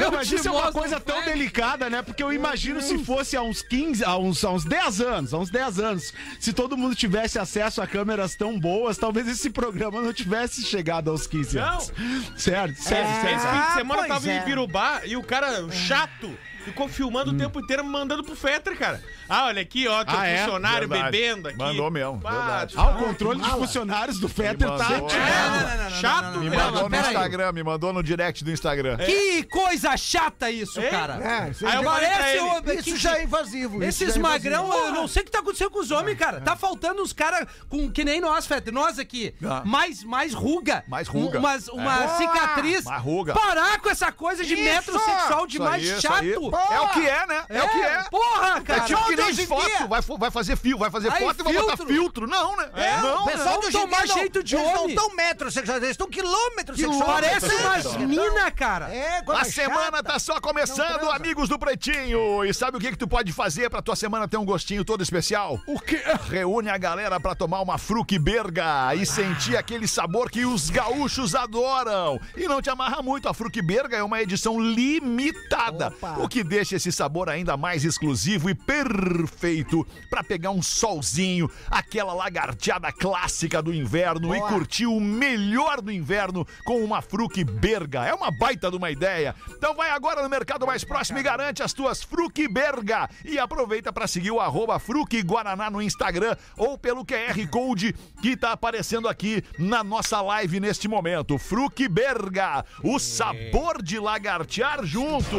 Não, 0.00 0.10
mas 0.10 0.30
isso 0.30 0.48
é 0.48 0.50
uma 0.50 0.72
coisa 0.72 1.00
tão 1.00 1.24
delicada, 1.24 1.88
né? 1.88 2.02
Porque 2.02 2.22
eu 2.22 2.32
imagino 2.32 2.80
se 2.80 2.98
fosse 2.98 3.36
há 3.36 3.42
uns 3.42 3.62
15, 3.62 4.04
há 4.04 4.16
uns, 4.16 4.44
há 4.44 4.50
uns 4.50 4.64
10 4.64 5.00
anos, 5.00 5.34
há 5.34 5.38
uns 5.38 5.50
10 5.50 5.78
anos, 5.78 6.14
se 6.38 6.52
todo 6.52 6.76
mundo 6.76 6.94
tivesse 6.94 7.38
acesso 7.38 7.80
a 7.80 7.86
câmeras 7.86 8.34
tão 8.34 8.58
boas, 8.58 8.96
talvez 8.96 9.25
esse 9.26 9.50
programa 9.50 10.00
não 10.00 10.12
tivesse 10.12 10.62
chegado 10.62 11.10
aos 11.10 11.26
15 11.26 11.56
Não. 11.56 11.64
anos. 11.64 11.92
Certo, 12.36 12.76
sério, 12.76 13.10
Esse 13.10 13.46
fim 13.46 13.60
de 13.66 13.74
semana 13.74 14.02
eu 14.02 14.06
pois 14.06 14.08
tava 14.08 14.30
é. 14.30 14.38
em 14.38 14.42
Pirubá 14.42 15.02
e 15.04 15.16
o 15.16 15.22
cara 15.22 15.70
chato 15.70 16.36
ficou 16.66 16.88
filmando 16.88 17.30
o 17.30 17.34
tempo 17.36 17.60
inteiro 17.60 17.84
mandando 17.84 18.22
pro 18.22 18.34
Fetter, 18.36 18.76
cara. 18.76 19.02
Ah, 19.28 19.46
olha 19.46 19.62
aqui, 19.62 19.86
ó, 19.88 20.04
tem 20.04 20.14
Ah, 20.14 20.18
um 20.18 20.24
é? 20.24 20.38
funcionário 20.38 20.88
Verdade. 20.88 21.10
bebendo 21.10 21.48
aqui. 21.48 21.58
Mandou 21.58 21.90
mesmo, 21.90 22.20
Pá, 22.20 22.30
verdade. 22.30 22.74
Ah, 22.76 22.90
o 22.90 22.94
controle 23.04 23.40
de 23.40 23.50
funcionários 23.50 24.18
do 24.18 24.28
Fetter 24.28 24.68
tá 24.68 24.88
mandou, 24.88 25.06
ativado. 25.06 25.82
é. 25.86 25.90
Chato, 26.00 26.38
Me 26.38 26.50
mandou 26.50 26.82
no 26.82 26.90
peraí. 26.90 27.06
Instagram, 27.14 27.52
me 27.52 27.62
mandou 27.62 27.92
no 27.92 28.02
direct 28.02 28.44
do 28.44 28.50
Instagram. 28.50 28.96
Que 28.98 29.44
coisa 29.44 29.96
chata 29.96 30.50
isso, 30.50 30.80
É? 30.80 30.88
cara. 30.90 31.14
É, 31.46 31.50
isso, 31.50 31.66
Aí 31.66 31.76
eu 31.76 31.82
já- 31.84 31.90
falei 31.90 32.08
pra 32.08 32.16
Parece 32.18 32.36
ele, 32.38 32.40
o- 32.76 32.80
isso 32.80 32.96
já 32.96 33.18
é 33.18 33.22
invasivo. 33.24 33.76
isso 33.84 34.02
Esses 34.02 34.14
já 34.14 34.20
é 34.20 34.22
magrão, 34.22 34.72
eu 34.86 34.92
não 34.92 35.08
sei 35.08 35.22
o 35.22 35.24
que 35.24 35.30
tá 35.30 35.38
acontecendo 35.38 35.70
com 35.70 35.78
os 35.80 35.90
homens, 35.90 36.18
cara. 36.18 36.40
Tá 36.40 36.56
faltando 36.56 37.00
uns 37.02 37.12
caras 37.12 37.46
com 37.68 37.90
que 37.90 38.04
nem 38.04 38.20
nós, 38.20 38.46
Fete. 38.46 38.70
Nós 38.70 38.98
aqui. 38.98 39.34
Ah. 39.44 39.62
Mais, 39.64 40.02
mais 40.04 40.34
ruga. 40.34 40.84
Mais 40.88 41.06
ruga. 41.08 41.38
Um- 41.38 41.40
umas- 41.40 41.68
uma 41.68 42.04
É. 42.04 42.08
cicatriz. 42.18 42.84
Mais 42.84 43.02
ruga. 43.02 43.32
Parar 43.34 43.80
com 43.80 43.88
essa 43.88 44.10
coisa 44.12 44.44
de 44.44 44.54
Isso! 44.54 44.62
metrosexual 44.62 45.46
de 45.46 45.54
Isso 45.56 45.62
mais 45.64 45.82
aí, 45.82 45.90
isso 45.90 46.00
chato. 46.02 46.14
aí. 46.22 46.34
É 46.70 46.80
o 46.80 46.88
que 46.90 47.06
é, 47.08 47.26
né? 47.26 47.44
É, 47.48 47.62
o 47.62 47.68
que 47.68 47.78
é. 47.82 48.02
Porra, 48.10 48.60
cara. 48.60 48.80
É 48.80 48.84
tipo 48.84 49.04
que 49.06 49.16
nem 49.16 49.34
foto, 49.46 49.88
vai, 49.88 50.00
vai 50.18 50.30
fazer 50.30 50.56
fio, 50.56 50.78
vai 50.78 50.90
fazer 50.90 51.12
Aí, 51.12 51.22
foto 51.24 51.40
e 51.40 51.44
vai 51.44 51.52
botar 51.54 51.76
filtro. 51.76 51.86
filtro. 51.94 52.26
Não, 52.26 52.56
né? 52.56 52.68
É, 52.74 52.96
não, 53.00 53.22
O 53.22 53.26
pessoal 53.26 53.60
do 53.60 53.70
Vamos 53.70 53.72
tomar 53.72 54.00
Gigi 54.02 54.08
não- 54.08 54.18
jeito 54.18 54.42
de 54.44 54.56
eles 54.56 54.66
homem. 54.66 54.76
não 54.82 54.88
estão 54.88 55.16
metrosexuais, 55.16 55.82
eles 55.82 55.90
estão 55.92 56.08
quilômetros 56.08 56.78
Parece 57.04 57.54
umas 57.54 57.96
minas, 57.96 58.52
cara. 58.54 58.94
É, 58.94 59.18
A 59.18 59.22
coisa 59.22 59.44
semana 59.44 60.02
tá 60.02 60.18
só 60.18 60.40
começando, 60.40 61.10
amigos 61.10 61.48
do 61.48 61.58
Pretinho. 61.58 62.44
E 62.44 62.52
sabe 62.54 62.76
o 62.76 62.80
que 62.80 62.90
que 62.90 62.98
tu 62.98 63.08
pode 63.08 63.32
fazer 63.32 63.70
pra 63.70 63.80
tua 63.82 63.96
semana 63.96 64.28
ter 64.28 64.36
um 64.36 64.44
gostinho 64.44 64.84
todo 64.84 65.02
especial? 65.02 65.60
O 65.66 65.78
quê? 65.80 66.02
Reúne 66.28 66.68
a 66.70 66.76
galera 66.78 67.18
pra 67.20 67.34
tomar 67.34 67.60
uma 67.60 67.78
fruque 67.78 68.18
berga 68.18 68.94
e 68.94 69.04
sentir 69.06 69.56
aquele 69.56 69.86
sabor 69.88 70.30
que 70.30 70.44
os 70.44 70.70
gaúchos 70.70 71.34
adoram. 71.34 72.20
E 72.36 72.46
não 72.46 72.60
te 72.62 72.70
amarra 72.70 73.02
muito, 73.02 73.28
a 73.28 73.34
fruque 73.34 73.62
berga 73.62 73.96
é 73.96 74.02
uma 74.02 74.20
edição 74.20 74.60
limitada, 74.60 75.88
Opa. 75.88 76.16
o 76.18 76.28
que 76.28 76.42
deixa 76.46 76.76
esse 76.76 76.90
sabor 76.90 77.28
ainda 77.28 77.56
mais 77.56 77.84
exclusivo 77.84 78.48
e 78.48 78.54
perfeito 78.54 79.86
pra 80.08 80.24
pegar 80.24 80.50
um 80.50 80.62
solzinho, 80.62 81.50
aquela 81.70 82.14
lagarteada 82.14 82.90
clássica 82.92 83.60
do 83.60 83.74
inverno 83.74 84.34
e 84.34 84.38
Boa. 84.38 84.48
curtir 84.48 84.86
o 84.86 85.00
melhor 85.00 85.80
do 85.80 85.92
inverno 85.92 86.46
com 86.64 86.82
uma 86.82 87.02
fruque 87.02 87.44
berga. 87.44 88.04
É 88.04 88.14
uma 88.14 88.30
baita 88.30 88.70
de 88.70 88.76
uma 88.76 88.90
ideia. 88.90 89.34
Então 89.50 89.74
vai 89.74 89.90
agora 89.90 90.22
no 90.22 90.28
mercado 90.28 90.66
mais 90.66 90.84
próximo 90.84 91.18
e 91.18 91.22
garante 91.22 91.62
as 91.62 91.72
tuas 91.72 92.02
fruque 92.02 92.48
berga. 92.48 93.08
E 93.24 93.38
aproveita 93.38 93.92
para 93.92 94.06
seguir 94.06 94.30
o 94.30 94.40
arroba 94.40 94.78
fruque 94.78 95.22
guaraná 95.22 95.68
no 95.68 95.82
Instagram 95.82 96.36
ou 96.56 96.78
pelo 96.78 97.04
QR 97.04 97.46
Code 97.50 97.94
que 98.22 98.36
tá 98.36 98.52
aparecendo 98.52 99.08
aqui 99.08 99.42
na 99.58 99.82
nossa 99.82 100.20
live 100.20 100.60
neste 100.60 100.88
momento. 100.88 101.38
Fruque 101.38 101.88
berga, 101.88 102.64
o 102.82 102.98
sabor 102.98 103.82
de 103.82 103.98
lagartear 103.98 104.84
junto. 104.84 105.36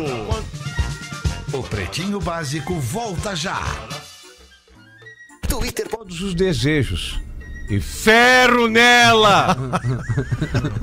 O 1.54 1.64
Pretinho 1.64 2.20
Básico 2.20 2.74
volta 2.76 3.34
já. 3.34 3.62
Twitter 5.48 5.88
todos 5.88 6.22
os 6.22 6.36
desejos. 6.36 7.22
E 7.70 7.80
ferro 7.80 8.68
nela! 8.68 9.56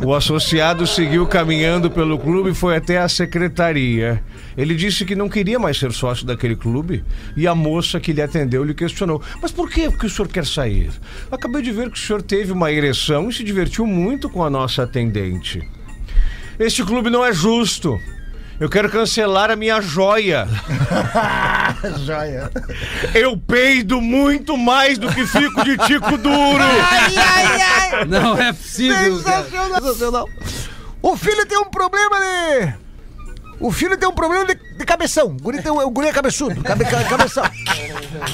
O 0.05 0.15
associado 0.15 0.87
seguiu 0.87 1.27
caminhando 1.27 1.91
pelo 1.91 2.19
clube 2.19 2.51
e 2.51 2.55
foi 2.55 2.77
até 2.77 2.99
a 2.99 3.09
secretaria. 3.09 4.23
Ele 4.57 4.75
disse 4.75 5.05
que 5.05 5.15
não 5.15 5.29
queria 5.29 5.59
mais 5.59 5.79
ser 5.79 5.93
sócio 5.93 6.27
daquele 6.27 6.57
clube 6.57 7.05
e 7.37 7.47
a 7.47 7.55
moça 7.55 8.01
que 8.01 8.13
lhe 8.13 8.23
atendeu 8.23 8.65
lhe 8.65 8.75
questionou: 8.75 9.23
Mas 9.43 9.53
por 9.53 9.71
que, 9.71 9.91
que 9.93 10.07
o 10.07 10.11
senhor 10.11 10.29
quer 10.29 10.47
sair? 10.47 10.91
Acabei 11.31 11.61
de 11.61 11.73
ver 11.73 11.91
que 11.91 11.99
o 11.99 12.01
senhor 12.01 12.23
teve 12.23 12.53
uma 12.53 12.73
ereção 12.73 13.29
e 13.29 13.33
se 13.33 13.45
divertiu 13.45 13.87
muito 13.87 14.31
com 14.31 14.43
a 14.43 14.51
nossa 14.51 14.83
atendente. 14.83 15.63
Este 16.59 16.83
clube 16.83 17.11
não 17.11 17.25
é 17.25 17.33
justo. 17.33 17.99
Eu 18.61 18.69
quero 18.71 18.89
cancelar 18.89 19.51
a 19.51 19.57
minha 19.57 19.81
joia. 19.81 20.47
Joia. 22.07 22.51
Eu 23.15 23.37
peido 23.37 24.01
muito 24.01 24.57
mais 24.57 24.97
do 24.97 25.13
que 25.13 25.27
fico 25.27 25.65
de 25.65 25.77
tico 25.79 26.17
duro. 26.17 26.63
Ai, 26.63 27.15
ai, 27.17 27.63
ai. 27.93 28.05
Não 28.07 28.39
é 28.39 28.53
possível. 28.53 29.17
Sensacional. 29.17 29.83
Sensacional. 29.83 30.29
O 31.03 31.17
filho 31.17 31.45
tem 31.47 31.59
um 31.59 31.65
problema 31.65 32.17
de. 32.21 32.75
O 33.61 33.71
filho 33.73 33.97
tem 33.97 34.09
um 34.09 34.13
problema 34.15 34.47
de, 34.47 34.55
de 34.55 34.85
cabeção. 34.85 35.27
O 35.27 35.37
guri, 35.37 35.61
tem, 35.63 35.71
o 35.73 35.91
guri 35.91 36.09
é 36.09 36.13
cabeçudo. 36.13 36.63
Cabe, 36.63 36.85
ca- 36.85 37.05
cabeção. 37.05 37.45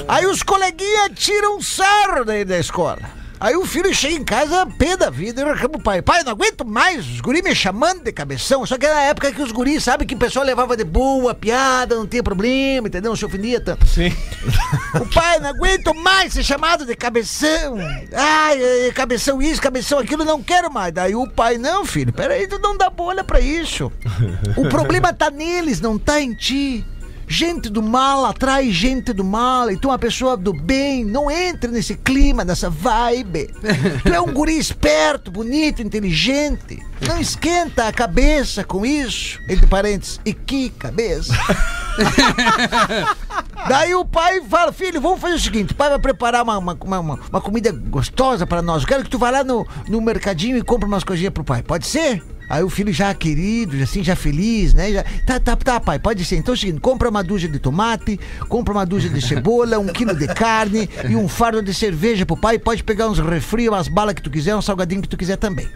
Aí 0.07 0.27
os 0.27 0.43
coleguinhas 0.43 1.11
tiram 1.15 1.61
sarro 1.61 2.25
daí 2.25 2.45
da 2.45 2.59
escola. 2.59 2.99
Aí 3.41 3.57
o 3.57 3.65
filho 3.65 3.95
chega 3.95 4.17
em 4.17 4.23
casa, 4.23 4.67
pé 4.67 4.99
da 4.99 5.09
vida, 5.09 5.41
e 5.41 5.45
reclama 5.45 5.77
o 5.77 5.83
pai. 5.83 6.03
Pai, 6.03 6.23
não 6.23 6.33
aguento 6.33 6.63
mais, 6.63 7.07
os 7.07 7.21
guris 7.23 7.43
me 7.43 7.55
chamando 7.55 8.03
de 8.03 8.13
cabeção. 8.13 8.67
Só 8.67 8.77
que 8.77 8.85
era 8.85 8.97
na 8.97 9.03
época 9.03 9.33
que 9.33 9.41
os 9.41 9.51
guris, 9.51 9.83
sabe, 9.83 10.05
que 10.05 10.15
o 10.15 10.19
pessoal 10.19 10.45
levava 10.45 10.77
de 10.77 10.85
boa, 10.85 11.35
piada, 11.35 11.97
não 11.97 12.07
tinha 12.07 12.23
problema, 12.23 12.89
entendeu? 12.89 13.11
Não 13.11 13.17
se 13.17 13.25
ofendia 13.25 13.59
tanto. 13.59 13.87
Sim. 13.87 14.15
O 14.95 15.07
pai, 15.07 15.41
não 15.41 15.49
aguento 15.49 15.95
mais 15.95 16.35
ser 16.35 16.43
chamado 16.43 16.85
de 16.85 16.95
cabeção. 16.95 17.79
Ai, 18.13 18.59
cabeção 18.95 19.41
isso, 19.41 19.63
cabeção 19.63 19.99
aquilo, 19.99 20.23
não 20.23 20.43
quero 20.43 20.71
mais. 20.71 20.93
Daí 20.93 21.15
o 21.15 21.27
pai, 21.27 21.57
não, 21.57 21.87
filho, 21.87 22.13
peraí, 22.13 22.47
tu 22.47 22.59
não 22.59 22.77
dá 22.77 22.91
bola 22.91 23.25
pra 23.25 23.41
isso. 23.41 23.91
O 24.55 24.69
problema 24.69 25.15
tá 25.15 25.31
neles, 25.31 25.81
não 25.81 25.99
tá 25.99 26.21
em 26.21 26.35
ti. 26.35 26.85
Gente 27.33 27.71
do 27.71 27.81
mal 27.81 28.25
atrai 28.25 28.73
gente 28.73 29.13
do 29.13 29.23
mal. 29.23 29.71
E 29.71 29.79
é 29.81 29.87
uma 29.87 29.97
pessoa 29.99 30.37
do 30.37 30.53
bem. 30.53 31.05
Não 31.05 31.31
entre 31.31 31.71
nesse 31.71 31.95
clima, 31.95 32.45
nessa 32.45 32.69
vibe. 32.69 33.49
Tu 34.03 34.13
é 34.13 34.21
um 34.21 34.33
guri 34.33 34.59
esperto, 34.59 35.31
bonito, 35.31 35.81
inteligente. 35.81 36.83
Não 37.07 37.21
esquenta 37.21 37.87
a 37.87 37.93
cabeça 37.93 38.65
com 38.65 38.85
isso. 38.85 39.39
Entre 39.49 39.65
parênteses, 39.69 40.21
e 40.25 40.35
que 40.35 40.71
cabeça. 40.71 41.33
Daí 43.69 43.95
o 43.95 44.05
pai 44.05 44.41
fala, 44.49 44.73
filho, 44.73 45.01
vamos 45.01 45.21
fazer 45.21 45.35
o 45.35 45.41
seguinte, 45.41 45.73
o 45.73 45.77
pai 45.77 45.89
vai 45.91 45.99
preparar 46.01 46.43
uma, 46.43 46.59
uma, 46.59 46.77
uma, 46.83 46.99
uma- 47.01 47.41
comida 47.41 47.71
gostosa 47.73 48.45
pra 48.47 48.61
nós. 48.61 48.83
Eu 48.83 48.89
quero 48.89 49.05
que 49.05 49.11
tu 49.11 49.19
vá 49.19 49.31
lá 49.31 49.45
no, 49.45 49.65
no 49.89 50.01
mercadinho 50.01 50.57
e 50.57 50.63
compre 50.63 50.87
umas 50.89 51.05
coisinhas 51.05 51.33
pro 51.33 51.45
pai. 51.45 51.63
Pode 51.63 51.87
ser? 51.87 52.23
Aí 52.51 52.65
o 52.65 52.69
filho 52.69 52.93
já 52.93 53.15
querido, 53.15 53.81
assim, 53.81 54.03
já 54.03 54.17
feliz, 54.17 54.75
né? 54.75 54.91
Já, 54.93 55.05
tá, 55.25 55.39
tá, 55.39 55.55
tá, 55.55 55.79
pai, 55.79 56.01
pode 56.01 56.25
ser. 56.25 56.35
Então 56.37 56.53
é 56.53 56.57
o 56.57 56.61
seguinte, 56.61 56.81
compra 56.81 57.09
uma 57.09 57.23
dúzia 57.23 57.49
de 57.49 57.61
tomate, 57.61 58.19
compra 58.49 58.75
uma 58.75 58.85
dúzia 58.85 59.09
de 59.09 59.23
cebola, 59.23 59.79
um 59.79 59.87
quilo 59.87 60.17
de 60.17 60.27
carne 60.27 60.91
e 61.09 61.15
um 61.15 61.29
fardo 61.29 61.63
de 61.63 61.73
cerveja 61.73 62.27
pro 62.27 62.37
pai. 62.37 62.59
Pode 62.59 62.83
pegar 62.83 63.09
uns 63.09 63.21
refri, 63.21 63.69
umas 63.69 63.87
balas 63.87 64.15
que 64.15 64.23
tu 64.23 64.29
quiser, 64.31 64.57
um 64.57 64.61
salgadinho 64.63 65.01
que 65.01 65.09
tu 65.09 65.17
quiser 65.17 65.37
também. 65.37 65.69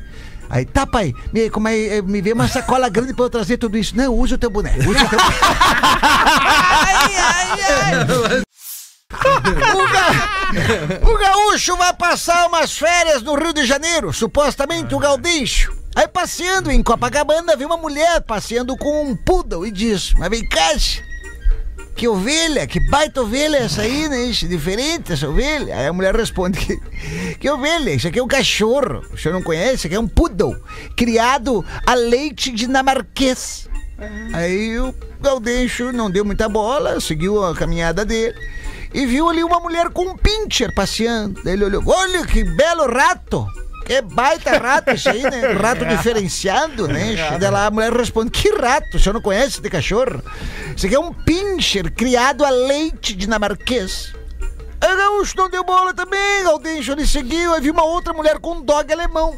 Aí, 0.51 0.65
tá, 0.65 0.85
pai, 0.87 1.15
me, 1.33 1.49
como 1.49 1.69
é, 1.69 2.03
me 2.03 2.21
vê 2.21 2.33
uma 2.33 2.49
sacola 2.49 2.89
grande 2.89 3.15
pra 3.15 3.25
eu 3.25 3.31
trazer 3.31 3.57
tudo 3.57 3.79
isso. 3.79 3.97
Não, 3.97 4.13
usa 4.13 4.35
o 4.35 4.39
teu 4.39 4.51
boneco. 4.51 4.79
Usa 4.91 5.05
o 5.05 5.09
teu 5.09 5.19
ai, 5.21 7.17
ai, 7.17 7.49
ai. 7.63 8.43
O, 9.75 9.89
ga- 9.93 11.11
o 11.13 11.19
gaúcho 11.19 11.77
vai 11.77 11.95
passar 11.95 12.47
umas 12.49 12.77
férias 12.77 13.23
no 13.23 13.35
Rio 13.37 13.53
de 13.53 13.65
Janeiro, 13.65 14.13
supostamente 14.13 14.95
o 14.95 14.99
Gaudêncio. 14.99 15.84
Aí 15.95 16.09
passeando 16.09 16.71
em 16.71 16.83
Copacabana, 16.83 17.57
viu 17.57 17.69
uma 17.69 17.77
mulher 17.77 18.21
passeando 18.23 18.77
com 18.77 19.11
um 19.11 19.17
poodle 19.17 19.67
e 19.67 19.71
diz: 19.71 20.13
Mas 20.15 20.29
vem 20.29 20.47
cá, 20.49 20.73
que 21.95 22.09
ovelha, 22.09 22.67
que 22.67 22.81
baita 22.91 23.23
ovelha 23.23 23.59
essa 23.59 23.83
aí, 23.83 24.09
né? 24.09 24.25
Isso, 24.25 24.49
diferente 24.49 25.13
essa 25.13 25.29
ovelha. 25.29 25.77
Aí 25.77 25.87
a 25.87 25.93
mulher 25.93 26.15
responde: 26.15 26.59
Que, 26.59 27.37
que 27.39 27.49
ovelha? 27.49 27.91
Isso 27.91 28.09
aqui 28.09 28.19
é 28.19 28.23
um 28.23 28.29
cachorro. 28.29 29.03
O 29.13 29.17
senhor 29.17 29.35
não 29.35 29.43
conhece? 29.43 29.75
Isso 29.75 29.87
aqui 29.87 29.97
é 29.97 30.01
um 30.01 30.09
poodle, 30.09 30.57
criado 30.97 31.65
a 31.87 31.95
leite 31.95 32.51
dinamarquês. 32.51 33.69
Aí 34.33 34.79
o 34.81 34.93
Gaudêncio 35.21 35.93
não 35.93 36.11
deu 36.11 36.25
muita 36.25 36.49
bola, 36.49 37.01
seguiu 37.01 37.45
a 37.45 37.55
caminhada 37.55 38.05
dele 38.05 38.35
e 38.93 39.07
viu 39.07 39.29
ali 39.29 39.43
uma 39.43 39.61
mulher 39.61 39.91
com 39.91 40.03
um 40.03 40.17
pincher 40.17 40.75
passeando. 40.75 41.41
Daí 41.45 41.55
ele 41.55 41.65
olhou: 41.65 41.83
Olha 41.87 42.27
que 42.27 42.43
belo 42.43 42.87
rato! 42.93 43.47
Que 43.85 44.01
baita 44.01 44.59
rato 44.59 44.91
esse 44.91 45.09
aí, 45.09 45.23
né? 45.23 45.53
Rato 45.61 45.85
diferenciado, 45.85 46.89
né? 46.89 47.15
Daí 47.39 47.51
lá 47.51 47.67
a 47.67 47.71
mulher 47.71 47.93
responde: 47.93 48.31
Que 48.31 48.49
rato? 48.51 48.97
O 48.97 49.01
senhor 49.01 49.13
não 49.13 49.21
conhece 49.21 49.61
de 49.61 49.69
cachorro? 49.69 50.23
Isso 50.75 50.87
aqui 50.87 50.95
é 50.95 50.99
um 50.99 51.13
pincher 51.13 51.93
criado 51.93 52.45
a 52.45 52.51
leite 52.51 53.15
dinamarquês. 53.15 54.15
Aí 54.81 54.93
o 54.93 54.97
gaúcho 54.97 55.37
não 55.37 55.49
deu 55.49 55.65
bola 55.65 55.95
também, 55.95 56.45
Gaudêncio 56.45 56.93
ele 56.93 57.07
seguiu, 57.07 57.55
aí 57.55 57.61
viu 57.61 57.73
uma 57.73 57.85
outra 57.85 58.13
mulher 58.13 58.39
com 58.39 58.57
um 58.57 58.63
dog 58.63 58.93
alemão. 58.93 59.35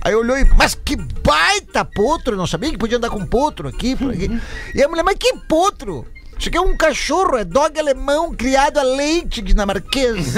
Aí 0.00 0.14
olhou 0.14 0.38
e, 0.38 0.44
mas 0.56 0.74
que 0.74 0.96
baita 0.96 1.84
potro, 1.84 2.36
não 2.36 2.46
sabia 2.46 2.70
que 2.70 2.78
podia 2.78 2.96
andar 2.96 3.10
com 3.10 3.26
potro 3.26 3.68
aqui, 3.68 3.96
por 3.96 4.10
aqui. 4.10 4.30
E 4.74 4.82
a 4.82 4.88
mulher, 4.88 5.02
mas 5.02 5.16
que 5.18 5.34
potro? 5.48 6.06
Isso 6.38 6.48
aqui 6.48 6.56
é 6.56 6.60
um 6.60 6.76
cachorro, 6.76 7.36
é 7.36 7.44
dog 7.44 7.78
alemão 7.78 8.34
criado 8.34 8.78
a 8.78 8.82
leite 8.82 9.42
dinamarquês. 9.42 10.34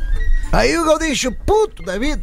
Aí 0.52 0.76
o 0.78 0.84
Gaudêncio, 0.84 1.32
puto 1.44 1.82
da 1.82 1.98
vida, 1.98 2.22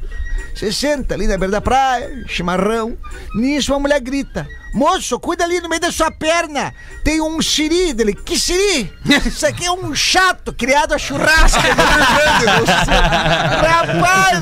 se 0.57 0.73
senta 0.73 1.13
ali 1.13 1.27
na 1.27 1.37
beira 1.37 1.51
da 1.51 1.61
praia, 1.61 2.23
chimarrão. 2.27 2.97
Nisso 3.35 3.71
uma 3.73 3.79
mulher 3.79 3.99
grita: 4.01 4.47
Moço, 4.73 5.19
cuida 5.19 5.43
ali 5.43 5.61
no 5.61 5.69
meio 5.69 5.81
da 5.81 5.91
sua 5.91 6.09
perna. 6.11 6.73
Tem 7.03 7.21
um 7.21 7.41
siri 7.41 7.93
dele. 7.93 8.13
Que 8.13 8.37
siri? 8.39 8.91
Isso 9.25 9.45
aqui 9.45 9.65
é 9.65 9.71
um 9.71 9.93
chato 9.95 10.51
criado 10.53 10.93
a 10.93 10.97
churrasco. 10.97 11.59
Rapaz, 13.67 14.41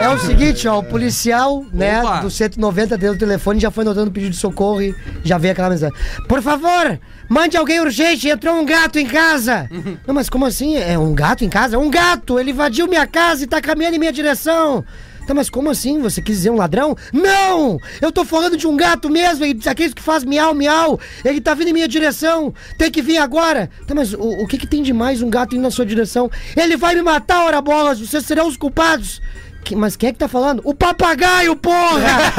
É 0.00 0.08
o 0.08 0.18
seguinte, 0.18 0.66
ó, 0.68 0.78
o 0.78 0.82
policial, 0.84 1.64
né, 1.72 2.02
Opa. 2.02 2.20
do 2.20 2.30
190 2.30 2.96
deu 2.98 3.12
o 3.12 3.18
telefone, 3.18 3.60
já 3.60 3.70
foi 3.70 3.84
notando 3.84 4.10
o 4.10 4.12
pedido 4.12 4.30
de 4.32 4.36
socorro 4.36 4.82
e 4.82 4.94
já 5.24 5.38
veio 5.38 5.52
aquela 5.52 5.70
mensagem. 5.70 5.94
Por 6.28 6.42
favor, 6.42 6.98
mande 7.28 7.56
alguém 7.56 7.80
urgente, 7.80 8.28
entrou 8.28 8.54
um 8.56 8.64
gato 8.64 8.98
em 8.98 9.06
casa. 9.06 9.68
Não, 10.06 10.14
mas 10.14 10.28
como 10.28 10.46
assim? 10.46 10.76
É 10.76 10.98
um 10.98 11.14
gato 11.14 11.44
em 11.44 11.48
casa? 11.48 11.78
Um 11.78 11.90
gato! 11.90 12.38
Ele 12.38 12.50
invadiu 12.50 12.86
minha 12.86 13.06
casa 13.06 13.44
e 13.44 13.46
tá 13.46 13.60
caminhando 13.60 13.96
em 13.96 13.98
minha 13.98 14.12
direção. 14.12 14.84
Tá, 15.26 15.32
mas 15.34 15.48
como 15.48 15.70
assim? 15.70 16.00
Você 16.00 16.20
quis 16.20 16.36
dizer 16.36 16.50
um 16.50 16.56
ladrão? 16.56 16.96
Não! 17.12 17.78
Eu 18.00 18.12
tô 18.12 18.24
falando 18.24 18.56
de 18.56 18.66
um 18.66 18.76
gato 18.76 19.08
mesmo, 19.08 19.44
e 19.44 19.58
aquele 19.66 19.92
que 19.94 20.02
faz 20.02 20.24
miau, 20.24 20.54
miau. 20.54 20.98
Ele 21.24 21.40
tá 21.40 21.54
vindo 21.54 21.68
em 21.68 21.72
minha 21.72 21.88
direção. 21.88 22.52
Tem 22.78 22.90
que 22.90 23.00
vir 23.02 23.18
agora. 23.18 23.70
Tá, 23.86 23.94
mas 23.94 24.12
o, 24.12 24.18
o 24.42 24.46
que 24.46 24.58
que 24.58 24.66
tem 24.66 24.82
de 24.82 24.92
mais 24.92 25.22
um 25.22 25.30
gato 25.30 25.54
indo 25.54 25.62
na 25.62 25.70
sua 25.70 25.86
direção? 25.86 26.30
Ele 26.56 26.76
vai 26.76 26.94
me 26.94 27.02
matar, 27.02 27.44
ora 27.44 27.60
bolas. 27.60 27.98
Vocês 28.00 28.24
serão 28.26 28.46
os 28.48 28.56
culpados. 28.56 29.20
Que- 29.64 29.74
mas 29.74 29.96
quem 29.96 30.10
é 30.10 30.12
que 30.12 30.18
tá 30.18 30.28
falando? 30.28 30.60
O 30.62 30.74
papagaio, 30.74 31.56
porra! 31.56 32.18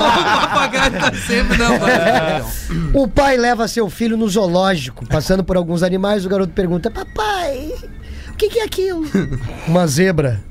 o 0.00 0.40
papagaio 0.40 0.92
tá 0.92 1.12
sempre 1.14 1.56
não, 1.56 1.70
O 3.02 3.06
pai 3.08 3.36
leva 3.36 3.68
seu 3.68 3.88
filho 3.88 4.16
no 4.16 4.28
zoológico, 4.28 5.06
passando 5.06 5.44
por 5.44 5.56
alguns 5.56 5.82
animais, 5.84 6.26
o 6.26 6.28
garoto 6.28 6.52
pergunta: 6.52 6.90
Papai, 6.90 7.72
o 8.28 8.34
que, 8.36 8.48
que 8.48 8.58
é 8.58 8.64
aquilo? 8.64 9.04
Uma 9.68 9.86
zebra. 9.86 10.42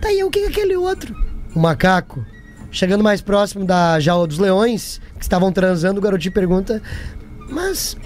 Tá 0.00 0.08
aí, 0.08 0.22
o 0.22 0.30
que, 0.30 0.40
é 0.40 0.48
aquele 0.48 0.76
outro? 0.76 1.14
Um 1.54 1.60
macaco. 1.60 2.24
Chegando 2.70 3.02
mais 3.02 3.20
próximo 3.20 3.64
da 3.64 3.98
jaula 4.00 4.26
dos 4.26 4.38
leões, 4.38 5.00
que 5.16 5.22
estavam 5.22 5.50
transando, 5.50 5.98
o 5.98 6.02
garotinho 6.02 6.32
pergunta: 6.32 6.82
Mas 7.48 7.96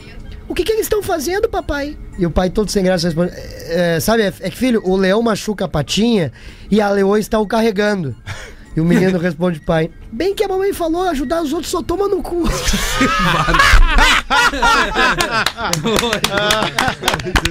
o 0.48 0.54
que, 0.54 0.64
que 0.64 0.72
eles 0.72 0.82
estão 0.82 1.02
fazendo, 1.02 1.48
papai? 1.48 1.96
E 2.18 2.26
o 2.26 2.30
pai, 2.30 2.50
todo 2.50 2.70
sem 2.70 2.84
graça, 2.84 3.06
responde: 3.06 3.32
"É, 3.34 3.98
Sabe, 4.00 4.22
é 4.22 4.32
é 4.40 4.50
que 4.50 4.56
filho, 4.56 4.82
o 4.84 4.96
leão 4.96 5.22
machuca 5.22 5.64
a 5.64 5.68
patinha 5.68 6.32
e 6.70 6.80
a 6.80 6.90
leoa 6.90 7.18
está 7.18 7.38
o 7.38 7.46
carregando. 7.46 8.14
E 8.76 8.80
o 8.80 8.84
menino 8.84 9.18
responde: 9.18 9.60
Pai, 9.60 9.90
bem 10.12 10.34
que 10.34 10.44
a 10.44 10.48
mamãe 10.48 10.72
falou, 10.72 11.08
ajudar 11.08 11.42
os 11.42 11.52
outros 11.52 11.70
só 11.70 11.82
toma 11.82 12.08
no 12.08 12.22
cu. 12.22 12.44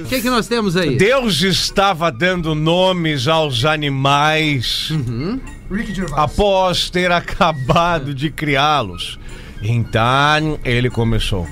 O 0.00 0.04
que, 0.04 0.20
que 0.22 0.30
nós 0.30 0.48
temos 0.48 0.76
aí? 0.76 0.96
Deus 0.96 1.42
estava 1.42 2.10
dando 2.10 2.54
nomes 2.54 3.28
aos 3.28 3.64
animais 3.64 4.88
após 6.16 6.90
ter 6.90 7.12
acabado 7.12 8.14
de 8.14 8.30
criá-los. 8.30 9.18
Então 9.62 10.58
ele 10.64 10.90
começou. 10.90 11.46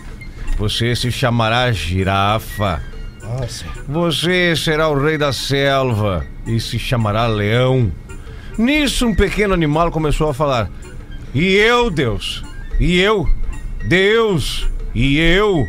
Você 0.58 0.96
se 0.96 1.12
chamará 1.12 1.70
girafa. 1.70 2.82
Você 3.86 4.56
será 4.56 4.88
o 4.88 5.00
rei 5.00 5.18
da 5.18 5.32
selva 5.32 6.26
e 6.46 6.58
se 6.58 6.78
chamará 6.78 7.26
leão. 7.26 7.92
Nisso, 8.58 9.06
um 9.06 9.14
pequeno 9.14 9.54
animal 9.54 9.92
começou 9.92 10.28
a 10.28 10.34
falar: 10.34 10.68
E 11.32 11.54
eu, 11.54 11.90
Deus? 11.90 12.42
E 12.80 12.98
eu? 12.98 13.24
Deus? 13.86 14.68
E 14.92 15.16
eu? 15.16 15.64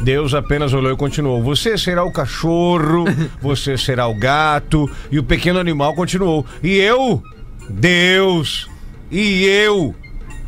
Deus 0.00 0.32
apenas 0.32 0.72
olhou 0.72 0.92
e 0.92 0.96
continuou: 0.96 1.42
Você 1.42 1.76
será 1.76 2.04
o 2.04 2.12
cachorro, 2.12 3.04
você 3.42 3.76
será 3.76 4.06
o 4.06 4.14
gato. 4.14 4.88
E 5.10 5.18
o 5.18 5.24
pequeno 5.24 5.58
animal 5.58 5.94
continuou: 5.94 6.46
E 6.62 6.76
eu? 6.76 7.20
Deus. 7.68 8.70
E 9.10 9.44
eu? 9.44 9.94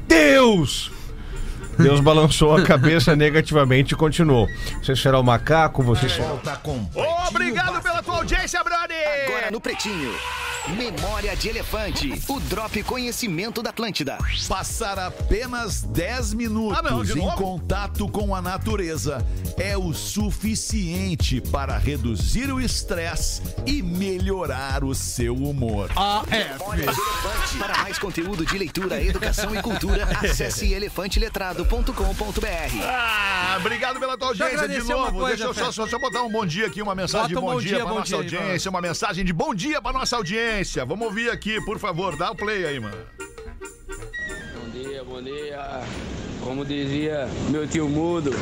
Deus. 0.07 0.93
Deus 1.79 1.99
balançou 2.01 2.57
a 2.57 2.63
cabeça 2.63 3.17
negativamente 3.17 3.95
e 3.95 3.97
continuou: 3.97 4.47
Você 4.81 4.95
será 4.95 5.19
o 5.19 5.25
macaco, 5.25 5.83
você 5.83 6.09
será. 6.09 6.29
Com 6.63 6.89
Obrigado 7.29 7.83
pela 7.83 8.03
tua 8.03 8.19
audiência, 8.19 8.63
brother! 8.63 8.97
Agora 9.27 9.51
no 9.51 9.61
Pretinho. 9.61 10.13
Memória 10.69 11.35
de 11.35 11.49
Elefante. 11.49 12.23
O 12.29 12.39
Drop 12.39 12.81
Conhecimento 12.85 13.65
da 13.65 13.71
Atlântida. 13.71 14.17
Passar 14.49 14.97
apenas 14.97 15.83
10 15.83 16.35
minutos 16.35 16.79
Ah, 16.79 16.83
não, 16.83 17.03
de 17.05 17.19
em 17.19 17.23
novo? 17.23 17.37
contato 17.37 18.09
com 18.09 18.33
a 18.33 18.41
natureza 18.41 19.27
é 19.59 19.77
o 19.77 19.93
suficiente 19.93 21.41
para 21.41 21.77
reduzir 21.77 22.53
o 22.53 22.61
estresse 22.61 23.43
e 23.67 23.83
melhorar 23.83 24.85
o 24.85 24.95
seu 24.95 25.35
humor. 25.35 25.91
Memória 26.31 26.85
de 26.85 26.91
Elefante. 27.01 27.59
Para 27.59 27.79
mais 27.79 27.99
conteúdo 27.99 28.47
de 28.47 28.57
leitura, 28.57 29.03
educação 29.03 29.53
e 29.57 29.61
cultura, 29.61 30.05
acesse 30.23 30.73
elefanteletrado.com.br. 30.73 32.85
Ah, 32.85 33.57
obrigado 33.59 33.99
pela 33.99 34.17
tua 34.17 34.29
audiência 34.29 34.69
de 34.69 34.79
novo. 34.85 35.11
coisa, 35.19 35.29
Deixa 35.37 35.45
eu 35.45 35.55
só, 35.55 35.73
só, 35.73 35.89
só 35.89 35.99
botar 35.99 36.23
um 36.23 36.31
bom 36.31 36.47
dia 36.47 36.69
aqui, 36.69 36.81
uma 36.81 36.95
mensagem 36.95 37.23
Bota 37.23 37.29
de 37.35 37.37
um 37.37 37.41
bom, 37.41 37.55
bom 37.55 37.61
dia, 37.61 37.75
dia, 37.77 37.85
bom 37.85 37.95
nossa 37.97 38.07
dia 38.07 38.17
aí, 38.39 38.43
audiência, 38.45 38.71
uma 38.71 38.81
mensagem 38.81 39.25
de 39.25 39.33
bom 39.33 39.53
dia 39.55 39.83
pra 39.83 39.93
nossa 39.93 40.15
audiência. 40.17 40.52
Vamos 40.87 41.07
ouvir 41.07 41.31
aqui, 41.31 41.59
por 41.65 41.79
favor, 41.79 42.15
dá 42.15 42.31
o 42.31 42.37
play 42.37 42.67
aí, 42.67 42.79
mano. 42.79 42.99
Bom 44.55 44.69
dia, 44.71 45.03
bom 45.03 45.23
dia. 45.23 45.81
Como 46.45 46.63
dizia 46.63 47.27
meu 47.49 47.67
tio 47.67 47.89
mudo. 47.89 48.33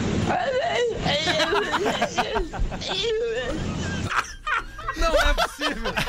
Não 4.96 5.14
é 5.14 5.34
possível. 5.34 5.92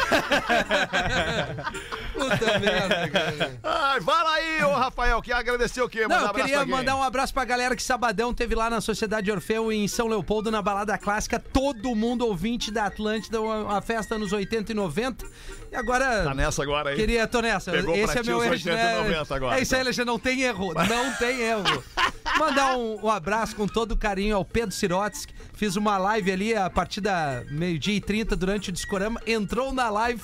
Puta 2.14 2.60
merda, 2.60 3.10
cara. 3.10 3.60
Ai, 3.64 4.02
fala 4.02 4.34
aí, 4.34 4.64
ô 4.64 4.74
Rafael, 4.74 5.22
que 5.22 5.32
agradecer 5.32 5.82
o 5.82 5.88
quê? 5.88 6.02
Não, 6.02 6.10
Mandar 6.10 6.22
eu 6.22 6.30
abraço 6.30 6.50
queria 6.50 6.66
mandar 6.66 6.96
um 6.96 7.04
abraço 7.04 7.34
pra 7.34 7.46
galera 7.46 7.76
que 7.76 7.84
sabadão 7.84 8.34
teve 8.34 8.56
lá 8.56 8.70
na 8.70 8.82
Sociedade 8.82 9.32
Orfeu 9.32 9.72
em 9.72 9.88
São 9.88 10.08
Leopoldo, 10.08 10.52
na 10.52 10.62
Balada 10.62 10.98
Clássica. 10.98 11.40
Todo 11.40 11.96
mundo 11.96 12.26
ouvinte 12.26 12.72
da 12.72 12.86
Atlântida, 12.86 13.40
uma 13.40 13.82
festa 13.82 14.18
nos 14.18 14.34
80 14.34 14.72
e 14.72 14.76
90. 14.76 15.26
E 15.72 15.76
agora. 15.76 16.24
Tá 16.26 16.34
nessa 16.34 16.62
agora 16.62 16.90
aí? 16.90 16.98
Queria, 16.98 17.26
tô 17.26 17.42
nessa. 17.42 17.72
Pegou 17.72 17.96
Esse 17.96 18.20
é 18.20 18.24
meu 18.24 18.40
os 18.40 18.44
eixo, 18.44 18.68
80 18.68 18.72
e 18.72 18.76
né? 18.76 18.98
90 18.98 19.36
agora, 19.36 19.58
É 19.58 19.62
isso 19.62 19.74
aí, 19.74 19.80
então. 19.80 19.88
Alexandre, 19.88 20.12
não 20.12 20.20
tem 20.20 20.42
erro. 20.42 20.74
Não 20.74 21.14
tem 21.14 21.40
erro. 21.40 21.84
Mandar 22.38 22.78
um, 22.78 23.00
um 23.06 23.10
abraço 23.10 23.56
com 23.56 23.66
todo 23.68 23.96
carinho 23.96 24.36
ao 24.36 24.44
Pedro 24.44 24.76
Sirotsky. 24.76 25.34
Fiz 25.54 25.78
uma 25.78 25.98
live 25.98 26.32
ali 26.32 26.56
a 26.56 26.70
partir 26.70 27.00
da 27.00 27.44
meio-dia 27.50 27.96
e 27.96 28.02
30 28.02 28.36
durante 28.36 28.70
o 28.70 28.72
Discorama. 28.72 29.22
Entrou 29.26 29.72
na 29.72 29.90
live. 29.90 30.22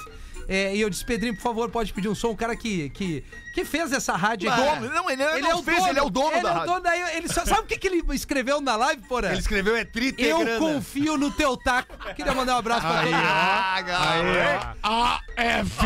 É, 0.48 0.76
e 0.76 0.82
eu 0.82 0.89
disse, 0.89 1.04
Pedrinho, 1.06 1.36
por 1.36 1.41
favor, 1.41 1.70
pode 1.70 1.91
pedir 1.93 2.08
um 2.10 2.16
som. 2.16 2.30
O 2.30 2.36
cara 2.38 2.56
que, 2.56 2.89
que, 2.91 3.24
que 3.54 3.66
fez 3.66 3.91
essa 3.91 4.16
rádio 4.16 4.50
aqui. 4.52 4.62
Dono, 4.62 4.89
não, 4.93 5.10
ele 5.10 5.41
não 5.41 5.62
fez, 5.64 5.86
ele 5.88 6.00
é 6.00 6.04
o 6.04 6.10
dono 6.10 6.32
ele 6.34 6.41
da 6.41 6.50
é 6.50 6.52
o 6.52 6.56
rádio. 6.56 6.68
dono 6.74 6.82
da- 6.84 7.14
ele 7.16 7.28
só, 7.28 7.45
sabe 7.45 7.62
o 7.62 7.66
que, 7.66 7.78
que 7.78 7.88
ele 7.88 8.04
escreveu 8.14 8.62
na 8.62 8.76
live, 8.76 9.02
porra? 9.08 9.30
Ele 9.30 9.39
escreveu 9.39 9.76
é 9.76 9.84
trita 9.84 10.22
Eu 10.22 10.39
grana. 10.39 10.60
confio 10.60 11.18
no 11.18 11.30
teu 11.32 11.58
taco. 11.58 11.95
Queria 12.16 12.34
mandar 12.34 12.56
um 12.56 12.60
abraço 12.60 12.82
pra 12.82 13.00
Aí, 13.00 13.06
todo 13.12 13.16
mundo. 13.16 14.78
ah. 14.84 15.20
AF. 15.38 15.78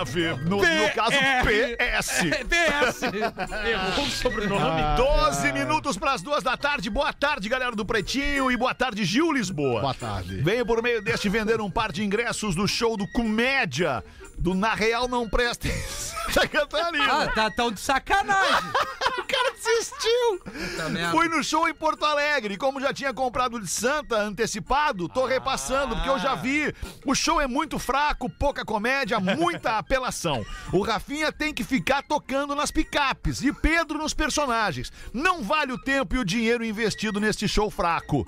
AF. 0.00 0.18
No, 0.48 0.56
no 0.56 0.90
caso, 0.94 1.16
PS. 1.44 2.10
PS. 2.48 3.02
Errou 3.02 4.04
o 4.04 4.10
sobrenome. 4.10 4.82
12 4.96 5.52
minutos 5.52 5.96
para 5.96 6.12
as 6.12 6.22
duas 6.22 6.42
da 6.42 6.56
tarde. 6.56 6.90
Boa 6.90 7.12
tarde, 7.12 7.48
galera 7.48 7.74
do 7.74 7.84
Pretinho. 7.84 8.50
E 8.50 8.56
boa 8.56 8.74
tarde, 8.74 9.04
Gil 9.04 9.32
Lisboa. 9.32 9.80
Boa 9.80 9.94
tarde. 9.94 10.36
Venho 10.42 10.66
por 10.66 10.82
meio 10.82 11.02
deste 11.02 11.28
vender 11.28 11.60
um 11.60 11.70
par 11.70 11.92
de 11.92 12.02
ingressos 12.02 12.54
do 12.54 12.66
show 12.66 12.96
do 12.96 13.06
Comédia. 13.08 13.91
Do 14.38 14.54
Na 14.54 14.74
Real 14.74 15.08
Não 15.08 15.28
Presta 15.28 15.68
em 15.68 15.82
Santa 15.82 16.48
Catarina. 16.48 17.24
Ah, 17.24 17.28
tá 17.28 17.50
tão 17.50 17.70
de 17.70 17.80
sacanagem. 17.80 18.70
o 19.18 19.24
cara 19.24 19.52
desistiu. 19.52 21.10
Fui 21.10 21.28
no 21.28 21.42
show 21.44 21.68
em 21.68 21.74
Porto 21.74 22.04
Alegre. 22.04 22.56
Como 22.56 22.80
já 22.80 22.92
tinha 22.92 23.12
comprado 23.12 23.60
de 23.60 23.68
Santa 23.68 24.16
antecipado, 24.16 25.08
tô 25.08 25.26
repassando, 25.26 25.94
porque 25.94 26.08
eu 26.08 26.18
já 26.18 26.34
vi. 26.34 26.74
O 27.04 27.14
show 27.14 27.40
é 27.40 27.46
muito 27.46 27.78
fraco, 27.78 28.28
pouca 28.30 28.64
comédia, 28.64 29.20
muita 29.20 29.76
apelação. 29.78 30.44
O 30.72 30.82
Rafinha 30.82 31.30
tem 31.30 31.52
que 31.52 31.64
ficar 31.64 32.02
tocando 32.02 32.54
nas 32.54 32.70
picapes 32.70 33.42
e 33.42 33.52
Pedro 33.52 33.98
nos 33.98 34.14
personagens. 34.14 34.92
Não 35.12 35.42
vale 35.42 35.72
o 35.72 35.78
tempo 35.78 36.14
e 36.14 36.18
o 36.18 36.24
dinheiro 36.24 36.64
investido 36.64 37.20
neste 37.20 37.46
show 37.46 37.70
fraco. 37.70 38.24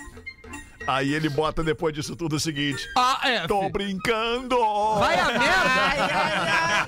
Aí 0.86 1.14
ele 1.14 1.28
bota 1.28 1.62
depois 1.64 1.94
disso 1.94 2.14
tudo 2.14 2.36
o 2.36 2.40
seguinte. 2.40 2.86
Ah, 2.96 3.20
é. 3.24 3.46
Tô 3.46 3.68
brincando! 3.70 4.56
Vai 4.98 5.18
a 5.18 5.26
merda! 5.38 6.84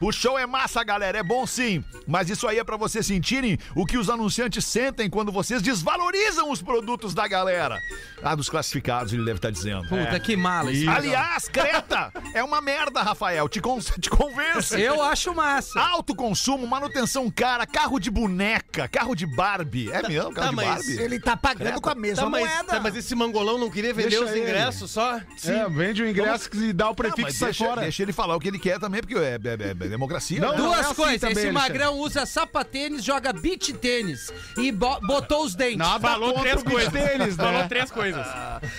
o 0.00 0.10
show 0.12 0.38
é 0.38 0.46
massa, 0.46 0.82
galera, 0.82 1.18
é 1.18 1.22
bom 1.22 1.46
sim. 1.46 1.84
Mas 2.06 2.30
isso 2.30 2.46
aí 2.48 2.58
é 2.58 2.64
pra 2.64 2.76
vocês 2.76 3.06
sentirem 3.06 3.58
o 3.74 3.84
que 3.86 3.98
os 3.98 4.08
anunciantes 4.10 4.64
sentem 4.64 5.08
quando 5.08 5.30
vocês 5.30 5.62
desvalorizam 5.62 6.50
os 6.50 6.60
produtos 6.62 7.14
da 7.14 7.28
galera. 7.28 7.78
Ah, 8.22 8.34
dos 8.34 8.48
classificados, 8.48 9.12
ele 9.12 9.24
deve 9.24 9.38
estar 9.38 9.50
dizendo. 9.50 9.86
Puta, 9.88 10.18
que 10.18 10.36
mala 10.36 10.72
isso. 10.72 10.90
Aliás, 10.90 11.48
Creta 11.48 12.12
é 12.34 12.42
uma 12.42 12.60
merda, 12.60 13.02
Rafael. 13.02 13.48
Te, 13.48 13.60
con 13.60 13.78
te 14.00 14.10
convence. 14.10 14.80
Eu 14.80 15.02
acho 15.02 15.34
massa. 15.34 15.80
Alto 15.80 16.14
consumo, 16.14 16.66
manutenção 16.66 17.30
cara, 17.30 17.66
carro 17.66 17.98
de 18.00 18.10
boneca, 18.10 18.88
carro 18.88 19.14
de 19.14 19.26
Barbie. 19.26 19.90
É 19.92 20.06
mesmo, 20.08 20.32
carro 20.32 20.46
tá, 20.46 20.50
de 20.50 20.56
mas 20.56 20.68
Barbie? 20.86 21.02
Ele 21.02 21.20
tá 21.20 21.36
pagando 21.36 21.80
com 21.80 21.90
a 21.90 21.94
mesma 21.94 22.24
Tá, 22.24 22.30
mas, 22.30 22.48
moeda. 22.48 22.64
tá, 22.64 22.80
mas 22.88 22.96
esse 23.04 23.14
mangolão 23.14 23.58
não 23.58 23.70
queria 23.70 23.92
vender 23.94 24.10
Deixa 24.10 24.24
os 24.24 24.30
ele. 24.32 24.40
ingressos 24.40 24.90
só? 24.90 25.16
É, 25.44 25.68
vende 25.68 26.02
o 26.02 26.08
ingresso 26.08 26.48
e 26.54 26.72
dá 26.72 26.88
o 26.90 26.94
prefixo 26.94 27.28
e 27.28 27.32
sai 27.32 27.48
deixa, 27.48 27.64
fora. 27.64 27.80
deixa 27.82 28.02
ele 28.02 28.12
falar 28.12 28.36
o 28.36 28.40
que 28.40 28.48
ele 28.48 28.58
quer 28.58 28.78
também, 28.78 29.00
porque 29.00 29.16
é, 29.16 29.34
é- 29.34 29.68
é- 29.68 29.70
é 29.70 29.74
democracia. 29.74 30.40
Não, 30.40 30.48
né? 30.50 30.54
é 30.54 30.58
Duas 30.58 30.80
assim 30.80 30.94
coisas. 30.94 31.20
também, 31.20 31.36
Esse 31.36 31.46
Alexandre. 31.48 31.52
magrão 31.78 31.98
usa 31.98 32.26
sapatênis, 32.26 33.04
joga 33.04 33.32
beach 33.32 33.72
tênis 33.74 34.32
e 34.56 34.72
bo- 34.72 35.00
botou 35.02 35.44
os 35.44 35.54
dentes. 35.54 35.76
Nada 35.78 36.00
Falou 36.08 36.34
contra 36.34 36.42
três 36.50 36.62
o 36.62 36.64
coisas. 36.64 36.92
tênis, 36.92 37.36
né? 37.36 37.44
Falou 37.44 37.68
três 37.68 37.90
coisas. 37.90 38.26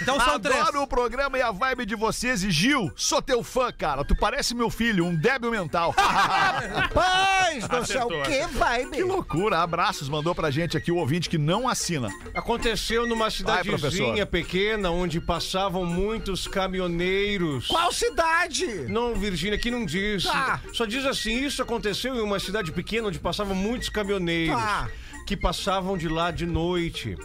Então 0.02 0.20
são 0.20 0.34
Adoro 0.36 0.56
três. 0.66 0.76
o 0.84 0.88
programa 0.88 1.38
e 1.38 1.42
a 1.42 1.52
vibe 1.52 1.86
de 1.86 1.96
vocês. 1.96 2.44
E 2.44 2.52
Gil, 2.52 2.92
sou 2.96 3.22
teu 3.22 3.44
fã, 3.44 3.72
cara. 3.72 4.04
Tu 4.04 4.16
parece 4.16 4.54
meu 4.56 4.70
filho, 4.70 5.06
um 5.06 5.16
débil 5.16 5.52
mental. 5.52 5.94
Rapaz 5.98 7.68
do 7.68 7.86
céu, 7.86 8.08
que 8.24 8.46
vibe. 8.58 8.92
que 8.92 9.04
loucura. 9.04 9.60
Abraços, 9.60 10.10
mandou 10.10 10.34
pra 10.36 10.50
gente 10.52 10.78
aqui 10.78 10.92
o 10.92 10.96
ouvinte 10.98 11.30
que 11.30 11.38
não 11.38 11.68
assina. 11.68 12.10
Aconteceu 12.34 13.08
numa 13.08 13.30
professor. 13.64 13.99
Cidadezinha 14.04 14.26
pequena 14.26 14.90
onde 14.92 15.20
passavam 15.22 15.86
muitos 15.86 16.48
caminhoneiros. 16.48 17.68
Qual 17.68 17.92
cidade? 17.92 18.66
Não, 18.88 19.14
Virgínia, 19.16 19.56
aqui 19.56 19.70
não 19.72 19.86
diz. 19.86 20.24
Tá. 20.24 20.62
Só 20.74 20.86
diz 20.86 21.06
assim: 21.06 21.44
isso 21.46 21.62
aconteceu 21.62 22.16
em 22.16 22.22
uma 22.22 22.40
cidade 22.40 22.72
pequena 22.72 23.08
onde 23.08 23.20
passavam 23.20 23.56
muitos 23.56 23.90
caminhoneiros 23.90 24.56
Tá. 24.56 24.90
que 25.28 25.36
passavam 25.38 25.98
de 25.98 26.08
lá 26.08 26.32
de 26.32 26.46
noite. 26.46 27.16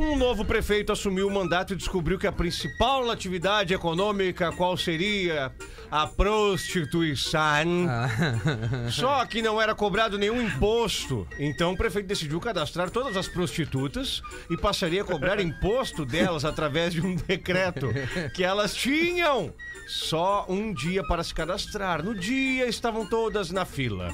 Um 0.00 0.16
novo 0.16 0.46
prefeito 0.46 0.92
assumiu 0.92 1.28
o 1.28 1.30
mandato 1.30 1.74
e 1.74 1.76
descobriu 1.76 2.18
que 2.18 2.26
a 2.26 2.32
principal 2.32 3.10
atividade 3.10 3.74
econômica 3.74 4.50
qual 4.50 4.74
seria 4.74 5.52
a 5.90 6.06
prostituição. 6.06 7.86
Só 8.90 9.26
que 9.26 9.42
não 9.42 9.60
era 9.60 9.74
cobrado 9.74 10.16
nenhum 10.16 10.40
imposto. 10.40 11.28
Então 11.38 11.72
o 11.72 11.76
prefeito 11.76 12.06
decidiu 12.06 12.40
cadastrar 12.40 12.88
todas 12.88 13.14
as 13.14 13.28
prostitutas 13.28 14.22
e 14.48 14.56
passaria 14.56 15.02
a 15.02 15.04
cobrar 15.04 15.38
imposto 15.44 16.06
delas 16.06 16.46
através 16.46 16.94
de 16.94 17.02
um 17.02 17.14
decreto 17.14 17.88
que 18.34 18.42
elas 18.42 18.74
tinham 18.74 19.52
só 19.86 20.46
um 20.48 20.72
dia 20.72 21.06
para 21.06 21.22
se 21.22 21.34
cadastrar. 21.34 22.02
No 22.02 22.14
dia 22.14 22.66
estavam 22.66 23.04
todas 23.04 23.50
na 23.50 23.66
fila. 23.66 24.10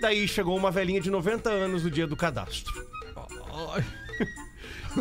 Daí 0.00 0.26
chegou 0.26 0.56
uma 0.56 0.72
velhinha 0.72 1.00
de 1.00 1.12
90 1.12 1.48
anos 1.48 1.84
no 1.84 1.90
dia 1.92 2.08
do 2.08 2.16
cadastro. 2.16 2.74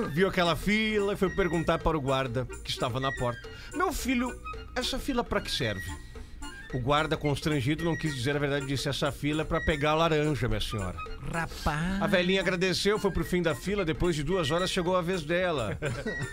Viu 0.13 0.27
aquela 0.27 0.55
fila 0.55 1.13
e 1.13 1.17
foi 1.17 1.29
perguntar 1.29 1.79
para 1.79 1.97
o 1.97 2.01
guarda 2.01 2.45
que 2.63 2.69
estava 2.69 2.99
na 2.99 3.11
porta: 3.11 3.47
Meu 3.73 3.91
filho, 3.91 4.39
essa 4.75 4.99
fila 4.99 5.23
para 5.23 5.41
que 5.41 5.51
serve? 5.51 5.85
O 6.73 6.79
guarda, 6.79 7.15
constrangido, 7.15 7.85
não 7.85 7.95
quis 7.95 8.13
dizer 8.13 8.35
a 8.35 8.39
verdade, 8.39 8.65
disse: 8.65 8.89
Essa 8.89 9.11
fila 9.11 9.43
é 9.43 9.45
para 9.45 9.61
pegar 9.61 9.91
a 9.91 9.95
laranja, 9.95 10.47
minha 10.47 10.59
senhora. 10.59 10.97
Rapaz. 11.31 12.01
A 12.01 12.07
velhinha 12.07 12.41
agradeceu, 12.41 12.99
foi 12.99 13.09
pro 13.09 13.23
fim 13.23 13.41
da 13.41 13.55
fila. 13.55 13.85
Depois 13.85 14.15
de 14.15 14.23
duas 14.23 14.51
horas 14.51 14.69
chegou 14.69 14.95
a 14.95 15.01
vez 15.01 15.23
dela. 15.23 15.77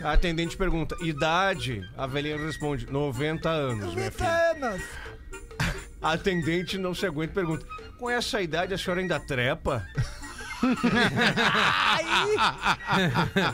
A 0.03 0.13
atendente 0.13 0.57
pergunta: 0.57 0.97
Idade? 1.03 1.89
A 1.97 2.07
velhinha 2.07 2.37
responde: 2.37 2.91
90 2.91 3.49
anos, 3.49 3.95
minha 3.95 4.11
filha. 4.11 4.51
Anos. 4.51 4.83
A 6.03 6.13
atendente 6.13 6.77
não 6.77 6.95
se 6.95 7.07
aguenta 7.07 7.33
e 7.33 7.35
pergunta: 7.35 7.65
Com 7.99 8.11
essa 8.11 8.43
idade 8.43 8.75
a 8.75 8.79
senhora 8.79 9.01
ainda 9.01 9.21
trepa? 9.21 9.87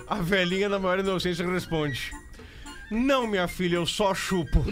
A 0.09 0.17
velhinha, 0.17 0.69
na 0.69 0.79
maior 0.79 0.99
inocência, 0.99 1.47
responde: 1.47 2.11
Não, 2.91 3.27
minha 3.27 3.49
filha, 3.49 3.77
eu 3.77 3.87
só 3.87 4.15
chupo. 4.15 4.65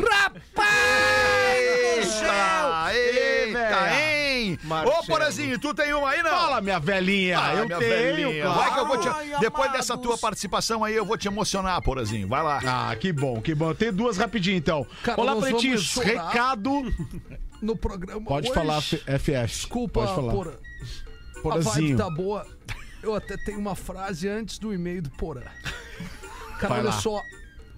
Eita, 1.99 2.95
eita, 2.95 3.91
hein? 3.95 4.49
hein? 4.51 4.59
Ô, 4.64 4.66
Marcelo. 4.68 5.07
Porazinho, 5.07 5.59
tu 5.59 5.74
tem 5.74 5.93
uma 5.93 6.09
aí, 6.11 6.22
não? 6.22 6.30
Fala, 6.30 6.61
minha 6.61 6.78
velhinha. 6.78 7.39
Ah, 7.41 7.55
eu 7.55 7.66
minha 7.66 7.78
tenho, 7.78 7.91
velhinha. 7.91 8.45
claro. 8.45 8.59
Vai 8.61 8.72
que 8.74 8.78
eu 8.80 8.86
vou 8.86 8.99
te... 9.01 9.09
Ai, 9.09 9.26
Depois 9.41 9.66
amados. 9.68 9.72
dessa 9.72 9.99
tua 9.99 10.16
participação 10.16 10.84
aí, 10.84 10.95
eu 10.95 11.05
vou 11.05 11.16
te 11.18 11.26
emocionar, 11.28 11.82
Porazinho. 11.82 12.28
Vai 12.28 12.43
lá. 12.43 12.61
Ah, 12.64 12.97
que 12.97 13.12
bom, 13.12 13.41
que 13.43 13.55
bom. 13.55 13.74
Tem 13.74 13.93
duas 13.93 14.16
rapidinho, 14.16 14.57
então. 14.57 14.86
Cara, 15.03 15.20
Olá, 15.20 15.32
nós 15.34 15.45
vamos 15.45 15.61
pretinhos. 15.61 15.82
chorar. 15.84 16.28
Recado. 16.28 16.95
No 17.61 17.76
programa 17.76 18.20
Pode 18.24 18.47
hoje. 18.51 18.55
falar, 18.55 18.78
F- 18.78 19.03
FF. 19.18 19.47
Desculpa, 19.47 20.01
Pode 20.03 20.14
falar. 20.14 20.32
Porã. 20.32 20.53
A 21.39 21.43
vibe 21.43 21.62
Porazinho. 21.64 21.97
tá 21.97 22.11
boa. 22.11 22.47
Eu 23.03 23.14
até 23.14 23.36
tenho 23.36 23.59
uma 23.59 23.74
frase 23.76 24.28
antes 24.28 24.59
do 24.59 24.72
e-mail 24.74 25.03
do 25.03 25.11
Porã. 25.11 25.43
Cara, 26.59 26.68
Vai 26.68 26.78
olha 26.80 26.89
lá. 26.91 27.01
só. 27.01 27.22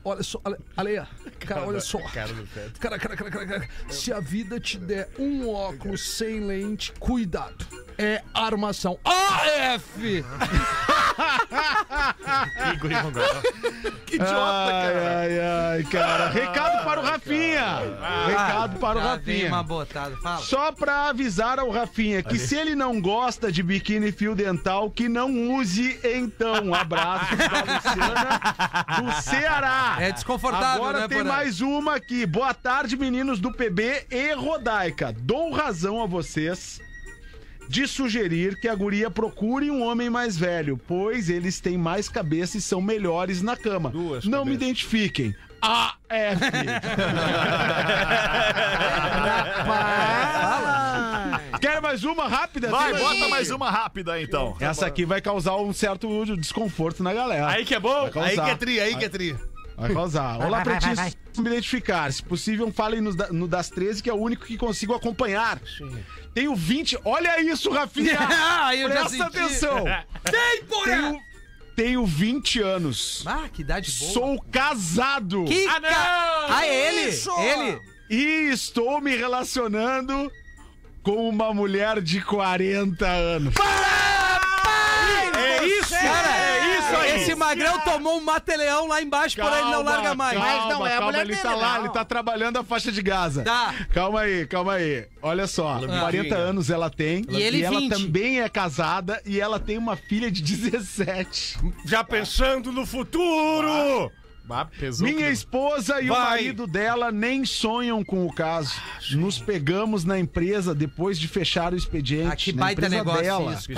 Olha 0.03 0.23
só, 0.23 0.41
Ale- 0.43 0.57
Aleia, 0.75 1.07
cara, 1.41 1.67
olha 1.67 1.79
só. 1.81 1.99
Cara, 1.99 2.33
cara, 2.81 2.99
cara, 2.99 3.17
cara, 3.17 3.47
cara. 3.47 3.69
Se 3.91 4.11
a 4.11 4.19
vida 4.19 4.59
te 4.59 4.79
der 4.79 5.11
um 5.19 5.47
óculos 5.51 6.17
sem 6.17 6.41
lente, 6.41 6.91
cuidado. 6.99 7.67
É 7.99 8.23
armação. 8.33 8.99
AF! 9.05 10.25
Que 14.07 14.17
idiota, 14.17 14.73
ai, 14.73 14.83
cara. 14.83 15.19
ai, 15.21 15.39
ai, 15.41 15.83
cara. 15.85 16.29
Recado 16.31 16.85
para 16.85 17.01
o 17.01 17.05
Rafinha. 17.05 17.79
Recado 18.27 18.79
para 18.79 18.99
o 18.99 19.03
Rafinha. 19.03 19.49
uma 19.49 19.63
botada, 19.63 20.17
fala. 20.17 20.39
Só 20.39 20.73
pra 20.73 21.09
avisar 21.09 21.59
ao 21.59 21.71
Rafinha 21.71 22.23
que 22.23 22.39
se 22.39 22.57
ele 22.57 22.75
não 22.75 23.01
gosta 23.01 23.53
de 23.53 23.63
biquíni 23.63 24.11
fio 24.11 24.35
dental, 24.35 24.91
que 24.91 25.09
não 25.09 25.55
use 25.55 26.01
então. 26.03 26.65
Um 26.65 26.75
abraço 26.75 27.37
da 27.37 27.75
Luciana 27.75 28.41
do 29.01 29.23
Ceará. 29.23 29.97
É 30.01 30.11
desconfortável, 30.13 30.83
Agora 30.83 31.01
né, 31.01 31.09
tem 31.09 31.23
mais 31.23 31.61
uma 31.61 31.95
aqui. 31.97 32.27
Boa 32.27 32.53
tarde, 32.53 32.97
meninos 32.97 33.39
do 33.39 33.53
PB 33.53 34.07
e 34.11 34.33
Rodaica. 34.33 35.15
Dou 35.17 35.53
razão 35.53 36.03
a 36.03 36.07
vocês 36.07 36.81
de 37.71 37.87
sugerir 37.87 38.59
que 38.59 38.67
a 38.67 38.75
guria 38.75 39.09
procure 39.09 39.71
um 39.71 39.81
homem 39.85 40.11
mais 40.11 40.37
velho, 40.37 40.77
pois 40.89 41.31
eles 41.31 41.61
têm 41.61 41.79
mais 41.79 42.09
cabeça 42.09 42.59
e 42.59 42.61
são 42.61 42.83
melhores 42.83 43.43
na 43.43 43.57
cama. 43.57 43.91
Duas 43.91 44.25
não 44.25 44.45
me 44.45 44.53
cabeças. 44.53 44.63
identifiquem. 44.63 45.35
AF. 45.63 46.01
Quer 51.61 51.81
mais 51.81 52.03
uma 52.03 52.27
rápida? 52.27 52.69
Vai, 52.71 52.93
Tem 52.93 53.01
bota 53.05 53.29
mais 53.29 53.51
uma 53.51 53.71
rápida 53.71 54.21
então. 54.21 54.57
Essa 54.59 54.87
aqui 54.87 55.05
vai 55.05 55.21
causar 55.21 55.57
um 55.57 55.73
certo 55.73 56.25
desconforto 56.37 57.05
na 57.05 57.13
galera. 57.15 57.49
Aí 57.49 57.65
que 57.65 57.75
é 57.75 57.79
bom. 57.81 58.03
Vai 58.03 58.11
causar. 58.11 58.29
Aí 58.31 58.37
que 58.37 58.51
é 58.51 58.55
tri, 58.57 58.81
aí 58.81 58.97
que 58.97 59.05
é 59.05 59.09
tri. 59.09 59.37
Vai 59.81 59.95
causar. 59.95 60.39
Olá, 60.45 60.61
pretinhos. 60.63 60.99
me 61.39 61.47
identificar. 61.49 62.13
Se 62.13 62.23
possível, 62.23 62.71
falem 62.71 63.01
no, 63.01 63.13
no 63.33 63.49
das 63.49 63.71
13, 63.71 64.03
que 64.03 64.11
é 64.11 64.13
o 64.13 64.17
único 64.17 64.45
que 64.45 64.57
consigo 64.59 64.95
acompanhar. 64.95 65.59
Tenho 66.35 66.55
20. 66.55 66.99
Olha 67.05 67.41
isso, 67.41 67.71
Rafinha! 67.71 68.19
Ah, 68.31 68.71
Presta 68.89 69.25
atenção! 69.25 69.85
Vem, 70.31 70.65
Porã! 70.69 70.85
Tenho, 70.85 71.21
tenho 71.75 72.07
20 72.07 72.61
anos. 72.61 73.23
Ah, 73.27 73.49
que 73.53 73.63
idade 73.63 73.91
boa. 73.99 74.13
Sou 74.13 74.43
casado. 74.53 75.45
Que 75.45 75.67
Ah, 75.67 75.81
não! 75.81 75.89
ca- 75.89 76.47
Ah, 76.51 76.67
é 76.67 76.89
ele? 76.89 77.09
Isso! 77.11 77.31
Ele? 77.41 77.81
E 78.11 78.51
estou 78.53 79.01
me 79.01 79.17
relacionando 79.17 80.31
com 81.03 81.27
uma 81.29 81.55
mulher 81.55 82.03
de 82.03 82.21
40 82.21 83.07
anos. 83.07 83.55
É 85.37 85.65
isso, 85.67 85.91
cara. 85.91 86.37
É 86.37 86.79
isso 86.79 86.97
aí. 86.97 87.23
Esse 87.23 87.35
magrão 87.51 87.81
tomou 87.81 88.19
um 88.19 88.21
mateleão 88.25 88.87
lá 88.87 89.03
embaixo, 89.03 89.37
por 89.37 89.53
ele 89.53 89.71
não 89.71 89.83
larga 89.83 90.15
mais. 90.15 90.39
Calma, 90.39 90.57
Mas 90.57 90.69
não 90.69 90.87
é 90.87 90.91
a 90.91 90.93
calma, 90.93 91.07
mulher 91.07 91.21
ele 91.23 91.31
dele, 91.31 91.43
tá 91.43 91.55
lá, 91.55 91.75
não. 91.75 91.85
ele 91.85 91.93
tá 91.93 92.05
trabalhando 92.05 92.57
a 92.59 92.65
faixa 92.65 92.93
de 92.93 93.03
Gaza. 93.03 93.43
Tá. 93.43 93.75
Calma 93.93 94.21
aí, 94.21 94.47
calma 94.47 94.75
aí. 94.75 95.07
Olha 95.23 95.47
só, 95.47 95.79
40 95.81 96.35
anos 96.37 96.71
ela 96.71 96.89
tem. 96.91 97.25
E 97.29 97.41
ele 97.43 97.63
ela 97.63 97.79
20. 97.79 97.91
também 97.91 98.41
é 98.41 98.49
casada 98.49 99.21
e 99.25 99.41
ela 99.41 99.59
tem 99.59 99.77
uma 99.79 99.97
filha 99.97 100.31
de 100.31 100.43
17. 100.43 101.59
Já 101.85 102.03
pensando 102.05 102.73
no 102.73 102.87
futuro! 102.87 104.11
Ah, 104.53 104.69
Minha 105.01 105.31
esposa 105.31 106.01
e 106.01 106.11
o 106.11 106.15
Vai. 106.15 106.31
marido 106.31 106.67
dela 106.67 107.11
nem 107.13 107.45
sonham 107.45 108.05
com 108.05 108.27
o 108.27 108.33
caso. 108.33 108.75
Nos 109.13 109.39
pegamos 109.39 110.05
na 110.05 110.19
empresa 110.19 110.75
depois 110.75 111.19
de 111.19 111.29
fechar 111.29 111.73
o 111.73 111.77
expediente. 111.77 112.33
Ah, 112.33 112.37
que 112.37 112.53
na 112.53 112.61
baita 112.63 112.83
empresa 112.87 112.97
negócio 112.97 113.23
dela. 113.23 113.53
isso, 113.55 113.73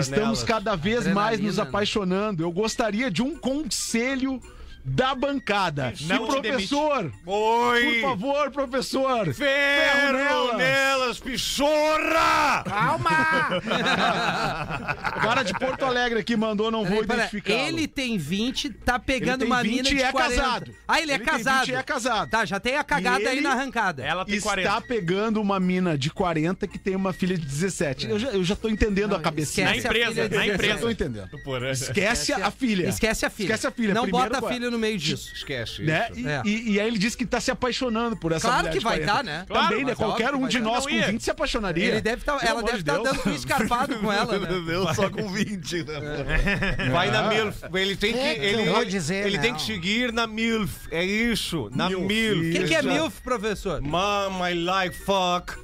Estamos 0.00 0.10
nelas. 0.10 0.44
cada 0.44 0.74
vez 0.76 1.06
mais 1.06 1.38
nos 1.40 1.58
Adrenalina, 1.58 1.62
né? 1.64 1.68
apaixonando. 1.68 2.42
Eu 2.42 2.50
gostaria 2.52 3.10
de 3.10 3.22
um 3.22 3.36
conselho 3.36 4.40
da 4.88 5.14
bancada. 5.16 5.92
Não 6.02 6.24
e 6.24 6.28
professor, 6.28 7.12
Oi! 7.26 8.00
por 8.00 8.00
favor, 8.10 8.50
professor. 8.52 9.34
Ferro 9.34 10.56
nelas, 10.56 11.18
pichorra! 11.18 12.62
Calma! 12.64 13.60
O 15.16 15.20
cara 15.20 15.42
de 15.42 15.52
Porto 15.54 15.84
Alegre 15.84 16.20
aqui 16.20 16.36
mandou, 16.36 16.70
não 16.70 16.84
vou 16.84 17.02
identificar. 17.02 17.52
ele 17.52 17.88
tem 17.88 18.16
20, 18.16 18.70
tá 18.70 18.96
pegando 18.98 19.40
tem 19.40 19.46
uma 19.48 19.60
20 19.62 19.70
mina 19.72 19.88
de 19.88 19.96
e 19.96 20.02
é 20.02 20.12
40. 20.12 20.36
casado. 20.40 20.74
Ah, 20.86 21.00
ele 21.00 21.10
é 21.10 21.14
Ele 21.16 21.24
tem 21.24 21.32
casado. 21.34 21.60
20 21.66 21.68
e 21.68 21.74
é 21.74 21.82
casado. 21.82 22.30
Tá, 22.30 22.44
já 22.44 22.60
tem 22.60 22.76
a 22.76 22.84
cagada 22.84 23.24
E 23.24 23.26
aí 23.28 23.40
na 23.40 23.52
arrancada. 23.52 24.04
Ela 24.04 24.24
tem 24.24 24.36
está 24.36 24.50
40. 24.50 24.80
pegando 24.82 25.40
uma 25.42 25.58
mina 25.58 25.98
de 25.98 26.10
40 26.10 26.66
que 26.68 26.78
tem 26.78 26.94
uma 26.94 27.12
filha 27.12 27.36
de 27.36 27.44
17. 27.44 28.08
Eu, 28.08 28.18
já, 28.20 28.28
eu 28.28 28.44
já 28.44 28.54
tô 28.54 28.68
entendendo 28.68 29.16
a 29.16 29.20
cabecinha. 29.20 29.66
Na 29.66 29.76
esquece 29.76 29.88
a 29.88 30.00
empresa, 30.00 30.22
na 30.22 30.28
17. 30.28 30.48
Eu 30.48 30.54
empresa. 30.54 30.78
tô 30.78 30.90
entendendo. 30.90 31.28
Do 31.30 31.38
Porã. 31.42 31.70
Esquece 31.72 32.32
a 32.32 32.50
filha. 32.52 32.88
Esquece 32.88 33.26
a 33.26 33.30
filha. 33.30 33.46
Esquece 33.46 33.66
a 33.66 33.70
filha. 33.70 33.94
Não 33.94 34.02
Primeiro 34.02 34.30
bota 34.30 34.46
a 34.46 34.48
filha 34.48 34.70
no 34.70 34.75
meio 34.78 34.98
disso. 34.98 35.32
Esquece 35.34 35.82
Né? 35.82 36.08
isso. 36.10 36.20
E, 36.20 36.26
É. 36.28 36.42
e- 36.44 36.70
e 36.72 36.80
aí 36.80 36.86
ele 36.86 36.98
disse 36.98 37.16
que 37.16 37.24
tá 37.26 37.40
se 37.40 37.50
apaixonando 37.50 38.16
por 38.16 38.32
essa 38.32 38.48
Claro 38.48 38.62
mulher 38.64 38.72
que 38.72 38.78
de 38.78 38.84
vai 38.84 38.98
40. 38.98 39.16
tá, 39.16 39.22
né? 39.22 39.44
Também, 39.46 39.62
Claro, 39.62 39.76
né? 39.78 39.84
mas 39.86 39.96
Qualquer 39.96 40.34
um 40.34 40.42
que 40.42 40.48
de 40.48 40.60
nós 40.60 40.84
tá. 40.84 40.90
com 40.90 40.96
Não 40.96 41.02
ia. 41.02 41.10
20 41.12 41.22
se 41.24 41.30
apaixonaria. 41.30 41.84
Ele 41.84 42.00
deve 42.00 42.24
tá, 42.24 42.38
ela 42.42 42.62
deve 42.62 42.78
de 42.78 42.82
estar 42.82 42.94
Deus. 42.98 43.04
dando 43.16 43.30
um 43.30 43.34
escarpado 43.34 43.96
com 43.96 44.12
ela, 44.12 44.38
né? 44.38 44.46
Deus, 44.66 44.96
só 44.96 45.08
com 45.10 45.28
20, 45.28 45.84
né? 45.84 45.94
Vai 46.92 47.10
na 47.10 47.22
MILF. 47.28 47.58
Ele 47.74 47.96
tem 47.96 48.12
que. 48.12 48.18
É 48.18 48.34
que 48.34 48.40
ele 48.40 48.70
vou 48.70 48.84
dizer, 48.84 49.26
ele 49.26 49.38
tem 49.38 49.54
que 49.54 49.62
seguir 49.62 50.12
na 50.12 50.26
MILF. 50.26 50.88
É 50.90 51.04
isso. 51.04 51.70
Na 51.74 51.88
MILF. 51.88 52.48
O 52.48 52.52
que, 52.52 52.64
que 52.64 52.74
é. 52.74 52.82
MILF, 52.82 53.20
professor? 53.22 53.80
Mom, 53.80 54.46
I 54.48 54.54
like 54.54 54.96
fuck. 54.96 55.54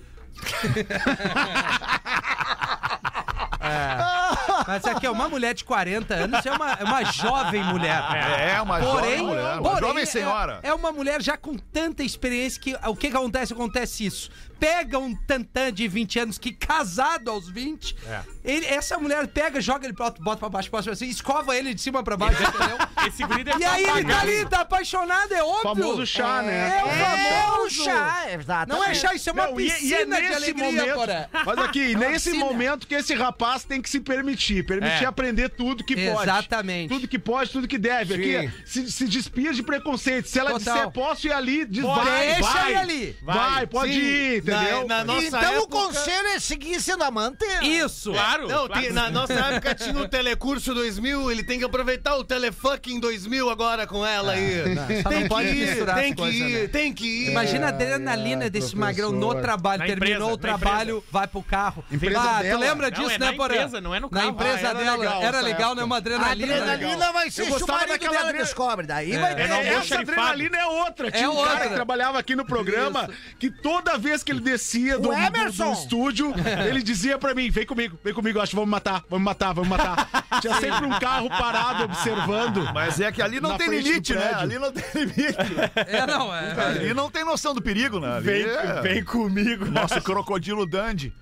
Mas 4.66 4.84
aqui 4.84 5.06
é 5.06 5.10
uma 5.10 5.28
mulher 5.28 5.54
de 5.54 5.64
40 5.64 6.14
anos, 6.14 6.46
é 6.46 6.52
uma, 6.52 6.72
é 6.72 6.84
uma 6.84 7.04
jovem 7.04 7.64
mulher. 7.64 8.02
É, 8.40 8.60
uma 8.60 8.78
porém, 8.78 9.18
jovem 9.18 9.22
mulher, 9.22 9.58
uma 9.58 9.62
porém, 9.62 9.88
jovem 9.88 10.06
senhora. 10.06 10.60
É, 10.62 10.68
é 10.68 10.74
uma 10.74 10.92
mulher 10.92 11.22
já 11.22 11.36
com 11.36 11.56
tanta 11.56 12.02
experiência 12.02 12.60
que 12.60 12.74
o 12.86 12.96
que, 12.96 13.10
que 13.10 13.16
acontece? 13.16 13.52
Acontece 13.52 14.06
isso. 14.06 14.30
Pega 14.62 14.96
um 14.96 15.12
tantã 15.12 15.72
de 15.72 15.88
20 15.88 16.18
anos 16.20 16.38
que 16.38 16.52
casado 16.52 17.28
aos 17.32 17.48
20, 17.48 17.96
ele- 18.44 18.64
essa 18.66 18.96
mulher 18.96 19.26
pega, 19.26 19.60
joga 19.60 19.84
ele 19.86 19.92
pra 19.92 20.04
alto, 20.06 20.22
bota 20.22 20.38
pra 20.38 20.48
baixo, 20.48 20.70
bota 20.70 20.84
pra 20.84 20.94
cima, 20.94 21.10
escova 21.10 21.56
ele 21.56 21.74
de 21.74 21.80
cima 21.80 22.00
pra 22.04 22.16
baixo, 22.16 22.38
entendeu? 22.46 22.78
Esse 23.08 23.24
guri 23.24 23.42
deve 23.42 23.58
E 23.58 23.64
tá 23.64 23.72
aí 23.72 23.82
ele 23.84 24.04
tá 24.04 24.20
ali, 24.20 24.46
tá 24.48 24.60
apaixonado, 24.60 25.32
é 25.34 25.42
óbvio. 25.42 25.62
Famoso 25.84 26.06
chá, 26.06 26.42
né? 26.42 26.78
É 26.78 26.84
o 26.84 26.88
famoso 26.90 27.84
chá, 27.84 28.26
exatamente. 28.32 28.68
Não 28.84 28.88
é 28.88 28.94
chá, 28.94 29.14
isso 29.16 29.28
é 29.30 29.32
uma 29.32 29.46
Não, 29.48 29.60
e- 29.60 29.64
e 29.66 29.68
é 29.68 29.74
piscina 29.74 30.16
de 30.16 30.22
nesse 30.22 30.34
alegria, 30.34 30.64
momento- 30.64 30.94
porra. 30.94 31.30
Mas 31.44 31.58
aqui, 31.58 31.92
É 31.92 31.96
nesse 31.96 32.30
piscina. 32.30 32.44
momento 32.44 32.86
que 32.86 32.94
esse 32.94 33.14
rapaz 33.14 33.64
tem 33.64 33.82
que 33.82 33.90
se 33.90 33.98
permitir. 33.98 34.64
Permitir 34.64 35.02
É. 35.02 35.06
aprender 35.06 35.48
tudo 35.48 35.82
que 35.82 35.96
pode. 35.96 36.22
Exatamente. 36.22 36.88
Tudo 36.88 37.08
que 37.08 37.18
pode, 37.18 37.50
tudo 37.50 37.66
que 37.66 37.78
deve. 37.78 38.14
Sim. 38.14 38.36
Aqui, 38.46 38.52
se, 38.64 38.92
se 38.92 39.08
despia 39.08 39.52
de 39.52 39.62
preconceito. 39.64 40.28
Se 40.28 40.38
ela 40.38 40.52
Total. 40.52 40.74
disser, 40.76 40.90
posso 40.92 41.26
ir 41.26 41.32
ali, 41.32 41.64
diz, 41.64 41.82
vai, 41.82 42.26
deixa 42.34 42.42
vai. 42.42 42.70
ele 42.70 42.78
ali. 42.78 43.16
Vai, 43.22 43.66
pode 43.66 43.92
Sim. 43.92 43.98
ir, 43.98 44.40
entendeu? 44.56 44.86
Na, 44.88 44.98
na 44.98 45.04
nossa 45.04 45.26
então 45.26 45.40
época... 45.40 45.62
o 45.62 45.68
conselho 45.68 46.26
é 46.28 46.38
seguir 46.38 46.80
sendo 46.80 47.04
amante. 47.04 47.44
Isso. 47.62 48.12
Claro. 48.12 48.48
Não, 48.48 48.66
claro. 48.66 48.82
tem- 48.82 48.92
na 48.92 49.10
nossa 49.10 49.32
época 49.32 49.74
tinha 49.74 49.98
o 49.98 50.08
Telecurso 50.08 50.74
2000, 50.74 51.30
ele 51.30 51.42
tem 51.44 51.58
que 51.58 51.64
aproveitar 51.64 52.16
o 52.16 52.24
Telefucking 52.24 53.00
2000 53.00 53.50
agora 53.50 53.86
com 53.86 54.04
ela 54.06 54.32
aí. 54.32 54.64
só 55.02 55.08
tem 55.08 55.20
não 55.20 55.28
pode 55.28 55.48
que 55.48 55.54
ir, 55.54 55.66
misturar 55.68 55.96
tem 55.96 56.14
que 56.14 56.22
ir, 56.24 56.62
né? 56.62 56.68
tem 56.68 56.92
que 56.92 57.06
ir. 57.06 57.30
Imagina 57.30 57.66
a 57.66 57.68
adrenalina 57.68 58.44
ai, 58.44 58.50
desse 58.50 58.76
magrão 58.76 59.12
no 59.12 59.34
trabalho. 59.40 59.80
Na 59.80 59.86
Terminou 59.86 60.32
empresa, 60.32 60.34
o 60.34 60.52
na 60.52 60.58
trabalho, 60.58 61.04
vai 61.10 61.26
pro 61.26 61.42
carro. 61.42 61.84
Empresa 61.90 62.20
ah, 62.20 62.36
tu 62.38 62.42
dela. 62.42 62.60
lembra 62.60 62.90
Não, 62.90 62.98
disso, 62.98 63.10
é 63.14 63.18
né, 63.18 63.26
na 63.26 63.32
Porã? 63.34 63.54
empresa, 63.54 63.80
não 63.80 63.94
é 63.94 64.00
no 64.00 64.08
Na 64.10 64.18
carro. 64.20 64.30
empresa 64.32 64.56
Ah, 64.56 64.70
era 64.70 64.74
dela. 64.78 64.96
legal 64.96 65.22
era 65.22 65.40
legal, 65.40 65.74
né? 65.74 65.84
Uma 65.84 65.96
A 65.96 65.98
adrenalina. 65.98 66.54
adrenalina 66.56 67.12
vai 67.12 67.30
ser 67.30 67.48
marido 67.48 67.88
daquela 67.88 68.16
dela 68.18 68.32
descobre. 68.32 68.86
Daí 68.86 69.16
vai 69.16 69.34
ter. 69.34 69.48
não 69.48 69.56
Essa 69.56 69.98
adrenalina 70.00 70.56
é 70.58 70.66
outra. 70.66 71.10
Tinha 71.10 71.24
É 71.24 71.28
um 71.28 71.44
cara 71.44 71.68
que 71.68 71.74
trabalhava 71.74 72.18
aqui 72.18 72.34
no 72.36 72.44
programa 72.44 73.08
que 73.38 73.50
toda 73.50 73.96
vez 73.98 74.22
que 74.22 74.32
ele 74.32 74.40
descia 74.42 74.96
do, 74.98 75.08
do- 75.08 75.12
Emerson. 75.14 75.66
do 75.66 75.72
estúdio, 75.72 76.34
ele 76.68 76.82
dizia 76.82 77.16
pra 77.18 77.34
mim: 77.34 77.48
vem 77.50 77.64
comigo, 77.64 77.98
vem 78.04 78.12
comigo, 78.12 78.40
acho 78.40 78.50
que 78.50 78.56
vamos 78.56 78.70
matar, 78.70 79.02
vamos 79.08 79.24
matar, 79.24 79.52
vamos 79.54 79.70
matar. 79.70 80.08
Tinha 80.42 80.54
sempre 80.60 80.84
um 80.86 80.98
carro 80.98 81.28
parado 81.30 81.84
observando. 81.84 82.68
Mas 82.74 83.00
é 83.00 83.10
que 83.12 83.22
ali 83.22 83.40
não 83.40 83.56
tem 83.56 83.68
limite, 83.70 84.14
né? 84.14 84.32
Ali 84.34 84.58
não 84.58 84.72
tem 84.72 84.84
limite. 85.04 85.36
É, 85.76 86.06
não, 86.06 86.34
é. 86.34 86.52
Ali 86.66 86.92
não 86.94 87.10
tem 87.10 87.24
noção 87.24 87.54
do 87.54 87.62
perigo, 87.62 88.00
né? 88.00 88.16
Ali 88.16 88.24
Vem, 88.24 88.42
é- 88.44 88.80
vem 88.82 89.04
comigo. 89.04 89.66
Nosso 89.70 90.00
crocodilo 90.02 90.66
Dandy. 90.66 91.12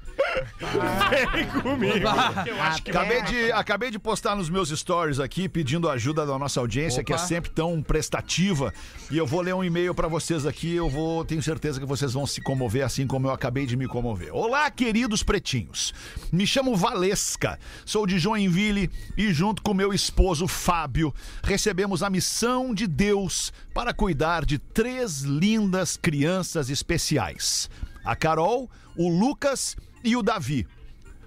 Vem 1.32 1.46
comigo. 1.62 2.06
Eu 2.46 2.62
acho 2.62 2.82
que 2.82 2.90
Acabei 2.90 3.22
de, 3.22 3.52
acabei 3.52 3.90
de 3.90 3.98
postar 3.98 4.36
nos 4.36 4.48
meus 4.48 4.68
stories 4.68 5.18
aqui 5.18 5.48
pedindo 5.48 5.88
ajuda 5.88 6.24
da 6.26 6.38
nossa 6.38 6.60
audiência, 6.60 7.02
que 7.02 7.12
é 7.12 7.16
Opa. 7.16 7.24
sempre 7.24 7.50
tão 7.50 7.82
prestativa. 7.82 8.72
E 9.10 9.16
eu 9.16 9.26
vou 9.26 9.40
ler 9.40 9.54
um 9.54 9.64
e-mail 9.64 9.94
pra 9.94 10.08
vocês 10.08 10.46
aqui. 10.46 10.74
Eu 10.74 10.88
vou, 10.88 11.24
tenho 11.24 11.42
certeza 11.42 11.80
que 11.80 11.86
vocês 11.86 12.12
vão 12.12 12.26
se 12.26 12.40
comover 12.40 12.84
assim 12.84 13.06
como 13.06 13.26
eu 13.26 13.32
acabei 13.32 13.66
de 13.66 13.76
me 13.76 13.86
comover. 13.86 14.34
Olá, 14.34 14.70
queridos 14.70 15.22
pretinhos. 15.22 15.92
Me 16.32 16.46
chamo 16.46 16.76
Valesca, 16.76 17.58
sou 17.84 18.06
de 18.06 18.18
Joinville 18.18 18.90
e 19.16 19.32
junto 19.32 19.62
com 19.62 19.74
meu 19.74 19.92
esposo 19.92 20.46
Fábio 20.46 21.12
recebemos 21.42 22.02
a 22.02 22.10
missão 22.10 22.74
de 22.74 22.86
Deus 22.86 23.52
para 23.74 23.92
cuidar 23.92 24.44
de 24.44 24.58
três 24.58 25.22
lindas 25.22 25.96
crianças 25.96 26.70
especiais: 26.70 27.68
a 28.04 28.14
Carol, 28.14 28.70
o 28.96 29.08
Lucas 29.08 29.76
e 29.76 29.89
o 30.16 30.22
Davi. 30.22 30.66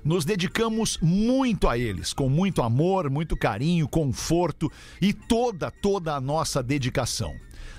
Nos 0.04 0.26
dedicamos 0.26 0.98
muito 1.02 1.70
a 1.70 1.78
eles, 1.78 2.12
com 2.12 2.28
muito 2.28 2.62
amor, 2.62 3.10
muito 3.10 3.38
carinho, 3.38 3.88
conforto 3.88 4.70
e 5.02 5.14
toda, 5.14 5.72
toda 5.72 6.14
a 6.14 6.20
nossa 6.20 6.62
dedicação. 6.62 7.34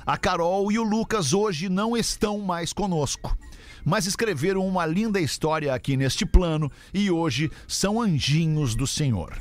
A 0.07 0.17
Carol 0.17 0.73
e 0.73 0.79
o 0.79 0.83
Lucas 0.83 1.35
hoje 1.35 1.69
não 1.69 1.95
estão 1.95 2.39
mais 2.39 2.73
conosco, 2.73 3.37
mas 3.85 4.07
escreveram 4.07 4.67
uma 4.67 4.87
linda 4.87 5.21
história 5.21 5.75
aqui 5.75 5.97
neste 5.97 6.25
plano 6.25 6.73
e 6.95 7.11
hoje 7.11 7.51
são 7.69 8.01
anjinhos 8.01 8.75
do 8.75 8.87
Senhor. 8.87 9.37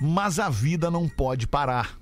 Mas 0.00 0.38
a 0.38 0.50
vida 0.50 0.90
não 0.90 1.08
pode 1.08 1.46
parar. 1.46 1.98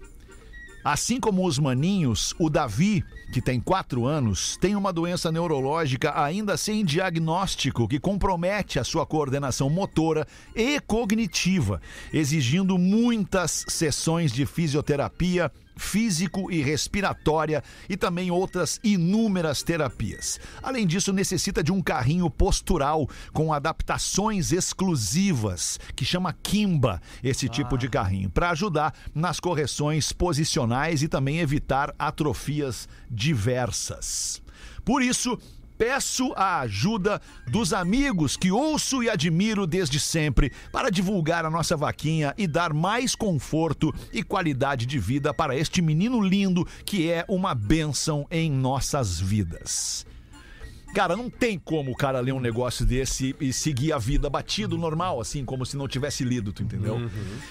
Assim 0.84 1.18
como 1.18 1.46
os 1.46 1.58
maninhos, 1.58 2.34
o 2.38 2.48
Davi, 2.50 3.04
que 3.32 3.40
tem 3.40 3.60
quatro 3.60 4.06
anos, 4.06 4.56
tem 4.60 4.76
uma 4.76 4.92
doença 4.92 5.30
neurológica 5.30 6.20
ainda 6.20 6.56
sem 6.56 6.84
diagnóstico 6.84 7.88
que 7.88 7.98
compromete 7.98 8.78
a 8.78 8.84
sua 8.84 9.04
coordenação 9.04 9.68
motora 9.68 10.26
e 10.54 10.80
cognitiva, 10.80 11.80
exigindo 12.12 12.78
muitas 12.78 13.64
sessões 13.68 14.32
de 14.32 14.46
fisioterapia 14.46 15.50
físico 15.76 16.50
e 16.50 16.62
respiratória 16.62 17.62
e 17.88 17.96
também 17.96 18.30
outras 18.30 18.80
inúmeras 18.82 19.62
terapias. 19.62 20.40
Além 20.62 20.86
disso, 20.86 21.12
necessita 21.12 21.62
de 21.62 21.70
um 21.70 21.82
carrinho 21.82 22.28
postural 22.30 23.08
com 23.32 23.52
adaptações 23.52 24.52
exclusivas, 24.52 25.78
que 25.94 26.04
chama 26.04 26.32
Kimba, 26.42 27.00
esse 27.22 27.48
tipo 27.48 27.76
de 27.76 27.88
carrinho, 27.88 28.30
para 28.30 28.50
ajudar 28.50 28.94
nas 29.14 29.38
correções 29.38 30.12
posicionais 30.12 31.02
e 31.02 31.08
também 31.08 31.38
evitar 31.38 31.94
atrofias 31.98 32.88
diversas. 33.16 34.42
Por 34.84 35.02
isso, 35.02 35.38
Peço 35.78 36.32
a 36.34 36.60
ajuda 36.60 37.20
dos 37.46 37.74
amigos 37.74 38.34
que 38.34 38.50
ouço 38.50 39.02
e 39.02 39.10
admiro 39.10 39.66
desde 39.66 40.00
sempre 40.00 40.50
para 40.72 40.90
divulgar 40.90 41.44
a 41.44 41.50
nossa 41.50 41.76
vaquinha 41.76 42.34
e 42.38 42.46
dar 42.46 42.72
mais 42.72 43.14
conforto 43.14 43.94
e 44.10 44.22
qualidade 44.22 44.86
de 44.86 44.98
vida 44.98 45.34
para 45.34 45.54
este 45.54 45.82
menino 45.82 46.18
lindo 46.18 46.66
que 46.84 47.10
é 47.10 47.26
uma 47.28 47.54
bênção 47.54 48.26
em 48.30 48.50
nossas 48.50 49.20
vidas. 49.20 50.06
Cara, 50.96 51.14
não 51.14 51.28
tem 51.28 51.58
como 51.58 51.90
o 51.92 51.94
cara 51.94 52.20
ler 52.20 52.32
um 52.32 52.40
negócio 52.40 52.86
desse 52.86 53.36
e 53.38 53.52
seguir 53.52 53.92
a 53.92 53.98
vida 53.98 54.30
batido 54.30 54.78
normal, 54.78 55.20
assim, 55.20 55.44
como 55.44 55.66
se 55.66 55.76
não 55.76 55.86
tivesse 55.86 56.24
lido, 56.24 56.54
tu 56.54 56.62
entendeu? 56.62 56.96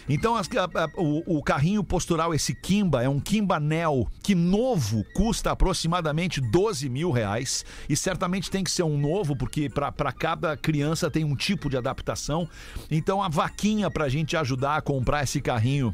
Então, 0.10 0.36
as- 0.36 0.50
a- 0.58 0.64
a- 0.84 0.90
o, 0.98 1.38
o 1.38 1.44
carrinho 1.44 1.84
postural, 1.84 2.34
esse 2.34 2.56
Kimba, 2.56 3.04
é 3.04 3.08
um 3.08 3.20
Kimba 3.20 3.60
Neo, 3.60 4.08
que 4.24 4.34
novo 4.34 5.06
custa 5.14 5.52
aproximadamente 5.52 6.42
12 6.42 6.90
mil 6.90 7.12
reais. 7.12 7.64
E 7.88 7.96
certamente 7.96 8.50
tem 8.50 8.64
que 8.64 8.72
ser 8.72 8.82
um 8.82 8.98
novo, 8.98 9.36
porque 9.36 9.70
para 9.70 10.12
cada 10.12 10.58
criança 10.58 11.12
tem 11.12 11.24
um 11.24 11.36
tipo 11.36 11.70
de 11.70 11.78
adaptação. 11.78 12.50
Então, 12.90 13.22
a 13.22 13.30
vaquinha 13.30 13.92
pra 13.92 14.10
gente 14.10 14.36
ajudar 14.36 14.78
a 14.78 14.82
comprar 14.82 15.22
esse 15.24 15.40
carrinho 15.40 15.94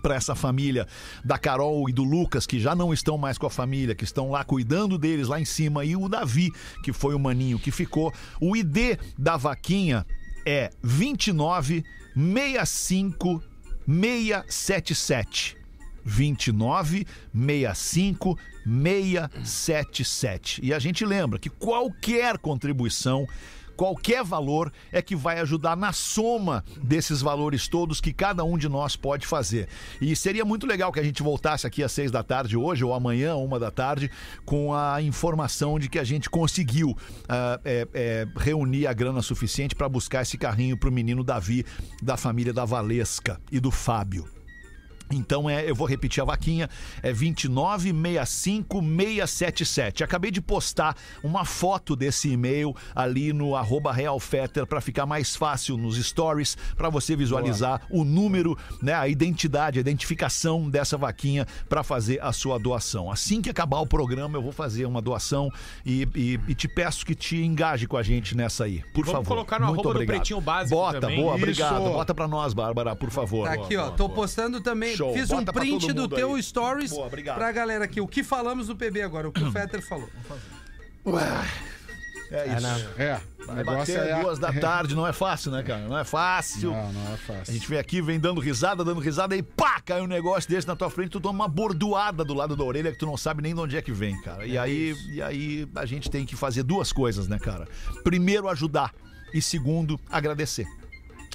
para 0.00 0.14
essa 0.14 0.34
família 0.34 0.86
da 1.24 1.38
Carol 1.38 1.88
e 1.88 1.92
do 1.92 2.02
Lucas, 2.02 2.46
que 2.46 2.58
já 2.58 2.74
não 2.74 2.92
estão 2.92 3.18
mais 3.18 3.38
com 3.38 3.46
a 3.46 3.50
família, 3.50 3.94
que 3.94 4.04
estão 4.04 4.30
lá 4.30 4.44
cuidando 4.44 4.98
deles 4.98 5.28
lá 5.28 5.40
em 5.40 5.44
cima, 5.44 5.84
e 5.84 5.96
o 5.96 6.08
Davi, 6.08 6.52
que 6.82 6.92
foi 6.92 7.14
o 7.14 7.18
maninho 7.18 7.58
que 7.58 7.70
ficou. 7.70 8.12
O 8.40 8.56
ID 8.56 8.98
da 9.18 9.36
vaquinha 9.36 10.06
é 10.46 10.70
29 10.82 11.84
65 12.14 13.42
677. 13.86 15.56
29 16.04 17.06
65 17.34 18.38
677. 18.64 20.60
E 20.64 20.74
a 20.74 20.78
gente 20.78 21.04
lembra 21.04 21.38
que 21.38 21.48
qualquer 21.48 22.38
contribuição 22.38 23.26
Qualquer 23.82 24.22
valor 24.22 24.72
é 24.92 25.02
que 25.02 25.16
vai 25.16 25.40
ajudar 25.40 25.76
na 25.76 25.92
soma 25.92 26.64
desses 26.80 27.20
valores 27.20 27.66
todos 27.66 28.00
que 28.00 28.12
cada 28.12 28.44
um 28.44 28.56
de 28.56 28.68
nós 28.68 28.94
pode 28.94 29.26
fazer. 29.26 29.68
E 30.00 30.14
seria 30.14 30.44
muito 30.44 30.68
legal 30.68 30.92
que 30.92 31.00
a 31.00 31.02
gente 31.02 31.20
voltasse 31.20 31.66
aqui 31.66 31.82
às 31.82 31.90
seis 31.90 32.08
da 32.08 32.22
tarde 32.22 32.56
hoje, 32.56 32.84
ou 32.84 32.94
amanhã, 32.94 33.34
uma 33.34 33.58
da 33.58 33.72
tarde, 33.72 34.08
com 34.44 34.72
a 34.72 35.02
informação 35.02 35.80
de 35.80 35.88
que 35.88 35.98
a 35.98 36.04
gente 36.04 36.30
conseguiu 36.30 36.96
ah, 37.28 37.58
é, 37.64 37.88
é, 37.92 38.26
reunir 38.36 38.86
a 38.86 38.92
grana 38.92 39.20
suficiente 39.20 39.74
para 39.74 39.88
buscar 39.88 40.22
esse 40.22 40.38
carrinho 40.38 40.76
para 40.76 40.88
o 40.88 40.92
menino 40.92 41.24
Davi, 41.24 41.66
da 42.00 42.16
família 42.16 42.52
da 42.52 42.64
Valesca 42.64 43.40
e 43.50 43.58
do 43.58 43.72
Fábio. 43.72 44.41
Então 45.16 45.48
é, 45.48 45.68
eu 45.68 45.74
vou 45.74 45.86
repetir 45.86 46.22
a 46.22 46.26
vaquinha, 46.26 46.68
é 47.02 47.12
2965677. 47.12 50.02
Acabei 50.02 50.30
de 50.30 50.40
postar 50.40 50.96
uma 51.22 51.44
foto 51.44 51.94
desse 51.96 52.30
e-mail 52.30 52.74
ali 52.94 53.32
no 53.32 53.54
arroba 53.56 53.92
realfetter 53.92 54.66
para 54.66 54.80
ficar 54.80 55.04
mais 55.06 55.34
fácil 55.36 55.76
nos 55.76 55.96
stories 56.02 56.56
para 56.76 56.88
você 56.88 57.14
visualizar 57.16 57.82
o 57.90 58.04
número, 58.04 58.56
né, 58.82 58.94
a 58.94 59.08
identidade, 59.08 59.78
a 59.78 59.80
identificação 59.80 60.68
dessa 60.70 60.96
vaquinha 60.96 61.46
para 61.68 61.82
fazer 61.82 62.20
a 62.22 62.32
sua 62.32 62.58
doação. 62.58 63.10
Assim 63.10 63.42
que 63.42 63.50
acabar 63.50 63.80
o 63.80 63.86
programa, 63.86 64.38
eu 64.38 64.42
vou 64.42 64.52
fazer 64.52 64.86
uma 64.86 65.02
doação 65.02 65.50
e, 65.84 66.06
e- 66.14 66.40
e 66.48 66.54
te 66.54 66.68
peço 66.68 67.04
que 67.04 67.14
te 67.14 67.36
engaje 67.42 67.86
com 67.86 67.96
a 67.96 68.02
gente 68.02 68.36
nessa 68.36 68.64
aí, 68.64 68.82
por 68.94 69.04
Vamos 69.04 69.12
favor. 69.12 69.28
colocar 69.28 69.58
no 69.60 69.66
Muito 69.66 69.80
arroba 69.80 69.88
do 69.90 69.96
obrigado. 69.96 70.16
Pretinho 70.16 70.40
Básico 70.40 70.76
Bota, 70.76 71.00
também. 71.00 71.20
boa, 71.20 71.34
Isso. 71.34 71.42
obrigado. 71.42 71.82
Bota 71.82 72.14
para 72.14 72.28
nós, 72.28 72.54
Bárbara, 72.54 72.94
por 72.96 73.10
favor. 73.10 73.46
Tá 73.48 73.54
aqui, 73.54 73.76
ó. 73.76 73.90
Tô 73.90 74.08
postando 74.08 74.60
também. 74.60 74.96
Show. 75.02 75.12
Fiz 75.14 75.30
um 75.30 75.36
Bota 75.36 75.52
pra 75.52 75.62
print 75.62 75.92
do 75.92 76.08
teu 76.08 76.34
aí. 76.34 76.42
stories 76.42 76.90
Boa, 76.90 77.06
obrigado. 77.06 77.36
pra 77.36 77.50
galera 77.50 77.84
aqui. 77.84 78.00
O 78.00 78.06
que 78.06 78.22
falamos 78.22 78.68
do 78.68 78.76
PB 78.76 79.02
agora? 79.02 79.28
O 79.28 79.32
que 79.32 79.42
o 79.42 79.50
Fetter 79.50 79.82
falou. 79.82 80.08
Vamos 80.14 80.28
fazer. 80.28 81.72
É 82.30 82.46
isso. 82.46 82.66
É, 82.96 83.20
o 83.42 83.46
Vai 83.46 83.56
negócio 83.56 83.94
bater 83.94 84.10
é... 84.10 84.20
duas 84.22 84.38
da 84.38 84.52
tarde, 84.58 84.94
não 84.94 85.06
é 85.06 85.12
fácil, 85.12 85.52
né, 85.52 85.62
cara? 85.62 85.86
Não 85.86 85.98
é 85.98 86.04
fácil. 86.04 86.70
Não, 86.70 86.90
não 86.90 87.12
é 87.12 87.16
fácil. 87.18 87.44
A 87.48 87.52
gente 87.52 87.68
vem 87.68 87.78
aqui, 87.78 88.00
vem 88.00 88.18
dando 88.18 88.40
risada, 88.40 88.82
dando 88.82 89.00
risada, 89.00 89.36
e 89.36 89.42
pá, 89.42 89.82
cai 89.82 90.00
um 90.00 90.06
negócio 90.06 90.48
desse 90.48 90.66
na 90.66 90.74
tua 90.74 90.88
frente, 90.88 91.10
tu 91.10 91.20
toma 91.20 91.44
uma 91.44 91.48
bordoada 91.48 92.24
do 92.24 92.32
lado 92.32 92.56
da 92.56 92.64
orelha 92.64 92.90
que 92.90 92.98
tu 92.98 93.04
não 93.04 93.18
sabe 93.18 93.42
nem 93.42 93.54
de 93.54 93.60
onde 93.60 93.76
é 93.76 93.82
que 93.82 93.92
vem, 93.92 94.18
cara. 94.22 94.46
E 94.46 94.56
aí, 94.56 94.96
e 95.10 95.20
aí 95.20 95.68
a 95.74 95.84
gente 95.84 96.10
tem 96.10 96.24
que 96.24 96.34
fazer 96.34 96.62
duas 96.62 96.90
coisas, 96.90 97.28
né, 97.28 97.38
cara? 97.38 97.68
Primeiro, 98.02 98.48
ajudar. 98.48 98.94
E 99.34 99.42
segundo, 99.42 100.00
agradecer. 100.10 100.66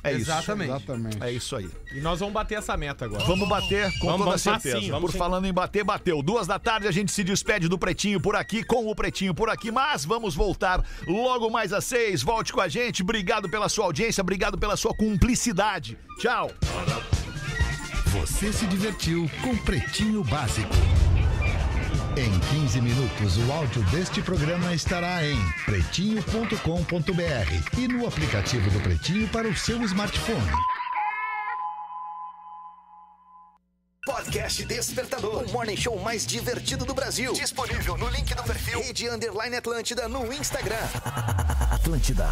É 0.09 0.13
Exatamente. 0.13 0.69
isso. 0.69 0.77
Exatamente. 0.77 1.23
É 1.23 1.31
isso 1.31 1.55
aí. 1.55 1.69
E 1.93 1.99
nós 1.99 2.19
vamos 2.19 2.33
bater 2.33 2.57
essa 2.57 2.75
meta 2.77 3.05
agora. 3.05 3.23
Vamos 3.25 3.47
bater 3.47 3.91
com 3.99 4.07
Vamos- 4.07 4.25
toda 4.25 4.37
vamos 4.37 4.41
certeza. 4.41 4.99
por 4.99 5.11
sim. 5.11 5.17
falando 5.17 5.45
em 5.45 5.53
bater, 5.53 5.83
bateu. 5.83 6.21
Duas 6.21 6.47
da 6.47 6.57
tarde 6.59 6.87
a 6.87 6.91
gente 6.91 7.11
se 7.11 7.23
despede 7.23 7.67
do 7.67 7.77
Pretinho 7.77 8.19
por 8.19 8.35
aqui, 8.35 8.63
com 8.63 8.87
o 8.87 8.95
Pretinho 8.95 9.33
por 9.33 9.49
aqui, 9.49 9.71
mas 9.71 10.05
vamos 10.05 10.35
voltar 10.35 10.83
logo 11.07 11.49
mais 11.49 11.73
às 11.73 11.85
seis. 11.85 12.21
Volte 12.23 12.51
com 12.53 12.61
a 12.61 12.67
gente. 12.67 13.01
Obrigado 13.01 13.49
pela 13.49 13.69
sua 13.69 13.85
audiência, 13.85 14.21
obrigado 14.21 14.57
pela 14.57 14.75
sua 14.77 14.93
cumplicidade. 14.93 15.97
Tchau. 16.19 16.51
Você 18.07 18.51
se 18.51 18.65
divertiu 18.65 19.29
com 19.43 19.55
Pretinho 19.57 20.23
Básico. 20.23 20.73
Em 22.17 22.39
15 22.63 22.81
minutos, 22.81 23.37
o 23.37 23.51
áudio 23.51 23.83
deste 23.91 24.23
programa 24.23 24.73
estará 24.73 25.23
em 25.23 25.37
pretinho.com.br 25.65 27.77
e 27.77 27.87
no 27.87 28.07
aplicativo 28.07 28.71
do 28.71 28.79
Pretinho 28.79 29.27
para 29.27 29.47
o 29.47 29.55
seu 29.55 29.79
smartphone. 29.83 30.51
Podcast 34.03 34.65
Despertador, 34.65 35.43
o 35.43 35.51
morning 35.51 35.77
show 35.77 35.99
mais 35.99 36.25
divertido 36.25 36.85
do 36.85 36.95
Brasil. 36.95 37.33
Disponível 37.33 37.95
no 37.95 38.09
link 38.09 38.33
do 38.33 38.41
perfil 38.41 38.81
Rede 38.81 39.07
Underline 39.09 39.55
Atlântida 39.55 40.09
no 40.09 40.33
Instagram. 40.33 40.87
Atlântida. 41.69 42.25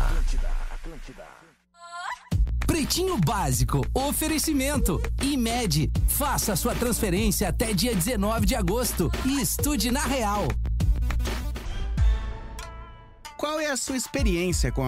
Pretinho 2.76 3.18
Básico, 3.18 3.80
oferecimento. 3.94 5.02
IMED, 5.24 5.90
faça 6.10 6.58
sua 6.58 6.76
transferência 6.76 7.48
até 7.48 7.74
dia 7.74 7.96
19 7.96 8.46
de 8.46 8.54
agosto 8.54 9.10
e 9.24 9.40
estude 9.40 9.92
na 9.92 10.02
Real. 10.02 10.46
Qual 13.38 13.62
é 13.62 13.68
a 13.68 13.78
sua 13.78 13.96
experiência 13.96 14.74
com 14.74 14.84
a 14.84 14.84